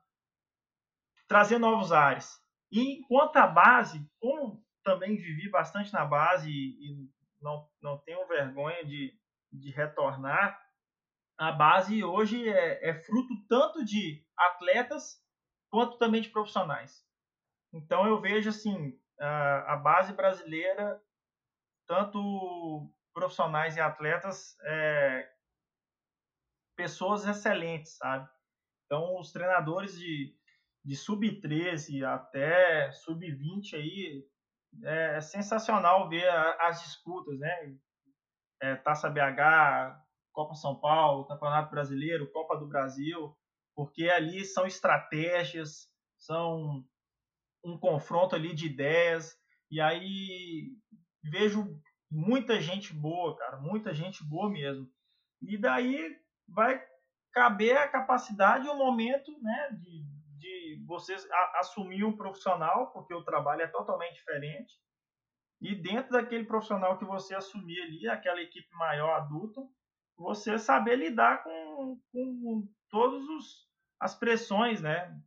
trazer 1.28 1.58
novos 1.58 1.92
ares. 1.92 2.40
E 2.72 3.04
quanto 3.08 3.38
à 3.38 3.48
base, 3.48 4.10
como 4.20 4.64
também 4.84 5.16
vivi 5.16 5.50
bastante 5.50 5.92
na 5.94 6.06
base 6.06 6.50
e, 6.50 7.10
não, 7.42 7.70
não 7.82 7.98
tenho 8.00 8.28
vergonha 8.28 8.84
de, 8.86 9.18
de 9.52 9.72
retornar, 9.72 10.60
a 11.38 11.52
base 11.52 12.04
hoje 12.04 12.48
é, 12.48 12.90
é 12.90 12.94
fruto 12.94 13.34
tanto 13.48 13.84
de 13.84 14.26
atletas 14.38 15.22
quanto 15.70 15.98
também 15.98 16.22
de 16.22 16.30
profissionais. 16.30 17.06
Então 17.74 18.08
eu 18.08 18.22
vejo 18.22 18.50
assim 18.50 18.98
a, 19.20 19.74
a 19.74 19.78
base 19.78 20.14
brasileira, 20.14 21.02
tanto 21.88 22.90
profissionais 23.14 23.76
e 23.76 23.82
atletas, 23.82 24.58
é, 24.62 25.30
pessoas 26.76 27.26
excelentes, 27.26 27.98
sabe? 27.98 28.30
Então 28.86 29.20
os 29.20 29.32
treinadores 29.32 29.98
de, 29.98 30.36
de 30.84 30.96
sub-13 30.96 32.04
até 32.04 32.92
sub-20 32.92 33.74
aí 33.74 34.24
é, 34.84 35.18
é 35.18 35.22
sensacional 35.22 36.10
ver 36.10 36.28
a, 36.30 36.68
as 36.68 36.82
disputas, 36.82 37.38
né? 37.40 37.76
É, 38.62 38.76
Taça 38.76 39.10
BH, 39.10 40.00
Copa 40.32 40.54
São 40.56 40.80
Paulo, 40.80 41.26
Campeonato 41.26 41.72
Brasileiro, 41.72 42.32
Copa 42.32 42.58
do 42.58 42.68
Brasil, 42.68 43.36
porque 43.76 44.10
ali 44.10 44.46
são 44.46 44.66
estratégias, 44.66 45.90
são 46.18 46.84
um 47.64 47.78
confronto 47.78 48.36
ali 48.36 48.54
de 48.54 48.68
ideias, 48.68 49.36
e 49.70 49.82
aí 49.82 50.72
vejo 51.24 51.82
muita 52.10 52.62
gente 52.62 52.94
boa, 52.94 53.36
cara, 53.36 53.58
muita 53.60 53.94
gente 53.94 54.24
boa 54.24 54.50
mesmo. 54.50 54.90
E 55.42 55.58
daí 55.58 56.16
vai 56.48 56.82
caber 57.34 57.78
a 57.78 57.88
capacidade 57.88 58.66
e 58.66 58.70
o 58.70 58.78
momento, 58.78 59.32
né, 59.42 59.70
de, 59.74 60.04
de 60.38 60.84
você 60.86 61.16
assumir 61.56 62.04
um 62.04 62.16
profissional, 62.16 62.92
porque 62.92 63.14
o 63.14 63.24
trabalho 63.24 63.62
é 63.62 63.68
totalmente 63.68 64.16
diferente. 64.16 64.74
E 65.62 65.76
dentro 65.76 66.12
daquele 66.12 66.46
profissional 66.46 66.98
que 66.98 67.06
você 67.06 67.36
assumir 67.36 67.82
ali, 67.82 68.08
aquela 68.08 68.42
equipe 68.42 68.74
maior 68.76 69.16
adulta, 69.16 69.62
você 70.18 70.58
saber 70.58 70.96
lidar 70.96 71.44
com, 71.44 72.00
com 72.12 72.68
todas 72.90 73.24
as 74.00 74.16
pressões, 74.16 74.82
né? 74.82 75.20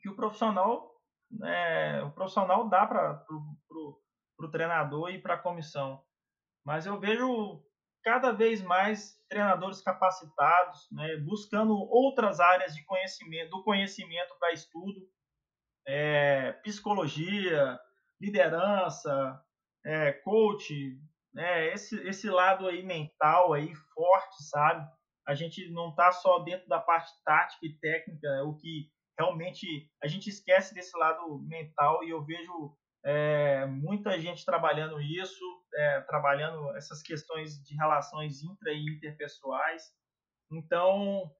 Que 0.00 0.08
o 0.08 0.16
profissional, 0.16 1.00
né, 1.30 2.02
o 2.02 2.10
profissional 2.10 2.68
dá 2.68 2.86
para 2.86 3.24
o 3.28 4.48
treinador 4.50 5.10
e 5.10 5.20
para 5.20 5.34
a 5.34 5.38
comissão. 5.38 6.02
Mas 6.64 6.86
eu 6.86 6.98
vejo 6.98 7.62
cada 8.02 8.32
vez 8.32 8.62
mais 8.62 9.18
treinadores 9.28 9.80
capacitados, 9.80 10.88
né, 10.90 11.16
buscando 11.18 11.74
outras 11.74 12.40
áreas 12.40 12.74
de 12.74 12.84
conhecimento, 12.84 13.50
do 13.50 13.62
conhecimento 13.62 14.34
para 14.38 14.52
estudo, 14.52 15.08
é, 15.86 16.52
psicologia, 16.64 17.78
liderança, 18.20 19.40
é, 19.84 20.12
coach, 20.12 20.98
né, 21.32 21.72
esse, 21.72 21.96
esse 22.06 22.28
lado 22.28 22.66
aí 22.66 22.82
mental 22.82 23.52
aí 23.52 23.74
forte, 23.94 24.42
sabe? 24.44 24.86
A 25.26 25.34
gente 25.34 25.70
não 25.70 25.90
está 25.90 26.10
só 26.10 26.40
dentro 26.40 26.68
da 26.68 26.80
parte 26.80 27.10
tática 27.24 27.64
e 27.64 27.78
técnica, 27.78 28.26
é 28.28 28.42
o 28.42 28.54
que 28.56 28.90
realmente 29.18 29.90
a 30.02 30.08
gente 30.08 30.28
esquece 30.28 30.74
desse 30.74 30.96
lado 30.98 31.38
mental 31.46 32.02
e 32.02 32.10
eu 32.10 32.24
vejo 32.24 32.74
é, 33.04 33.66
muita 33.66 34.18
gente 34.18 34.44
trabalhando 34.44 35.00
isso, 35.00 35.44
é, 35.74 36.00
trabalhando 36.02 36.76
essas 36.76 37.02
questões 37.02 37.62
de 37.62 37.74
relações 37.74 38.42
intra 38.42 38.72
e 38.72 38.96
interpessoais. 38.96 39.82
Então, 40.50 41.30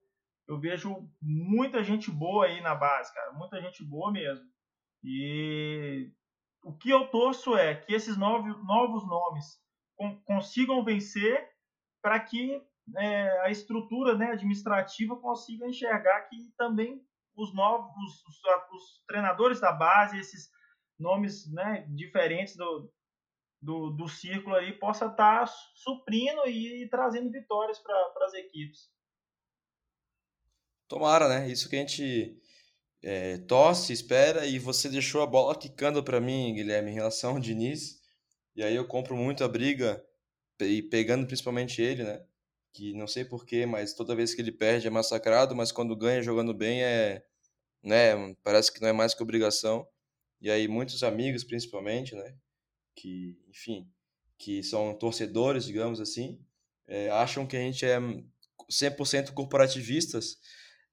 eu 0.48 0.58
vejo 0.58 1.08
muita 1.20 1.82
gente 1.82 2.10
boa 2.10 2.46
aí 2.46 2.60
na 2.60 2.74
base, 2.74 3.12
cara, 3.14 3.32
muita 3.32 3.60
gente 3.60 3.84
boa 3.84 4.10
mesmo. 4.10 4.44
E 5.02 6.12
o 6.64 6.76
que 6.76 6.90
eu 6.90 7.06
torço 7.08 7.56
é 7.56 7.74
que 7.74 7.94
esses 7.94 8.16
novos, 8.16 8.56
novos 8.64 9.06
nomes 9.06 9.60
consigam 10.24 10.84
vencer 10.84 11.48
para 12.02 12.18
que 12.18 12.62
é, 12.96 13.40
a 13.40 13.50
estrutura 13.50 14.16
né, 14.16 14.32
administrativa 14.32 15.16
consiga 15.16 15.66
enxergar 15.66 16.22
que 16.22 16.52
também 16.56 17.00
os 17.36 17.54
novos 17.54 17.90
os, 17.96 18.42
os, 18.72 19.04
treinadores 19.06 19.60
da 19.60 19.72
base, 19.72 20.18
esses 20.18 20.50
nomes 21.00 21.50
né, 21.50 21.86
diferentes 21.88 22.54
do, 22.56 22.92
do, 23.60 23.90
do 23.90 24.08
círculo 24.08 24.54
aí, 24.54 24.72
possa 24.72 25.06
estar 25.06 25.46
tá 25.46 25.52
suprindo 25.74 26.46
e, 26.46 26.84
e 26.84 26.88
trazendo 26.88 27.30
vitórias 27.30 27.78
para 27.78 28.26
as 28.26 28.34
equipes. 28.34 28.90
Tomara, 30.88 31.28
né? 31.28 31.48
Isso 31.48 31.68
que 31.68 31.76
a 31.76 31.78
gente 31.78 32.36
é, 33.02 33.38
torce, 33.38 33.92
espera, 33.92 34.44
e 34.44 34.58
você 34.58 34.88
deixou 34.88 35.22
a 35.22 35.26
bola 35.26 35.56
quicando 35.56 36.02
para 36.02 36.20
mim, 36.20 36.54
Guilherme, 36.54 36.90
em 36.90 36.94
relação 36.94 37.32
ao 37.32 37.40
Diniz. 37.40 38.00
E 38.56 38.62
aí 38.62 38.74
eu 38.74 38.86
compro 38.86 39.16
muito 39.16 39.44
a 39.44 39.48
briga, 39.48 40.04
e 40.60 40.82
pegando 40.82 41.26
principalmente 41.26 41.80
ele, 41.80 42.02
né? 42.02 42.24
Que 42.72 42.92
não 42.94 43.06
sei 43.06 43.24
porquê, 43.24 43.66
mas 43.66 43.94
toda 43.94 44.14
vez 44.14 44.34
que 44.34 44.40
ele 44.40 44.52
perde 44.52 44.86
é 44.86 44.90
massacrado, 44.90 45.54
mas 45.54 45.72
quando 45.72 45.96
ganha 45.96 46.22
jogando 46.22 46.54
bem 46.54 46.82
é. 46.82 47.24
Né, 47.82 48.34
parece 48.42 48.70
que 48.72 48.80
não 48.80 48.88
é 48.88 48.92
mais 48.92 49.14
que 49.14 49.22
obrigação. 49.22 49.88
E 50.40 50.50
aí 50.50 50.66
muitos 50.68 51.02
amigos, 51.02 51.44
principalmente, 51.44 52.14
né? 52.14 52.34
Que, 52.94 53.36
enfim, 53.48 53.88
que 54.38 54.62
são 54.62 54.96
torcedores, 54.98 55.64
digamos 55.64 56.00
assim, 56.00 56.40
é, 56.86 57.10
acham 57.10 57.46
que 57.46 57.56
a 57.56 57.60
gente 57.60 57.84
é 57.84 57.98
100% 58.70 59.32
corporativistas 59.32 60.38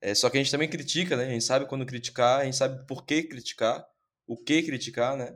é, 0.01 0.13
só 0.13 0.29
que 0.29 0.37
a 0.37 0.41
gente 0.41 0.51
também 0.51 0.69
critica, 0.69 1.15
né? 1.15 1.25
A 1.25 1.29
gente 1.31 1.43
sabe 1.43 1.65
quando 1.67 1.85
criticar, 1.85 2.41
a 2.41 2.45
gente 2.45 2.55
sabe 2.55 2.85
por 2.85 3.05
que 3.05 3.23
criticar, 3.23 3.85
o 4.27 4.37
que 4.37 4.61
criticar, 4.63 5.17
né? 5.17 5.35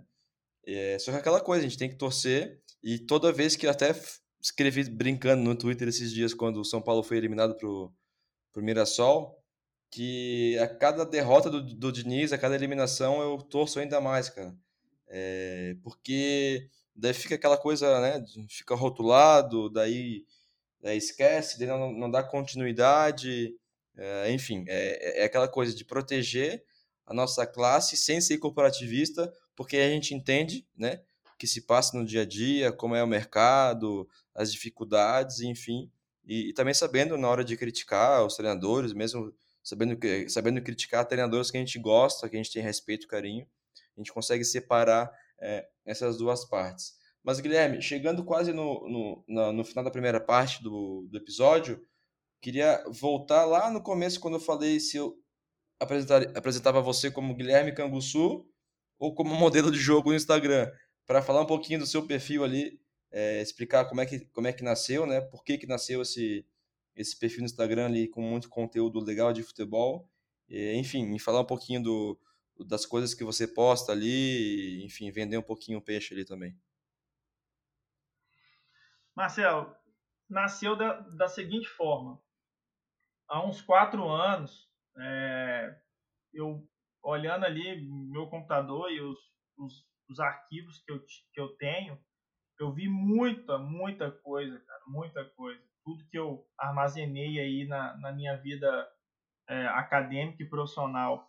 É, 0.65 0.99
só 0.99 1.11
que 1.11 1.17
aquela 1.17 1.41
coisa, 1.41 1.65
a 1.65 1.67
gente 1.67 1.77
tem 1.77 1.89
que 1.89 1.95
torcer 1.95 2.61
e 2.83 2.99
toda 2.99 3.31
vez 3.31 3.55
que 3.55 3.67
até 3.67 3.91
escrevi 4.39 4.83
brincando 4.89 5.43
no 5.43 5.55
Twitter 5.55 5.87
esses 5.87 6.11
dias 6.11 6.33
quando 6.33 6.57
o 6.61 6.65
São 6.65 6.81
Paulo 6.81 7.03
foi 7.03 7.17
eliminado 7.17 7.55
pro, 7.57 7.91
pro 8.53 8.63
Mirassol, 8.63 9.40
que 9.91 10.57
a 10.59 10.67
cada 10.69 11.05
derrota 11.05 11.49
do, 11.49 11.61
do 11.61 11.91
Diniz, 11.91 12.31
a 12.31 12.37
cada 12.37 12.55
eliminação, 12.55 13.21
eu 13.21 13.37
torço 13.37 13.79
ainda 13.79 13.99
mais, 13.99 14.29
cara. 14.29 14.55
É, 15.07 15.75
porque 15.83 16.69
daí 16.95 17.13
fica 17.13 17.35
aquela 17.35 17.57
coisa, 17.57 17.99
né? 17.99 18.23
Fica 18.49 18.73
rotulado, 18.73 19.69
daí, 19.69 20.25
daí 20.81 20.97
esquece, 20.97 21.59
daí 21.59 21.67
não, 21.67 21.91
não 21.91 22.09
dá 22.09 22.23
continuidade. 22.23 23.53
É, 23.97 24.31
enfim, 24.31 24.63
é, 24.67 25.23
é 25.23 25.25
aquela 25.25 25.49
coisa 25.49 25.75
de 25.75 25.83
proteger 25.83 26.63
a 27.05 27.13
nossa 27.13 27.45
classe 27.45 27.97
sem 27.97 28.21
ser 28.21 28.37
corporativista, 28.37 29.31
porque 29.55 29.75
a 29.75 29.89
gente 29.89 30.15
entende, 30.15 30.65
né, 30.77 31.01
que 31.37 31.45
se 31.45 31.61
passa 31.61 31.97
no 31.97 32.05
dia 32.05 32.21
a 32.21 32.25
dia, 32.25 32.71
como 32.71 32.95
é 32.95 33.03
o 33.03 33.07
mercado, 33.07 34.07
as 34.33 34.51
dificuldades, 34.51 35.41
enfim, 35.41 35.91
e, 36.23 36.49
e 36.49 36.53
também 36.53 36.73
sabendo 36.73 37.17
na 37.17 37.27
hora 37.27 37.43
de 37.43 37.57
criticar 37.57 38.25
os 38.25 38.35
treinadores, 38.35 38.93
mesmo 38.93 39.33
sabendo 39.63 39.97
sabendo 40.29 40.61
criticar 40.61 41.05
treinadores 41.05 41.51
que 41.51 41.57
a 41.57 41.59
gente 41.59 41.79
gosta, 41.79 42.27
que 42.29 42.35
a 42.35 42.39
gente 42.41 42.51
tem 42.51 42.63
respeito, 42.63 43.07
carinho, 43.07 43.47
a 43.97 43.99
gente 43.99 44.13
consegue 44.13 44.43
separar 44.43 45.11
é, 45.39 45.67
essas 45.85 46.17
duas 46.17 46.45
partes. 46.45 46.93
Mas 47.23 47.39
Guilherme, 47.39 47.81
chegando 47.81 48.23
quase 48.23 48.51
no, 48.51 48.87
no, 48.89 49.23
no, 49.27 49.53
no 49.53 49.63
final 49.63 49.83
da 49.83 49.91
primeira 49.91 50.19
parte 50.19 50.63
do, 50.63 51.07
do 51.09 51.17
episódio, 51.17 51.79
Queria 52.41 52.83
voltar 52.87 53.45
lá 53.45 53.69
no 53.69 53.83
começo, 53.83 54.19
quando 54.19 54.33
eu 54.33 54.39
falei 54.39 54.79
se 54.79 54.97
eu 54.97 55.15
apresentava 56.35 56.81
você 56.81 57.11
como 57.11 57.35
Guilherme 57.35 57.71
Canguçu 57.71 58.43
ou 58.97 59.13
como 59.13 59.29
modelo 59.37 59.71
de 59.71 59.77
jogo 59.77 60.09
no 60.09 60.15
Instagram, 60.15 60.67
para 61.05 61.21
falar 61.21 61.41
um 61.41 61.45
pouquinho 61.45 61.79
do 61.79 61.85
seu 61.85 62.05
perfil 62.07 62.43
ali, 62.43 62.81
é, 63.11 63.41
explicar 63.43 63.85
como 63.85 64.01
é, 64.01 64.07
que, 64.07 64.21
como 64.31 64.47
é 64.47 64.53
que 64.53 64.63
nasceu, 64.63 65.05
né? 65.05 65.21
Por 65.21 65.43
que, 65.43 65.55
que 65.55 65.67
nasceu 65.67 66.01
esse, 66.01 66.43
esse 66.95 67.17
perfil 67.17 67.39
no 67.39 67.45
Instagram 67.45 67.85
ali 67.85 68.07
com 68.07 68.21
muito 68.21 68.49
conteúdo 68.49 68.99
legal 68.99 69.33
de 69.33 69.43
futebol. 69.43 70.09
Enfim, 70.49 71.05
me 71.05 71.19
falar 71.19 71.41
um 71.41 71.45
pouquinho 71.45 71.81
do, 71.81 72.19
das 72.67 72.85
coisas 72.85 73.13
que 73.13 73.23
você 73.23 73.47
posta 73.47 73.91
ali, 73.91 74.83
enfim, 74.83 75.09
vender 75.11 75.37
um 75.37 75.43
pouquinho 75.43 75.79
o 75.79 75.81
peixe 75.81 76.13
ali 76.13 76.25
também. 76.25 76.57
Marcelo, 79.15 79.73
nasceu 80.29 80.75
da, 80.75 80.99
da 80.99 81.27
seguinte 81.27 81.67
forma 81.67 82.21
há 83.31 83.47
uns 83.47 83.61
quatro 83.61 84.07
anos, 84.09 84.69
é, 84.97 85.73
eu 86.33 86.67
olhando 87.01 87.45
ali 87.45 87.81
meu 88.11 88.27
computador 88.27 88.91
e 88.91 88.99
os, 88.99 89.17
os, 89.57 89.87
os, 90.09 90.19
arquivos 90.19 90.83
que 90.83 90.91
eu, 90.91 90.99
que 91.33 91.39
eu 91.39 91.47
tenho, 91.55 91.97
eu 92.59 92.73
vi 92.73 92.89
muita, 92.89 93.57
muita 93.57 94.11
coisa, 94.11 94.59
cara, 94.59 94.83
muita 94.85 95.25
coisa. 95.29 95.63
Tudo 95.83 96.07
que 96.09 96.17
eu 96.17 96.45
armazenei 96.57 97.39
aí 97.39 97.65
na, 97.67 97.97
na 97.97 98.11
minha 98.11 98.37
vida 98.37 98.87
é, 99.49 99.67
acadêmica 99.67 100.41
e 100.43 100.49
profissional. 100.49 101.27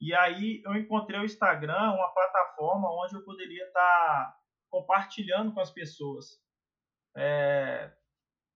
E 0.00 0.14
aí 0.14 0.62
eu 0.64 0.74
encontrei 0.74 1.18
o 1.18 1.24
Instagram, 1.24 1.92
uma 1.92 2.12
plataforma 2.12 2.88
onde 2.90 3.14
eu 3.14 3.24
poderia 3.24 3.64
estar 3.66 3.80
tá 3.80 4.38
compartilhando 4.70 5.52
com 5.52 5.60
as 5.60 5.70
pessoas. 5.70 6.42
É, 7.16 7.92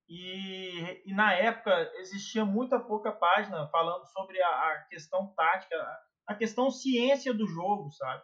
e, 0.09 1.03
e, 1.05 1.13
na 1.13 1.35
época 1.35 1.93
existia 1.97 2.45
muita 2.45 2.81
pouca 2.81 3.13
página 3.13 3.69
falando 3.69 4.07
sobre 4.07 4.41
a, 4.43 4.49
a, 4.49 4.85
questão 4.89 5.33
tática, 5.35 5.77
a 6.27 6.35
questão 6.35 6.71
ciência 6.71 7.33
do 7.33 7.47
jogo, 7.47 7.91
sabe? 7.93 8.23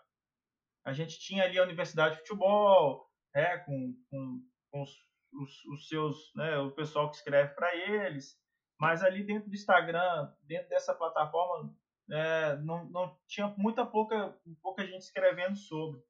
A 0.84 0.92
gente 0.92 1.18
tinha 1.18 1.44
ali 1.44 1.58
a 1.58 1.62
Universidade 1.62 2.14
de 2.14 2.20
Futebol, 2.22 3.08
né, 3.34 3.58
com, 3.58 3.94
com, 4.10 4.40
com 4.70 4.82
os, 4.82 4.90
os, 5.34 5.64
os, 5.66 5.88
seus, 5.88 6.32
né, 6.34 6.58
o 6.58 6.70
pessoal 6.70 7.10
que 7.10 7.16
escreve 7.16 7.54
para 7.54 7.74
eles, 7.74 8.38
mas 8.78 9.02
ali 9.02 9.22
dentro 9.24 9.48
do 9.48 9.54
Instagram, 9.54 10.32
dentro 10.42 10.68
dessa 10.68 10.94
plataforma, 10.94 11.74
é, 12.10 12.56
não, 12.56 12.84
não 12.86 13.18
tinha 13.26 13.52
muita 13.56 13.84
pouca, 13.84 14.36
pouca 14.62 14.84
gente 14.84 15.02
escrevendo 15.02 15.56
sobre. 15.56 16.00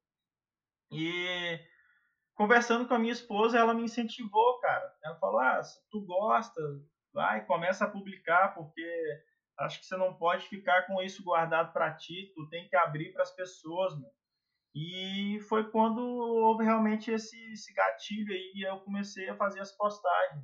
E 0.91 1.59
conversando 2.35 2.87
com 2.87 2.93
a 2.93 2.99
minha 2.99 3.13
esposa, 3.13 3.57
ela 3.57 3.73
me 3.73 3.83
incentivou, 3.83 4.59
cara. 4.59 4.93
Ela 5.03 5.15
falou: 5.15 5.39
ah, 5.39 5.63
se 5.63 5.79
tu 5.89 6.05
gosta, 6.05 6.61
vai, 7.13 7.45
começa 7.45 7.85
a 7.85 7.89
publicar, 7.89 8.53
porque 8.53 9.23
acho 9.59 9.79
que 9.79 9.85
você 9.85 9.95
não 9.95 10.13
pode 10.13 10.47
ficar 10.47 10.85
com 10.85 11.01
isso 11.01 11.23
guardado 11.23 11.71
para 11.71 11.93
ti, 11.93 12.31
tu 12.35 12.47
tem 12.49 12.67
que 12.67 12.75
abrir 12.75 13.13
para 13.13 13.23
as 13.23 13.31
pessoas, 13.31 13.97
meu. 13.97 14.11
E 14.75 15.39
foi 15.47 15.69
quando 15.71 16.01
houve 16.01 16.65
realmente 16.65 17.09
esse, 17.09 17.37
esse 17.53 17.73
gatilho 17.73 18.33
aí 18.33 18.51
e 18.55 18.67
eu 18.67 18.79
comecei 18.81 19.29
a 19.29 19.37
fazer 19.37 19.61
as 19.61 19.71
postagens. 19.75 20.43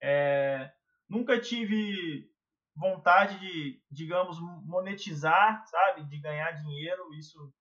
É, 0.00 0.70
nunca 1.08 1.40
tive 1.40 2.30
vontade 2.76 3.40
de, 3.40 3.82
digamos, 3.90 4.38
monetizar, 4.64 5.66
sabe, 5.66 6.04
de 6.04 6.20
ganhar 6.20 6.52
dinheiro. 6.52 7.12
Isso 7.14 7.52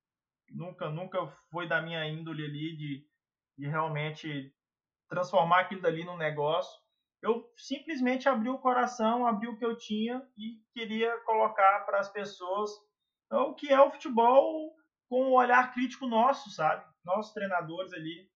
nunca, 0.52 0.90
nunca 0.90 1.26
foi 1.52 1.68
da 1.68 1.82
minha 1.82 2.08
índole 2.08 2.46
ali 2.46 2.78
de 2.78 3.08
de 3.58 3.68
realmente 3.68 4.54
transformar 5.10 5.62
aquilo 5.62 5.82
dali 5.82 6.06
num 6.06 6.18
negócio. 6.18 6.80
Eu 7.22 7.52
simplesmente 7.58 8.30
abri 8.30 8.50
o 8.50 8.60
coração, 8.60 9.26
abri 9.26 9.48
o 9.48 9.58
que 9.58 9.66
eu 9.66 9.76
tinha 9.76 10.22
e 10.38 10.62
queria 10.72 11.18
colocar 11.22 11.80
para 11.86 12.00
as 12.00 12.12
pessoas 12.12 12.70
o 13.32 13.56
que 13.56 13.74
é 13.74 13.82
o 13.82 13.92
futebol 13.92 14.76
com 15.10 15.30
o 15.30 15.38
olhar 15.38 15.74
crítico 15.74 16.08
nosso, 16.08 16.50
sabe? 16.50 16.86
Nós 17.04 17.34
treinadores 17.34 17.94
ali. 17.94 18.30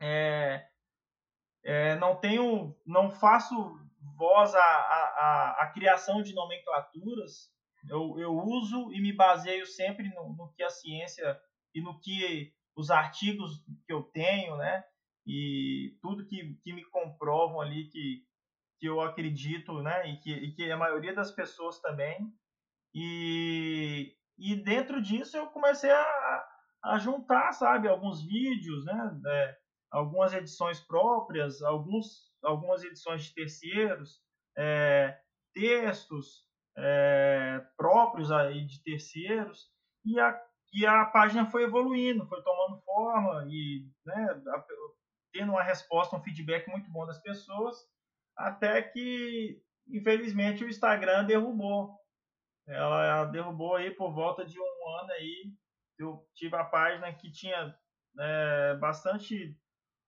É, 0.00 0.66
é, 1.64 1.96
não 1.96 2.16
tenho, 2.16 2.76
não 2.86 3.10
faço 3.10 3.54
voz 4.16 4.54
à, 4.54 4.60
à, 4.60 5.56
à, 5.62 5.70
criação 5.72 6.22
de 6.22 6.34
nomenclaturas. 6.34 7.52
Eu, 7.88 8.18
eu 8.18 8.32
uso 8.32 8.92
e 8.92 9.00
me 9.00 9.12
baseio 9.12 9.66
sempre 9.66 10.08
no, 10.14 10.34
no 10.34 10.52
que 10.52 10.62
a 10.62 10.70
ciência 10.70 11.38
e 11.74 11.80
no 11.80 11.98
que 12.00 12.52
os 12.76 12.90
artigos 12.90 13.62
que 13.86 13.92
eu 13.92 14.02
tenho, 14.04 14.56
né? 14.56 14.84
E 15.26 15.98
tudo 16.00 16.26
que, 16.26 16.54
que 16.62 16.72
me 16.72 16.84
comprovam 16.86 17.60
ali 17.60 17.88
que, 17.88 18.24
que 18.78 18.86
eu 18.86 19.00
acredito, 19.00 19.82
né? 19.82 20.10
E 20.10 20.16
que, 20.18 20.32
e 20.32 20.52
que 20.52 20.70
a 20.70 20.76
maioria 20.76 21.14
das 21.14 21.30
pessoas 21.30 21.80
também. 21.80 22.32
E, 22.94 24.16
e 24.38 24.54
dentro 24.56 25.02
disso 25.02 25.36
eu 25.36 25.46
comecei 25.48 25.90
a, 25.90 26.44
a 26.84 26.98
juntar, 26.98 27.52
sabe, 27.52 27.88
alguns 27.88 28.22
vídeos, 28.22 28.84
né? 28.84 29.20
É, 29.26 29.56
algumas 29.90 30.32
edições 30.32 30.80
próprias, 30.80 31.62
alguns, 31.62 32.30
algumas 32.42 32.84
edições 32.84 33.24
de 33.24 33.34
terceiros, 33.34 34.20
é, 34.56 35.18
textos 35.54 36.46
é, 36.76 37.64
próprios 37.76 38.30
aí 38.30 38.64
de 38.64 38.82
terceiros 38.82 39.70
e 40.04 40.18
a, 40.20 40.40
e 40.72 40.86
a 40.86 41.04
página 41.06 41.50
foi 41.50 41.64
evoluindo, 41.64 42.26
foi 42.26 42.42
tomando 42.42 42.80
forma 42.82 43.46
e 43.48 43.86
né, 44.04 44.42
tendo 45.32 45.52
uma 45.52 45.62
resposta, 45.62 46.16
um 46.16 46.22
feedback 46.22 46.68
muito 46.68 46.90
bom 46.90 47.06
das 47.06 47.20
pessoas, 47.20 47.76
até 48.36 48.82
que, 48.82 49.60
infelizmente, 49.88 50.64
o 50.64 50.68
Instagram 50.68 51.24
derrubou. 51.24 51.97
Ela, 52.68 53.24
derrubou 53.26 53.76
aí 53.76 53.90
por 53.90 54.12
volta 54.12 54.44
de 54.44 54.58
um 54.60 54.88
ano 55.00 55.12
aí. 55.12 55.52
Eu 55.98 56.24
tive 56.34 56.54
a 56.54 56.64
página 56.64 57.12
que 57.12 57.32
tinha 57.32 57.74
é, 58.20 58.76
bastante 58.76 59.56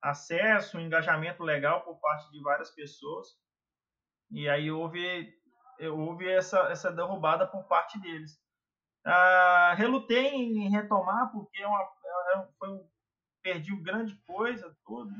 acesso, 0.02 0.78
um 0.78 0.80
engajamento 0.80 1.42
legal 1.42 1.82
por 1.84 1.98
parte 1.98 2.30
de 2.30 2.40
várias 2.42 2.70
pessoas. 2.74 3.28
E 4.30 4.48
aí 4.48 4.70
houve, 4.70 5.32
houve 5.80 6.28
essa, 6.28 6.60
essa 6.70 6.92
derrubada 6.92 7.46
por 7.46 7.64
parte 7.64 7.98
deles. 8.00 8.38
Ah, 9.04 9.74
relutei 9.76 10.28
em 10.28 10.70
retomar 10.70 11.32
porque 11.32 11.62
é 11.62 11.66
uma, 11.66 11.82
é, 11.82 12.48
foi 12.58 12.68
um, 12.68 12.88
perdi 13.42 13.74
grande 13.82 14.14
coisa, 14.26 14.76
tudo. 14.84 15.10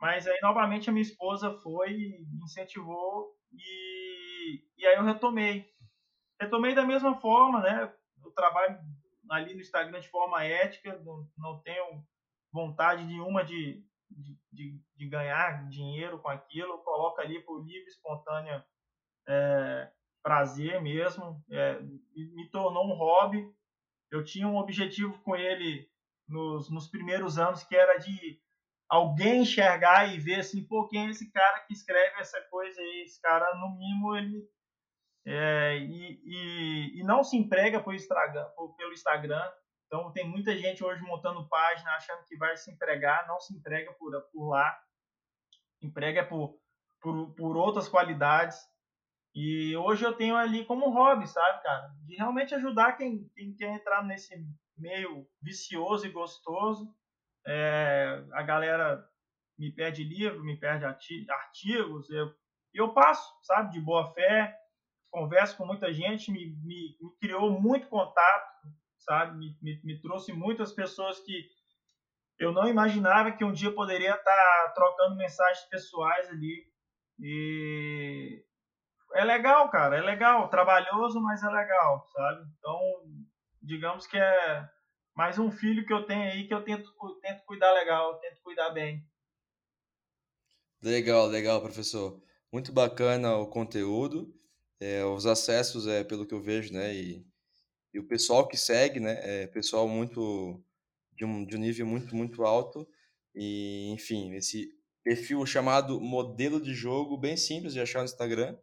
Mas 0.00 0.26
aí 0.26 0.38
novamente 0.42 0.90
a 0.90 0.92
minha 0.92 1.02
esposa 1.02 1.56
foi, 1.62 2.18
incentivou 2.42 3.32
e, 3.52 4.64
e 4.76 4.86
aí 4.86 4.96
eu 4.96 5.04
retomei. 5.04 5.72
Retomei 6.40 6.74
da 6.74 6.84
mesma 6.84 7.20
forma, 7.20 7.60
né? 7.60 7.92
Eu 8.22 8.30
trabalho 8.32 8.78
ali 9.30 9.54
no 9.54 9.60
Instagram 9.60 10.00
de 10.00 10.08
forma 10.08 10.44
ética, 10.44 10.98
não, 11.04 11.28
não 11.36 11.60
tenho 11.60 12.04
vontade 12.52 13.04
nenhuma 13.04 13.44
de, 13.44 13.84
de, 14.10 14.38
de, 14.52 14.80
de 14.96 15.08
ganhar 15.08 15.68
dinheiro 15.68 16.18
com 16.18 16.28
aquilo. 16.28 16.72
Eu 16.72 16.78
coloco 16.78 17.20
ali 17.20 17.40
por 17.40 17.64
livre, 17.64 17.88
espontânea 17.88 18.64
é, 19.26 19.90
prazer 20.22 20.80
mesmo, 20.80 21.42
é, 21.50 21.80
me 22.14 22.48
tornou 22.50 22.86
um 22.86 22.96
hobby. 22.96 23.46
Eu 24.10 24.24
tinha 24.24 24.46
um 24.46 24.56
objetivo 24.56 25.18
com 25.22 25.34
ele 25.34 25.88
nos, 26.28 26.70
nos 26.70 26.88
primeiros 26.88 27.38
anos 27.38 27.62
que 27.62 27.74
era 27.74 27.98
de 27.98 28.40
alguém 28.88 29.42
enxergar 29.42 30.14
e 30.14 30.18
ver 30.18 30.40
assim, 30.40 30.64
pô, 30.64 30.86
quem 30.88 31.06
é 31.06 31.10
esse 31.10 31.30
cara 31.30 31.60
que 31.60 31.72
escreve 31.72 32.20
essa 32.20 32.40
coisa 32.42 32.80
aí? 32.80 33.02
Esse 33.02 33.20
cara, 33.20 33.54
no 33.56 33.76
mínimo, 33.76 34.16
ele. 34.16 34.48
É, 35.26 35.78
e, 35.78 36.20
e, 36.24 37.00
e, 37.00 37.02
não 37.02 37.24
se 37.24 37.36
emprega 37.36 37.80
por 37.80 37.94
Instagram, 37.94 38.44
por, 38.56 38.74
pelo 38.76 38.92
Instagram. 38.92 39.42
Então, 39.86 40.12
tem 40.12 40.28
muita 40.28 40.56
gente 40.56 40.84
hoje 40.84 41.00
montando 41.02 41.48
página 41.48 41.90
achando 41.92 42.24
que 42.26 42.36
vai 42.36 42.56
se 42.56 42.70
empregar, 42.70 43.26
não 43.26 43.40
se 43.40 43.54
emprega 43.54 43.92
por, 43.94 44.12
por 44.32 44.50
lá. 44.50 44.78
Emprega 45.80 46.24
por, 46.24 46.58
por, 47.00 47.34
por 47.34 47.56
outras 47.56 47.88
qualidades. 47.88 48.58
E 49.34 49.76
hoje 49.76 50.04
eu 50.04 50.12
tenho 50.12 50.36
ali 50.36 50.64
como 50.64 50.90
hobby, 50.90 51.26
sabe, 51.26 51.62
cara? 51.62 51.88
De 52.06 52.16
realmente 52.16 52.54
ajudar 52.54 52.96
quem, 52.96 53.28
quem 53.34 53.54
quer 53.54 53.74
entrar 53.74 54.04
nesse 54.04 54.34
meio 54.76 55.26
vicioso 55.42 56.06
e 56.06 56.12
gostoso. 56.12 56.94
É, 57.46 58.24
a 58.32 58.42
galera 58.42 59.04
me 59.58 59.72
pede 59.72 60.04
livro, 60.04 60.44
me 60.44 60.58
pede 60.58 60.84
artigos, 60.84 62.10
eu, 62.10 62.34
eu 62.72 62.92
passo, 62.92 63.32
sabe, 63.42 63.72
de 63.72 63.80
boa 63.80 64.12
fé, 64.12 64.56
converso 65.14 65.56
com 65.56 65.64
muita 65.64 65.92
gente, 65.92 66.32
me, 66.32 66.44
me, 66.64 66.96
me 67.00 67.16
criou 67.20 67.60
muito 67.60 67.86
contato, 67.86 68.66
sabe, 68.98 69.38
me, 69.38 69.56
me, 69.62 69.80
me, 69.84 70.00
trouxe 70.02 70.32
muitas 70.32 70.72
pessoas 70.72 71.20
que 71.20 71.48
eu 72.36 72.50
não 72.50 72.66
imaginava 72.66 73.30
que 73.30 73.44
um 73.44 73.52
dia 73.52 73.70
poderia 73.70 74.12
estar 74.12 74.72
trocando 74.74 75.14
mensagens 75.14 75.64
pessoais 75.68 76.28
ali. 76.30 76.66
E 77.20 78.44
é 79.14 79.24
legal, 79.24 79.70
cara, 79.70 79.96
é 79.96 80.00
legal, 80.00 80.48
trabalhoso, 80.48 81.20
mas 81.20 81.44
é 81.44 81.48
legal, 81.48 82.04
sabe? 82.08 82.44
Então, 82.58 82.80
digamos 83.62 84.08
que 84.08 84.18
é 84.18 84.68
mais 85.14 85.38
um 85.38 85.48
filho 85.48 85.86
que 85.86 85.92
eu 85.92 86.04
tenho 86.06 86.24
aí 86.24 86.48
que 86.48 86.54
eu 86.54 86.64
tento, 86.64 86.92
tento 87.22 87.44
cuidar 87.46 87.72
legal, 87.72 88.18
tento 88.18 88.42
cuidar 88.42 88.70
bem. 88.70 89.00
Legal, 90.82 91.26
legal, 91.26 91.62
professor. 91.62 92.20
Muito 92.52 92.72
bacana 92.72 93.36
o 93.36 93.46
conteúdo, 93.46 94.34
é, 94.80 95.04
os 95.04 95.26
acessos, 95.26 95.86
é, 95.86 96.04
pelo 96.04 96.26
que 96.26 96.34
eu 96.34 96.42
vejo, 96.42 96.72
né? 96.72 96.94
E, 96.94 97.26
e 97.92 97.98
o 97.98 98.06
pessoal 98.06 98.46
que 98.46 98.56
segue, 98.56 99.00
né? 99.00 99.18
É 99.22 99.46
pessoal 99.46 99.88
muito 99.88 100.62
de 101.12 101.24
um, 101.24 101.44
de 101.44 101.56
um 101.56 101.60
nível 101.60 101.86
muito, 101.86 102.14
muito 102.14 102.44
alto. 102.44 102.86
E, 103.34 103.90
enfim, 103.92 104.34
esse 104.34 104.68
perfil 105.02 105.44
chamado 105.44 106.00
modelo 106.00 106.60
de 106.60 106.74
jogo, 106.74 107.16
bem 107.16 107.36
simples 107.36 107.72
de 107.72 107.80
achar 107.80 108.00
no 108.00 108.06
Instagram, 108.06 108.56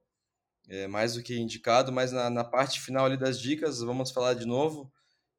é 0.67 0.87
mais 0.87 1.15
do 1.15 1.23
que 1.23 1.37
indicado, 1.37 1.91
mas 1.91 2.11
na, 2.11 2.29
na 2.29 2.43
parte 2.43 2.79
final 2.79 3.05
ali 3.05 3.17
das 3.17 3.39
dicas, 3.39 3.79
vamos 3.79 4.11
falar 4.11 4.33
de 4.33 4.45
novo, 4.45 4.91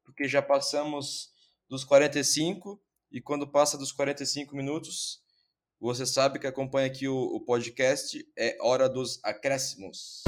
porque 0.03 0.27
já 0.27 0.41
passamos 0.41 1.31
dos 1.69 1.83
45 1.83 2.81
e 3.11 3.21
quando 3.21 3.47
passa 3.47 3.77
dos 3.77 3.91
45 3.91 4.55
minutos, 4.55 5.21
você 5.79 6.05
sabe 6.05 6.39
que 6.39 6.47
acompanha 6.47 6.87
aqui 6.87 7.07
o, 7.07 7.15
o 7.15 7.41
podcast, 7.41 8.25
é 8.37 8.57
hora 8.61 8.87
dos 8.87 9.19
acréscimos. 9.23 10.23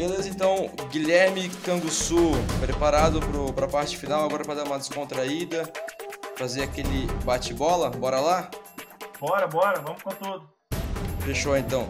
Beleza, 0.00 0.30
então, 0.30 0.70
Guilherme 0.90 1.50
Canguçu, 1.62 2.30
preparado 2.58 3.20
para 3.54 3.66
a 3.66 3.68
parte 3.68 3.98
final, 3.98 4.24
agora 4.24 4.42
para 4.42 4.54
dar 4.54 4.64
uma 4.64 4.78
descontraída, 4.78 5.70
fazer 6.38 6.62
aquele 6.62 7.06
bate-bola? 7.22 7.90
Bora 7.90 8.18
lá? 8.18 8.50
Bora, 9.20 9.46
bora, 9.46 9.82
vamos 9.82 10.02
com 10.02 10.08
tudo. 10.08 10.50
Fechou 11.22 11.54
então. 11.54 11.86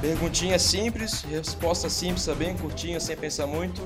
Perguntinha 0.00 0.60
simples, 0.60 1.22
resposta 1.22 1.90
simples 1.90 2.24
também, 2.24 2.56
curtinha, 2.56 3.00
sem 3.00 3.16
pensar 3.16 3.48
muito. 3.48 3.82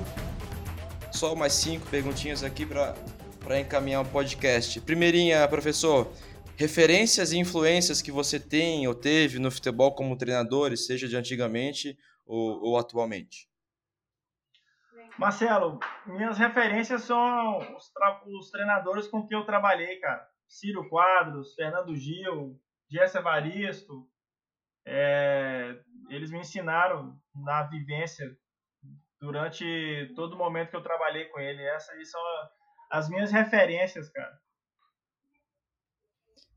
Só 1.11 1.33
mais 1.33 1.53
cinco 1.53 1.87
perguntinhas 1.89 2.43
aqui 2.43 2.67
para 2.67 3.59
encaminhar 3.59 4.03
o 4.03 4.07
podcast. 4.07 4.79
Primeirinha, 4.81 5.47
professor, 5.47 6.07
referências 6.55 7.31
e 7.31 7.39
influências 7.39 7.99
que 7.99 8.11
você 8.11 8.39
tem 8.39 8.87
ou 8.87 8.93
teve 8.93 9.39
no 9.39 9.49
futebol 9.49 9.91
como 9.95 10.15
treinador, 10.15 10.77
seja 10.77 11.07
de 11.07 11.17
antigamente 11.17 11.97
ou, 12.27 12.61
ou 12.61 12.77
atualmente? 12.77 13.49
Marcelo, 15.17 15.79
minhas 16.05 16.37
referências 16.37 17.03
são 17.03 17.59
os, 17.75 17.91
os, 18.27 18.51
treinadores 18.51 19.07
com 19.07 19.25
quem 19.25 19.37
eu 19.37 19.45
trabalhei, 19.45 19.97
cara. 19.99 20.27
Ciro 20.47 20.87
Quadros, 20.89 21.53
Fernando 21.55 21.95
Gil, 21.95 22.59
Jesse 22.89 23.17
Evaristo. 23.17 24.07
É, 24.85 25.79
eles 26.09 26.31
me 26.31 26.39
ensinaram 26.39 27.17
na 27.33 27.63
vivência 27.63 28.37
durante 29.19 30.11
todo 30.15 30.33
o 30.33 30.37
momento 30.37 30.69
que 30.69 30.75
eu 30.75 30.83
trabalhei 30.83 31.25
com 31.25 31.39
ele. 31.39 31.63
Essas 31.63 31.95
aí 31.95 32.05
são 32.05 32.21
as 32.91 33.09
minhas 33.09 33.31
referências, 33.31 34.09
cara. 34.09 34.37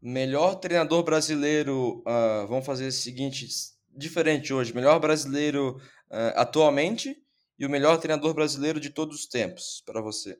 Melhor 0.02 0.56
treinador 0.56 1.02
brasileiro, 1.02 2.00
uh, 2.00 2.46
vamos 2.46 2.66
fazer 2.66 2.88
o 2.88 2.92
seguinte, 2.92 3.46
diferente 3.88 4.52
hoje. 4.52 4.74
Melhor 4.74 4.98
brasileiro 5.00 5.76
uh, 6.10 6.34
atualmente 6.36 7.16
e 7.58 7.66
o 7.66 7.70
melhor 7.70 7.98
treinador 7.98 8.32
brasileiro 8.34 8.78
de 8.78 8.90
todos 8.90 9.20
os 9.20 9.26
tempos 9.26 9.82
para 9.84 10.00
você? 10.00 10.38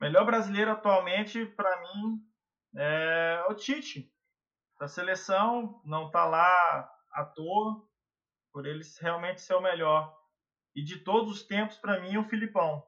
Melhor 0.00 0.26
brasileiro 0.26 0.72
atualmente, 0.72 1.46
para 1.46 1.80
mim, 1.80 2.20
é 2.76 3.44
o 3.48 3.54
Tite. 3.54 4.12
A 4.80 4.88
seleção 4.88 5.80
não 5.84 6.08
está 6.08 6.24
lá 6.24 6.90
à 7.12 7.24
toa, 7.24 7.88
por 8.52 8.66
ele 8.66 8.82
realmente 9.00 9.40
ser 9.40 9.54
o 9.54 9.60
melhor. 9.60 10.14
E 10.74 10.82
de 10.82 10.98
todos 10.98 11.30
os 11.30 11.42
tempos, 11.44 11.78
para 11.78 12.00
mim, 12.00 12.16
o 12.16 12.28
Filipão. 12.28 12.84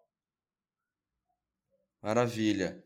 Maravilha. 2.02 2.84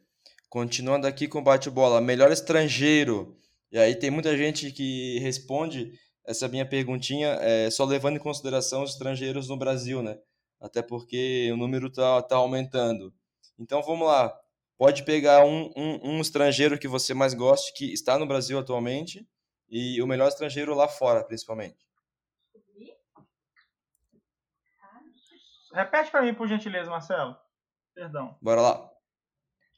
Continuando 0.49 1.07
aqui 1.07 1.27
com 1.27 1.39
o 1.39 1.43
bate-bola, 1.43 2.01
melhor 2.01 2.31
estrangeiro. 2.31 3.41
E 3.73 3.79
aí 3.79 3.95
tem 3.95 4.11
muita 4.11 4.37
gente 4.37 4.71
que 4.71 5.19
responde 5.21 5.99
essa 6.25 6.49
minha 6.49 6.67
perguntinha 6.67 7.29
é 7.41 7.71
só 7.71 7.85
levando 7.85 8.17
em 8.17 8.21
consideração 8.21 8.83
os 8.83 8.91
estrangeiros 8.91 9.49
no 9.49 9.57
Brasil, 9.57 10.03
né? 10.03 10.19
Até 10.61 10.83
porque 10.83 11.51
o 11.53 11.57
número 11.57 11.91
tá, 11.91 12.23
tá 12.23 12.37
aumentando. 12.37 13.13
Então 13.59 13.83
vamos 13.83 14.07
lá. 14.07 14.39
Pode 14.77 15.05
pegar 15.05 15.45
um, 15.45 15.71
um, 15.77 16.17
um 16.17 16.21
estrangeiro 16.21 16.79
que 16.79 16.89
você 16.89 17.13
mais 17.13 17.35
goste, 17.35 17.73
que 17.75 17.93
está 17.93 18.19
no 18.19 18.27
Brasil 18.27 18.59
atualmente, 18.59 19.27
e 19.69 20.01
o 20.03 20.07
melhor 20.07 20.29
estrangeiro 20.29 20.75
lá 20.75 20.89
fora, 20.89 21.23
principalmente. 21.25 21.79
Repete 25.73 26.11
para 26.11 26.23
mim, 26.23 26.35
por 26.35 26.49
gentileza, 26.49 26.91
Marcelo. 26.91 27.37
Perdão. 27.95 28.37
Bora 28.41 28.61
lá. 28.61 28.91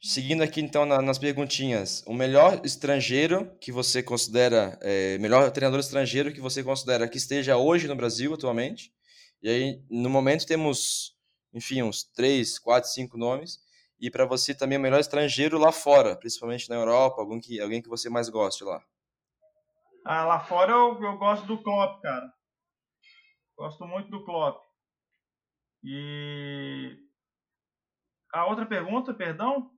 Seguindo 0.05 0.43
aqui 0.43 0.59
então 0.59 0.85
na, 0.85 1.01
nas 1.01 1.17
perguntinhas, 1.17 2.03
o 2.05 2.13
melhor 2.13 2.59
estrangeiro 2.65 3.49
que 3.61 3.71
você 3.71 4.03
considera, 4.03 4.77
é, 4.81 5.17
melhor 5.17 5.49
treinador 5.49 5.79
estrangeiro 5.79 6.33
que 6.33 6.41
você 6.41 6.61
considera 6.61 7.07
que 7.07 7.17
esteja 7.17 7.55
hoje 7.55 7.87
no 7.87 7.95
Brasil 7.95 8.33
atualmente, 8.33 8.93
e 9.41 9.47
aí 9.49 9.81
no 9.89 10.09
momento 10.09 10.45
temos, 10.45 11.17
enfim, 11.53 11.83
uns 11.83 12.03
três, 12.03 12.59
quatro, 12.59 12.89
cinco 12.89 13.17
nomes, 13.17 13.59
e 13.97 14.11
para 14.11 14.25
você 14.25 14.53
também 14.53 14.77
o 14.77 14.81
melhor 14.81 14.99
estrangeiro 14.99 15.57
lá 15.57 15.71
fora, 15.71 16.17
principalmente 16.17 16.69
na 16.69 16.75
Europa, 16.75 17.21
algum 17.21 17.39
que, 17.39 17.61
alguém 17.61 17.81
que 17.81 17.87
você 17.87 18.09
mais 18.09 18.27
goste 18.27 18.65
lá. 18.65 18.83
Ah, 20.05 20.25
lá 20.25 20.41
fora 20.41 20.73
eu, 20.73 21.01
eu 21.01 21.17
gosto 21.17 21.47
do 21.47 21.63
Klopp, 21.63 22.01
cara. 22.01 22.29
Gosto 23.57 23.85
muito 23.85 24.09
do 24.09 24.25
Klopp. 24.25 24.61
E 25.81 26.97
a 28.33 28.45
outra 28.47 28.65
pergunta, 28.65 29.13
perdão? 29.13 29.72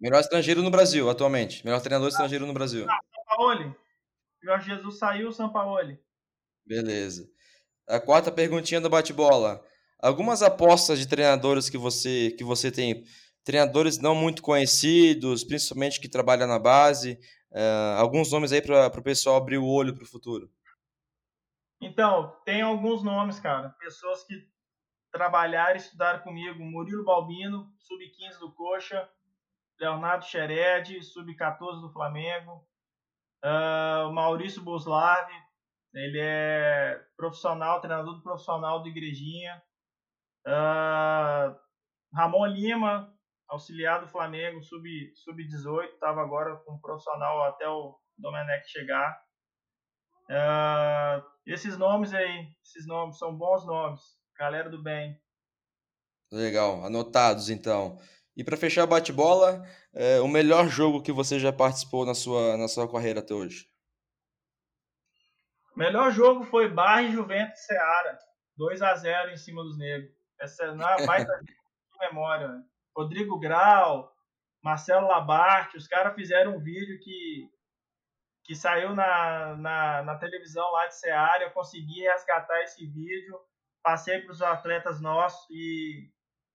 Melhor 0.00 0.20
estrangeiro 0.20 0.62
no 0.62 0.70
Brasil, 0.70 1.10
atualmente. 1.10 1.64
Melhor 1.64 1.80
treinador 1.80 2.08
estrangeiro 2.08 2.46
no 2.46 2.54
Brasil. 2.54 2.86
Ah, 2.88 3.00
Sampaoli. 3.14 3.74
Jorge 4.42 4.70
Jesus 4.70 4.98
saiu, 4.98 5.30
Sampaoli. 5.30 5.98
Beleza. 6.64 7.28
A 7.86 8.00
quarta 8.00 8.32
perguntinha 8.32 8.80
do 8.80 8.88
bate-bola. 8.88 9.62
Algumas 9.98 10.42
apostas 10.42 10.98
de 10.98 11.06
treinadores 11.06 11.68
que 11.68 11.76
você, 11.76 12.34
que 12.38 12.44
você 12.44 12.70
tem. 12.70 13.04
Treinadores 13.44 13.98
não 13.98 14.14
muito 14.14 14.42
conhecidos, 14.42 15.44
principalmente 15.44 16.00
que 16.00 16.08
trabalham 16.08 16.48
na 16.48 16.58
base. 16.58 17.18
Uh, 17.52 17.98
alguns 17.98 18.30
nomes 18.32 18.52
aí 18.52 18.62
para 18.62 18.86
o 18.86 19.02
pessoal 19.02 19.36
abrir 19.36 19.58
o 19.58 19.66
olho 19.66 19.94
para 19.94 20.04
o 20.04 20.08
futuro. 20.08 20.50
Então, 21.80 22.34
tem 22.44 22.62
alguns 22.62 23.02
nomes, 23.02 23.38
cara. 23.38 23.70
Pessoas 23.78 24.24
que 24.24 24.34
trabalharam 25.12 25.74
e 25.74 25.78
estudaram 25.78 26.20
comigo. 26.20 26.62
Murilo 26.62 27.04
Balbino, 27.04 27.70
sub-15 27.78 28.38
do 28.38 28.52
Coxa. 28.52 29.08
Leonardo 29.80 30.26
Xered, 30.26 31.02
sub-14 31.02 31.80
do 31.80 31.90
Flamengo. 31.90 32.66
Uh, 33.42 34.12
Maurício 34.12 34.62
Boslavi, 34.62 35.32
ele 35.94 36.20
é 36.20 37.02
profissional, 37.16 37.80
treinador 37.80 38.16
do 38.16 38.22
profissional 38.22 38.82
do 38.82 38.88
Igrejinha. 38.88 39.62
Uh, 40.46 41.56
Ramon 42.14 42.46
Lima, 42.46 43.12
auxiliar 43.48 44.00
do 44.00 44.08
Flamengo, 44.08 44.62
sub-18, 44.62 45.14
sub 45.14 45.42
estava 45.84 46.20
agora 46.20 46.56
com 46.58 46.78
profissional 46.78 47.42
até 47.44 47.66
o 47.66 47.98
Domenech 48.18 48.68
chegar. 48.68 49.18
Uh, 50.28 51.24
esses 51.46 51.78
nomes 51.78 52.12
aí, 52.12 52.48
esses 52.62 52.86
nomes 52.86 53.18
são 53.18 53.34
bons 53.36 53.66
nomes, 53.66 54.00
galera 54.36 54.68
do 54.68 54.82
bem. 54.82 55.18
Legal, 56.30 56.84
anotados 56.84 57.48
então. 57.48 57.98
E 58.40 58.42
para 58.42 58.56
fechar 58.56 58.84
o 58.84 58.86
bate-bola, 58.86 59.62
é, 59.92 60.18
o 60.18 60.26
melhor 60.26 60.66
jogo 60.66 61.02
que 61.02 61.12
você 61.12 61.38
já 61.38 61.52
participou 61.52 62.06
na 62.06 62.14
sua, 62.14 62.56
na 62.56 62.68
sua 62.68 62.90
carreira 62.90 63.20
até 63.20 63.34
hoje? 63.34 63.68
O 65.76 65.78
melhor 65.78 66.10
jogo 66.10 66.42
foi 66.44 66.66
Barra 66.66 67.02
e 67.02 67.12
Juventus 67.12 67.60
Seara. 67.66 68.18
2 68.56 68.80
a 68.80 68.94
0 68.94 69.32
em 69.32 69.36
cima 69.36 69.62
dos 69.62 69.76
negros. 69.76 70.10
Essa 70.40 70.64
é 70.64 70.70
uma 70.70 71.04
baita 71.04 71.30
memória. 72.00 72.48
Né? 72.48 72.62
Rodrigo 72.96 73.38
Grau, 73.38 74.10
Marcelo 74.62 75.08
Labarte, 75.08 75.76
os 75.76 75.86
caras 75.86 76.14
fizeram 76.14 76.56
um 76.56 76.60
vídeo 76.60 76.98
que, 76.98 77.46
que 78.42 78.54
saiu 78.54 78.94
na, 78.94 79.54
na, 79.56 80.02
na 80.02 80.16
televisão 80.16 80.64
lá 80.72 80.86
de 80.86 80.98
Seara. 80.98 81.44
Eu 81.44 81.50
consegui 81.50 82.04
resgatar 82.04 82.62
esse 82.62 82.86
vídeo, 82.86 83.38
passei 83.82 84.22
para 84.22 84.32
os 84.32 84.40
atletas 84.40 84.98
nossos 84.98 85.46
e 85.50 86.10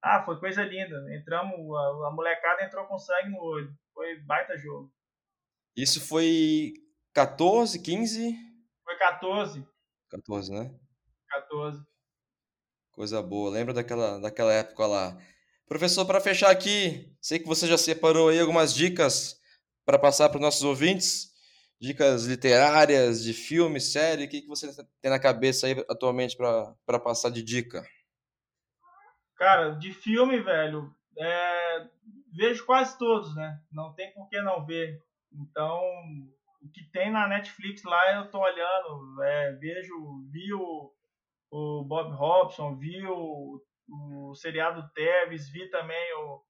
ah, 0.06 0.24
foi 0.24 0.40
coisa 0.40 0.64
linda. 0.64 0.96
Entramos, 1.16 1.52
a, 1.76 2.08
a 2.08 2.12
molecada 2.12 2.64
entrou 2.64 2.86
com 2.86 3.00
sangue 3.00 3.32
no 3.32 3.42
olho. 3.42 3.76
Foi 3.92 4.20
baita 4.20 4.56
jogo. 4.56 4.94
Isso 5.76 6.00
foi 6.00 6.74
14, 7.12 7.82
15? 7.82 8.38
Foi 8.84 8.96
14. 8.98 9.68
14, 10.12 10.52
né? 10.54 10.72
14. 11.28 11.84
Coisa 12.92 13.20
boa. 13.24 13.50
Lembra 13.50 13.74
daquela, 13.74 14.20
daquela 14.20 14.54
época 14.54 14.86
lá. 14.86 15.18
Professor, 15.68 16.06
para 16.06 16.22
fechar 16.22 16.52
aqui, 16.52 17.12
sei 17.20 17.40
que 17.40 17.48
você 17.48 17.66
já 17.66 17.78
separou 17.78 18.30
aí 18.30 18.40
algumas 18.40 18.76
dicas 18.76 19.42
para 19.84 19.98
passar 19.98 20.30
para 20.30 20.38
os 20.38 20.44
nossos 20.44 20.62
ouvintes. 20.62 21.34
Dicas 21.82 22.26
literárias, 22.26 23.24
de 23.24 23.34
filme, 23.34 23.82
série. 23.82 24.26
O 24.26 24.30
que, 24.30 24.44
que 24.44 24.48
você 24.48 24.72
tem 25.02 25.10
na 25.10 25.20
cabeça 25.20 25.66
aí 25.66 25.84
atualmente 25.90 26.38
para 26.38 27.00
passar 27.00 27.32
de 27.32 27.42
dica? 27.42 27.84
Cara, 29.36 29.72
de 29.72 29.94
filme, 29.94 30.40
velho, 30.40 30.94
é, 31.18 31.88
vejo 32.34 32.66
quase 32.66 32.98
todos, 32.98 33.36
né? 33.36 33.60
Não 33.72 33.94
tem 33.94 34.14
por 34.14 34.30
que 34.30 34.42
não 34.42 34.66
ver. 34.66 35.02
Então, 35.32 35.82
o 36.62 36.70
que 36.72 36.84
tem 36.92 37.12
na 37.12 37.28
Netflix 37.28 37.84
lá 37.84 38.16
eu 38.16 38.30
tô 38.30 38.40
olhando, 38.40 39.24
é, 39.24 39.52
vejo, 39.54 39.94
vi 40.32 40.54
o, 40.54 40.92
o 41.52 41.84
Bob 41.84 42.14
Robson, 42.16 42.76
vi 42.76 43.06
o, 43.06 43.62
o 43.90 44.36
seriado 44.36 44.90
Tevez, 44.94 45.50
vi 45.50 45.70
também 45.70 46.14
o 46.18 46.42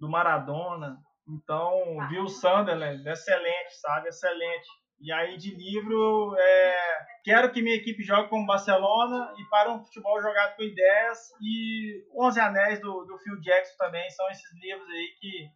do 0.00 0.08
Maradona. 0.08 0.98
Então, 1.28 2.08
vi 2.08 2.18
o 2.18 2.28
Sunderland, 2.28 3.08
excelente, 3.08 3.74
sabe? 3.80 4.08
Excelente. 4.08 4.68
E 5.02 5.10
aí 5.10 5.36
de 5.36 5.52
livro, 5.52 6.36
é, 6.38 6.76
quero 7.24 7.50
que 7.50 7.60
minha 7.60 7.74
equipe 7.74 8.04
jogue 8.04 8.28
como 8.28 8.46
Barcelona 8.46 9.34
e 9.36 9.44
para 9.50 9.72
um 9.72 9.82
futebol 9.82 10.22
jogado 10.22 10.54
com 10.54 10.62
ideias 10.62 11.18
e 11.42 12.04
Onze 12.16 12.38
Anéis 12.38 12.80
do, 12.80 13.04
do 13.04 13.18
Phil 13.18 13.40
Jackson 13.40 13.74
também 13.76 14.08
são 14.10 14.30
esses 14.30 14.48
livros 14.62 14.88
aí 14.88 15.08
que, 15.18 15.48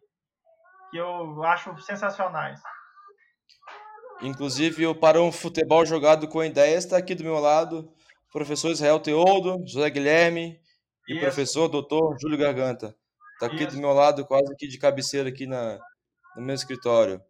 que 0.91 0.97
eu 0.97 1.41
acho 1.43 1.77
sensacionais. 1.77 2.59
Inclusive, 4.21 4.85
o 4.85 4.93
Para 4.93 5.21
um 5.21 5.31
Futebol 5.31 5.85
Jogado 5.85 6.27
com 6.27 6.43
Ideias 6.43 6.83
está 6.83 6.97
aqui 6.97 7.15
do 7.15 7.23
meu 7.23 7.39
lado, 7.39 7.89
professor 8.33 8.71
Israel 8.71 8.99
Teodo, 8.99 9.63
José 9.65 9.89
Guilherme 9.89 10.59
e 11.07 11.15
o 11.15 11.19
professor 11.21 11.69
doutor 11.69 12.17
Júlio 12.19 12.37
Garganta. 12.37 12.93
Está 13.33 13.45
aqui 13.45 13.63
Isso. 13.63 13.75
do 13.75 13.81
meu 13.81 13.93
lado, 13.93 14.25
quase 14.25 14.51
aqui 14.51 14.67
de 14.67 14.77
cabeceira 14.77 15.29
aqui 15.29 15.47
na, 15.47 15.79
no 16.35 16.41
meu 16.41 16.55
escritório. 16.55 17.21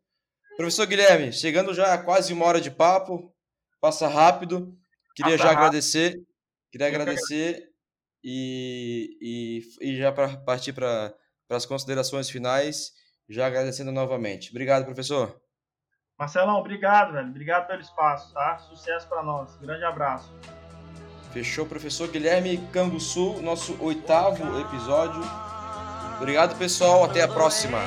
Professor 0.57 0.87
Guilherme, 0.87 1.31
chegando 1.31 1.71
já 1.71 1.93
a 1.93 1.97
quase 1.99 2.33
uma 2.33 2.45
hora 2.45 2.59
de 2.59 2.71
papo, 2.71 3.31
passa 3.79 4.07
rápido. 4.07 4.75
Queria 5.15 5.33
passa 5.33 5.43
já 5.43 5.49
rápido. 5.49 5.59
agradecer, 5.59 6.15
queria 6.71 6.87
agradecer 6.87 7.69
e, 8.23 9.17
e, 9.21 9.61
e 9.81 9.97
já 9.97 10.11
para 10.11 10.35
partir 10.37 10.73
para 10.73 11.13
as 11.49 11.65
considerações 11.65 12.29
finais, 12.29 12.91
já 13.29 13.45
agradecendo 13.45 13.91
novamente. 13.91 14.49
Obrigado, 14.49 14.85
professor. 14.85 15.39
Marcelão, 16.17 16.57
obrigado, 16.57 17.13
velho. 17.13 17.29
Obrigado 17.29 17.67
pelo 17.67 17.81
espaço, 17.81 18.33
tá? 18.33 18.57
Sucesso 18.57 19.07
para 19.07 19.21
nós. 19.21 19.55
Grande 19.57 19.83
abraço. 19.83 20.33
Fechou, 21.31 21.67
professor 21.67 22.07
Guilherme 22.07 22.57
Canguçu, 22.73 23.39
nosso 23.43 23.77
oitavo 23.83 24.59
episódio. 24.59 25.21
Obrigado, 26.17 26.57
pessoal. 26.57 27.03
Até 27.03 27.21
a 27.21 27.27
próxima. 27.27 27.77